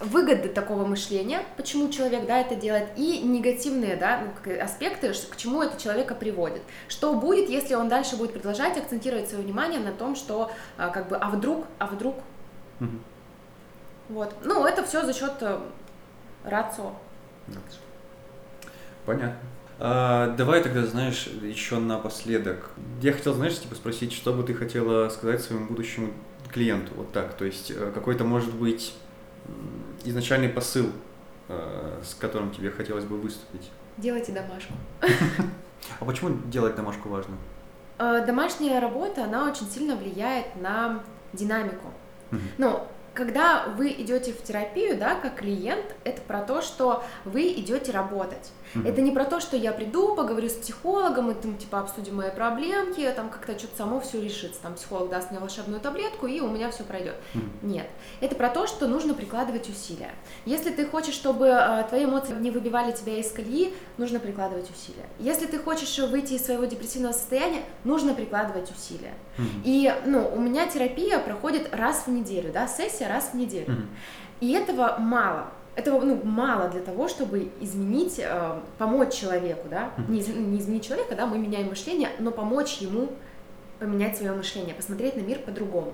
выгоды 0.00 0.48
такого 0.48 0.84
мышления, 0.84 1.42
почему 1.56 1.88
человек, 1.88 2.26
да, 2.26 2.40
это 2.40 2.54
делает, 2.54 2.88
и 2.96 3.20
негативные, 3.20 3.96
да, 3.96 4.20
ну, 4.20 4.62
аспекты, 4.62 5.12
к 5.12 5.36
чему 5.36 5.62
это 5.62 5.80
человека 5.80 6.14
приводит. 6.14 6.62
Что 6.88 7.14
будет, 7.14 7.48
если 7.48 7.74
он 7.74 7.88
дальше 7.88 8.16
будет 8.16 8.32
продолжать 8.32 8.76
акцентировать 8.76 9.28
свое 9.28 9.44
внимание 9.44 9.80
на 9.80 9.92
том, 9.92 10.16
что, 10.16 10.50
а, 10.76 10.90
как 10.90 11.08
бы, 11.08 11.16
а 11.16 11.30
вдруг, 11.30 11.66
а 11.78 11.86
вдруг. 11.86 12.16
Угу. 12.80 12.98
Вот. 14.10 14.34
Ну, 14.44 14.66
это 14.66 14.84
все 14.84 15.04
за 15.06 15.14
счет 15.14 15.32
э, 15.40 15.58
рацио. 16.44 16.92
Понятно. 19.06 19.38
А, 19.78 20.34
давай 20.36 20.62
тогда, 20.62 20.84
знаешь, 20.86 21.26
еще 21.42 21.78
напоследок. 21.78 22.70
Я 23.00 23.12
хотел, 23.12 23.34
знаешь, 23.34 23.58
типа 23.58 23.74
спросить, 23.74 24.12
что 24.12 24.32
бы 24.32 24.42
ты 24.42 24.54
хотела 24.54 25.08
сказать 25.08 25.42
своему 25.42 25.66
будущему 25.66 26.12
клиенту, 26.52 26.92
вот 26.96 27.12
так. 27.12 27.34
То 27.34 27.44
есть 27.44 27.72
э, 27.72 27.90
какой-то, 27.92 28.24
может 28.24 28.54
быть, 28.54 28.94
изначальный 30.04 30.48
посыл, 30.48 30.90
э, 31.48 32.00
с 32.04 32.14
которым 32.14 32.52
тебе 32.52 32.70
хотелось 32.70 33.04
бы 33.04 33.16
выступить. 33.16 33.70
Делайте 33.96 34.32
домашку. 34.32 34.72
А 36.00 36.06
почему 36.06 36.38
делать 36.46 36.76
домашку 36.76 37.10
важно? 37.10 37.36
Э, 37.98 38.24
домашняя 38.26 38.80
работа, 38.80 39.24
она 39.24 39.46
очень 39.50 39.68
сильно 39.70 39.96
влияет 39.96 40.56
на 40.56 41.02
динамику. 41.34 41.92
Ну, 42.58 42.80
когда 43.14 43.66
вы 43.76 43.92
идете 43.92 44.32
в 44.32 44.42
терапию, 44.42 44.98
да, 44.98 45.14
как 45.14 45.36
клиент, 45.36 45.94
это 46.04 46.20
про 46.22 46.40
то, 46.42 46.62
что 46.62 47.04
вы 47.24 47.52
идете 47.52 47.92
работать. 47.92 48.50
Mm-hmm. 48.74 48.88
Это 48.88 49.00
не 49.00 49.10
про 49.10 49.24
то, 49.24 49.40
что 49.40 49.56
я 49.56 49.72
приду, 49.72 50.14
поговорю 50.14 50.48
с 50.48 50.54
психологом, 50.54 51.30
и 51.30 51.34
там, 51.34 51.56
типа, 51.56 51.80
обсудим 51.80 52.16
мои 52.16 52.30
проблемки, 52.30 53.10
там 53.14 53.30
как-то 53.30 53.58
что-то 53.58 53.76
само 53.76 54.00
все 54.00 54.20
решится. 54.20 54.60
Там 54.62 54.74
психолог 54.74 55.10
даст 55.10 55.30
мне 55.30 55.40
волшебную 55.40 55.80
таблетку, 55.80 56.26
и 56.26 56.40
у 56.40 56.48
меня 56.48 56.70
все 56.70 56.84
пройдет. 56.84 57.16
Mm-hmm. 57.34 57.50
Нет. 57.62 57.86
Это 58.20 58.34
про 58.34 58.48
то, 58.48 58.66
что 58.66 58.86
нужно 58.86 59.14
прикладывать 59.14 59.68
усилия. 59.68 60.14
Если 60.44 60.70
ты 60.70 60.86
хочешь, 60.86 61.14
чтобы 61.14 61.46
э, 61.46 61.84
твои 61.88 62.04
эмоции 62.04 62.34
не 62.34 62.50
выбивали 62.50 62.92
тебя 62.92 63.18
из 63.18 63.30
колеи, 63.30 63.74
нужно 63.98 64.18
прикладывать 64.18 64.70
усилия. 64.70 65.06
Если 65.18 65.46
ты 65.46 65.58
хочешь 65.58 65.98
выйти 65.98 66.34
из 66.34 66.44
своего 66.44 66.64
депрессивного 66.64 67.12
состояния, 67.12 67.62
нужно 67.84 68.14
прикладывать 68.14 68.70
усилия. 68.70 69.14
Mm-hmm. 69.38 69.62
И, 69.64 69.94
ну, 70.06 70.30
у 70.34 70.40
меня 70.40 70.66
терапия 70.66 71.18
проходит 71.18 71.74
раз 71.74 72.06
в 72.06 72.10
неделю, 72.10 72.52
да, 72.52 72.66
сессия 72.66 73.08
раз 73.08 73.30
в 73.32 73.34
неделю. 73.34 73.72
Mm-hmm. 73.72 73.86
И 74.40 74.52
этого 74.52 74.96
мало 74.98 75.50
этого 75.76 76.00
ну, 76.00 76.20
мало 76.24 76.68
для 76.68 76.80
того, 76.80 77.08
чтобы 77.08 77.50
изменить, 77.60 78.18
э, 78.18 78.60
помочь 78.78 79.12
человеку, 79.14 79.68
да, 79.68 79.90
не, 80.08 80.20
не 80.20 80.58
изменить 80.58 80.86
человека, 80.86 81.14
да, 81.16 81.26
мы 81.26 81.38
меняем 81.38 81.68
мышление, 81.68 82.10
но 82.18 82.30
помочь 82.30 82.78
ему 82.78 83.08
поменять 83.78 84.16
свое 84.16 84.32
мышление, 84.32 84.74
посмотреть 84.74 85.16
на 85.16 85.20
мир 85.20 85.38
по-другому. 85.40 85.92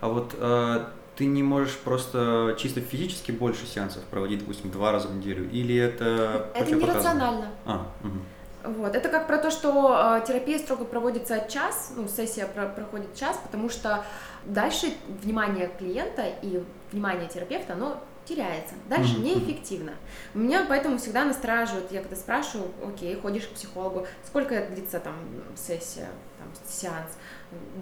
А 0.00 0.08
вот 0.08 0.34
э, 0.38 0.84
ты 1.16 1.26
не 1.26 1.42
можешь 1.42 1.76
просто 1.76 2.56
чисто 2.58 2.80
физически 2.80 3.30
больше 3.30 3.66
сеансов 3.66 4.02
проводить, 4.04 4.40
допустим, 4.40 4.70
два 4.70 4.92
раза 4.92 5.08
в 5.08 5.16
неделю, 5.16 5.48
или 5.50 5.76
это 5.76 6.50
Это 6.54 6.74
нерационально. 6.74 7.50
А, 7.66 7.86
угу. 8.02 8.72
Вот. 8.78 8.96
Это 8.96 9.10
как 9.10 9.26
про 9.26 9.36
то, 9.36 9.50
что 9.50 10.18
э, 10.22 10.26
терапия 10.26 10.58
строго 10.58 10.86
проводится 10.86 11.46
час, 11.48 11.92
ну, 11.96 12.08
сессия 12.08 12.46
про 12.46 12.66
проходит 12.66 13.14
час, 13.14 13.38
потому 13.42 13.68
что 13.68 14.04
дальше 14.46 14.86
внимание 15.22 15.70
клиента 15.78 16.24
и 16.42 16.62
внимание 16.90 17.28
терапевта, 17.28 17.74
оно 17.74 18.00
теряется. 18.24 18.74
Дальше 18.88 19.16
mm-hmm. 19.16 19.22
неэффективно. 19.22 19.92
Меня 20.34 20.64
поэтому 20.68 20.98
всегда 20.98 21.24
настораживает, 21.24 21.92
я 21.92 22.00
когда 22.00 22.16
спрашиваю, 22.16 22.70
окей, 22.86 23.14
ходишь 23.16 23.46
к 23.46 23.50
психологу, 23.50 24.06
сколько 24.24 24.66
длится 24.66 25.00
там 25.00 25.14
сессия, 25.56 26.08
там, 26.38 26.48
сеанс? 26.66 27.12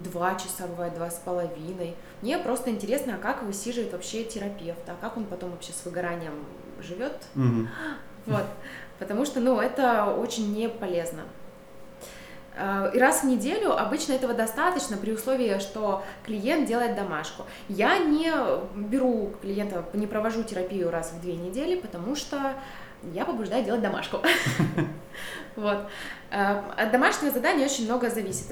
Два 0.03 0.35
часа, 0.35 0.67
бывает 0.67 0.93
два 0.93 1.09
с 1.09 1.19
половиной. 1.19 1.95
Мне 2.21 2.37
просто 2.37 2.69
интересно, 2.69 3.15
а 3.15 3.17
как 3.17 3.43
высиживает 3.43 3.91
вообще 3.91 4.23
терапевт, 4.23 4.87
а 4.87 4.95
как 4.99 5.17
он 5.17 5.25
потом 5.25 5.51
вообще 5.51 5.71
с 5.71 5.85
выгоранием 5.85 6.45
живет. 6.79 7.23
Mm-hmm. 7.35 7.67
Вот. 8.27 8.45
Потому 8.99 9.25
что, 9.25 9.39
ну, 9.39 9.59
это 9.59 10.05
очень 10.05 10.53
не 10.53 10.69
полезно. 10.69 11.23
Э, 12.55 12.91
и 12.93 12.99
раз 12.99 13.23
в 13.23 13.25
неделю 13.25 13.77
обычно 13.77 14.13
этого 14.13 14.33
достаточно 14.33 14.97
при 14.97 15.11
условии, 15.11 15.59
что 15.59 16.03
клиент 16.25 16.67
делает 16.67 16.95
домашку. 16.95 17.43
Я 17.69 17.97
не 17.97 18.31
беру 18.75 19.33
клиента, 19.41 19.85
не 19.93 20.07
провожу 20.07 20.43
терапию 20.43 20.91
раз 20.91 21.11
в 21.11 21.21
две 21.21 21.35
недели, 21.35 21.79
потому 21.79 22.15
что 22.15 22.53
я 23.13 23.25
побуждаю 23.25 23.63
делать 23.63 23.81
домашку. 23.81 24.17
Вот. 25.55 25.85
Э, 26.31 26.61
от 26.75 26.91
домашнего 26.91 27.31
задания 27.31 27.65
очень 27.65 27.85
много 27.85 28.09
зависит, 28.09 28.47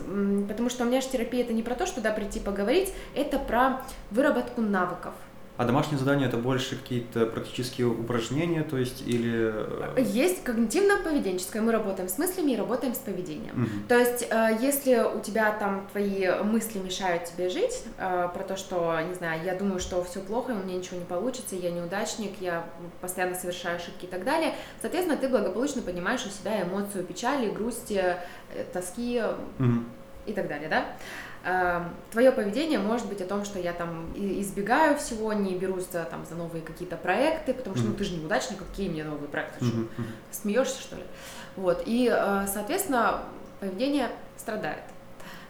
потому 0.47 0.69
что 0.69 0.83
у 0.83 0.85
меня 0.85 1.01
же 1.01 1.09
терапия 1.09 1.43
это 1.43 1.51
не 1.51 1.63
про 1.63 1.73
то, 1.73 1.87
что 1.87 1.95
туда 1.95 2.11
прийти 2.11 2.39
поговорить, 2.39 2.93
это 3.15 3.39
про 3.39 3.81
выработку 4.11 4.61
навыков. 4.61 5.15
А 5.57 5.65
домашние 5.65 5.99
задания 5.99 6.27
это 6.27 6.37
больше 6.37 6.75
какие-то 6.75 7.25
практические 7.27 7.87
упражнения, 7.87 8.63
то 8.63 8.77
есть 8.77 9.03
или... 9.05 9.53
Э, 9.95 10.01
есть 10.01 10.43
когнитивно-поведенческое. 10.43 11.61
Мы 11.61 11.71
работаем 11.71 12.09
с 12.09 12.17
мыслями 12.17 12.51
и 12.51 12.55
работаем 12.55 12.95
с 12.95 12.99
поведением. 12.99 13.63
Угу. 13.63 13.69
То 13.87 13.97
есть, 13.99 14.27
э, 14.29 14.57
если 14.59 15.03
у 15.03 15.19
тебя 15.19 15.51
там 15.51 15.87
твои 15.91 16.27
мысли 16.43 16.79
мешают 16.79 17.25
тебе 17.25 17.49
жить, 17.49 17.83
э, 17.97 18.29
про 18.33 18.43
то, 18.43 18.55
что, 18.57 18.99
не 19.01 19.13
знаю, 19.13 19.41
я 19.45 19.53
думаю, 19.53 19.79
что 19.79 20.03
все 20.03 20.21
плохо, 20.21 20.51
у 20.51 20.55
меня 20.55 20.77
ничего 20.77 20.97
не 20.97 21.05
получится, 21.05 21.55
я 21.55 21.69
неудачник, 21.69 22.31
я 22.39 22.65
постоянно 23.01 23.35
совершаю 23.35 23.75
ошибки 23.75 24.05
и 24.05 24.09
так 24.09 24.23
далее, 24.23 24.55
соответственно, 24.81 25.17
ты 25.17 25.27
благополучно 25.27 25.81
поднимаешь 25.81 26.25
у 26.25 26.29
себя 26.29 26.63
эмоцию 26.63 27.03
печали, 27.03 27.51
грусти, 27.51 28.15
тоски 28.73 29.21
угу. 29.59 29.83
и 30.25 30.33
так 30.33 30.47
далее, 30.47 30.69
да? 30.69 30.85
Эм, 31.43 31.95
твое 32.11 32.31
поведение 32.31 32.77
может 32.77 33.07
быть 33.07 33.19
о 33.21 33.25
том, 33.25 33.45
что 33.45 33.57
я 33.57 33.73
там 33.73 34.11
избегаю 34.15 34.95
всего, 34.97 35.33
не 35.33 35.55
берусь 35.55 35.87
за, 35.91 36.03
там, 36.03 36.23
за 36.25 36.35
новые 36.35 36.61
какие-то 36.61 36.97
проекты, 36.97 37.53
потому 37.53 37.75
что 37.75 37.85
mm-hmm. 37.85 37.89
ну, 37.89 37.95
ты 37.95 38.03
же 38.03 38.15
неудачник, 38.15 38.59
какие 38.59 38.89
мне 38.89 39.03
новые 39.03 39.27
проекты? 39.27 39.65
Mm-hmm. 39.65 39.87
Смеешься, 40.31 40.79
что 40.79 40.97
ли? 40.97 41.03
Вот, 41.55 41.81
и, 41.85 42.11
э, 42.13 42.45
соответственно, 42.47 43.23
поведение 43.59 44.09
страдает 44.37 44.83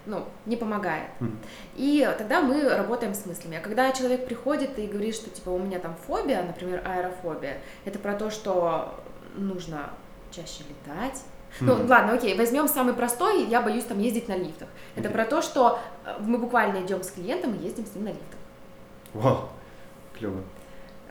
ну, 0.06 0.26
не 0.46 0.56
помогает. 0.56 1.10
Mm. 1.20 1.38
И 1.76 2.16
тогда 2.18 2.42
мы 2.42 2.68
работаем 2.68 3.14
с 3.14 3.26
мыслями. 3.26 3.58
А 3.58 3.62
когда 3.62 3.92
человек 3.92 4.26
приходит 4.26 4.80
и 4.80 4.88
говорит, 4.88 5.16
что 5.16 5.30
типа 5.30 5.50
у 5.50 5.60
меня 5.60 5.80
там 5.80 5.96
фобия, 6.08 6.42
например, 6.42 6.82
аэрофобия, 6.86 7.60
это 7.86 8.00
про 8.00 8.16
то, 8.16 8.32
что 8.32 9.00
нужно 9.36 9.92
чаще 10.32 10.64
летать, 10.68 11.24
ну, 11.60 11.74
mm-hmm. 11.74 11.88
ладно, 11.88 12.14
окей, 12.14 12.38
возьмем 12.38 12.68
самый 12.68 12.94
простой, 12.94 13.46
я 13.46 13.62
боюсь 13.62 13.84
там 13.84 14.00
ездить 14.00 14.28
на 14.28 14.36
лифтах. 14.36 14.70
Это 14.96 15.10
про 15.10 15.26
то, 15.26 15.42
что 15.42 15.80
э, 16.06 16.16
мы 16.22 16.38
буквально 16.38 16.84
идем 16.84 17.04
с 17.04 17.12
клиентом 17.12 17.56
и 17.56 17.64
ездим 17.64 17.86
с 17.86 17.94
ним 17.94 18.06
на 18.06 18.10
лифтах. 18.10 18.40
Вау, 19.14 19.50
клево. 20.18 20.42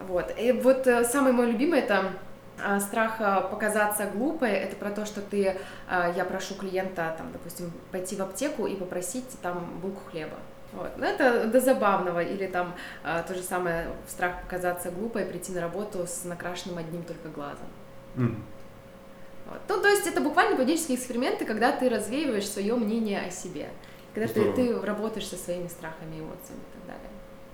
Вот, 0.00 0.32
и 0.38 0.52
вот 0.52 0.86
э, 0.86 1.04
самый 1.04 1.32
мой 1.32 1.52
любимый 1.52 1.80
это 1.80 2.12
э, 2.58 2.80
страх 2.80 3.18
показаться 3.50 4.06
глупой, 4.06 4.50
это 4.50 4.76
про 4.76 4.90
то, 4.90 5.04
что 5.04 5.20
ты, 5.20 5.56
я 5.88 6.24
прошу 6.24 6.54
клиента, 6.54 7.14
там, 7.18 7.30
допустим, 7.32 7.70
пойти 7.92 8.16
в 8.16 8.22
аптеку 8.22 8.66
и 8.66 8.74
попросить 8.76 9.28
там 9.42 9.78
булку 9.82 10.00
хлеба. 10.10 10.36
Вот. 10.72 10.90
Ну, 10.96 11.04
это 11.04 11.46
до 11.46 11.60
забавного. 11.60 12.22
Или 12.22 12.46
там 12.46 12.74
то 13.02 13.34
же 13.34 13.42
самое, 13.42 13.88
страх 14.06 14.42
показаться 14.42 14.92
глупой, 14.92 15.24
прийти 15.24 15.52
на 15.52 15.60
работу 15.60 16.06
с 16.06 16.24
накрашенным 16.24 16.78
одним 16.78 17.02
только 17.02 17.28
глазом. 17.28 17.66
Mm. 18.14 18.36
Вот. 19.50 19.60
Ну, 19.68 19.82
то 19.82 19.88
есть 19.88 20.06
это 20.06 20.20
буквально 20.20 20.56
поведенческие 20.56 20.96
эксперименты, 20.96 21.44
когда 21.44 21.72
ты 21.72 21.88
развеиваешь 21.88 22.48
свое 22.48 22.76
мнение 22.76 23.20
о 23.20 23.30
себе, 23.30 23.68
когда 24.14 24.32
ты, 24.32 24.52
ты 24.52 24.80
работаешь 24.80 25.26
со 25.26 25.36
своими 25.36 25.66
страхами, 25.66 26.20
эмоциями 26.20 26.60
и 26.60 26.78
так 26.78 26.86
далее. 26.86 27.10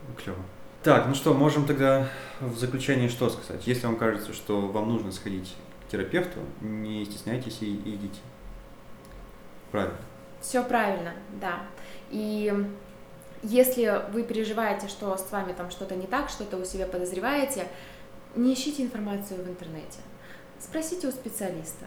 Ну, 0.07 0.15
клево. 0.15 0.39
Так, 0.83 1.09
ну 1.09 1.15
что, 1.15 1.35
можем 1.35 1.67
тогда 1.67 2.09
в 2.41 2.57
заключение 2.59 3.09
что 3.09 3.29
сказать? 3.31 3.67
Если 3.67 3.87
вам 3.87 3.97
кажется, 3.97 4.33
что 4.33 4.61
вам 4.61 4.93
нужно 4.93 5.11
сходить 5.11 5.57
к 5.85 5.91
терапевту, 5.91 6.41
не 6.61 7.05
стесняйтесь 7.07 7.59
и 7.63 7.75
идите. 7.75 8.21
Правильно. 9.73 9.97
Все 10.41 10.63
правильно, 10.63 11.15
да. 11.41 11.63
И 12.11 12.55
если 13.43 14.03
вы 14.13 14.23
переживаете, 14.23 14.89
что 14.89 15.17
с 15.17 15.31
вами 15.33 15.53
там 15.55 15.71
что-то 15.71 15.97
не 15.97 16.07
так, 16.07 16.29
что-то 16.29 16.57
у 16.57 16.65
себя 16.65 16.87
подозреваете, 16.87 17.67
не 18.37 18.55
ищите 18.55 18.83
информацию 18.83 19.43
в 19.43 19.49
интернете. 19.49 19.99
Спросите 20.61 21.09
у 21.09 21.11
специалиста. 21.11 21.87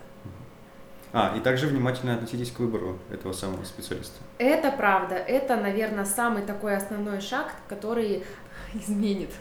А, 1.11 1.35
и 1.35 1.39
также 1.39 1.67
внимательно 1.67 2.13
относитесь 2.13 2.51
к 2.51 2.59
выбору 2.59 2.99
этого 3.11 3.33
самого 3.33 3.63
специалиста. 3.63 4.15
Это 4.37 4.71
правда. 4.71 5.15
Это, 5.15 5.55
наверное, 5.55 6.05
самый 6.05 6.43
такой 6.43 6.75
основной 6.75 7.19
шаг, 7.19 7.51
который 7.67 8.23
изменит 8.73 9.31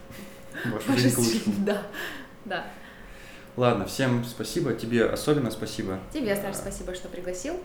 вашу 0.64 0.93
жизнь. 0.97 1.64
Да, 1.64 1.83
да. 2.47 2.64
Ладно, 3.57 3.85
всем 3.87 4.24
спасибо. 4.24 4.72
Тебе 4.72 5.05
особенно 5.05 5.51
спасибо. 5.51 5.99
Тебе, 6.12 6.35
Саш, 6.37 6.57
спасибо, 6.57 6.95
что 6.95 7.09
пригласил. 7.09 7.61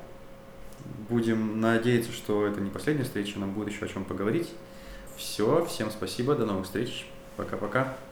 Будем 1.07 1.61
надеяться, 1.61 2.11
что 2.11 2.45
это 2.45 2.59
не 2.59 2.69
последняя 2.69 3.03
встреча, 3.03 3.39
нам 3.39 3.53
будет 3.53 3.69
еще 3.69 3.85
о 3.85 3.87
чем 3.87 4.03
поговорить. 4.03 4.49
Все, 5.15 5.65
всем 5.65 5.91
спасибо, 5.91 6.35
до 6.35 6.45
новых 6.45 6.65
встреч. 6.65 7.07
Пока-пока. 7.37 7.95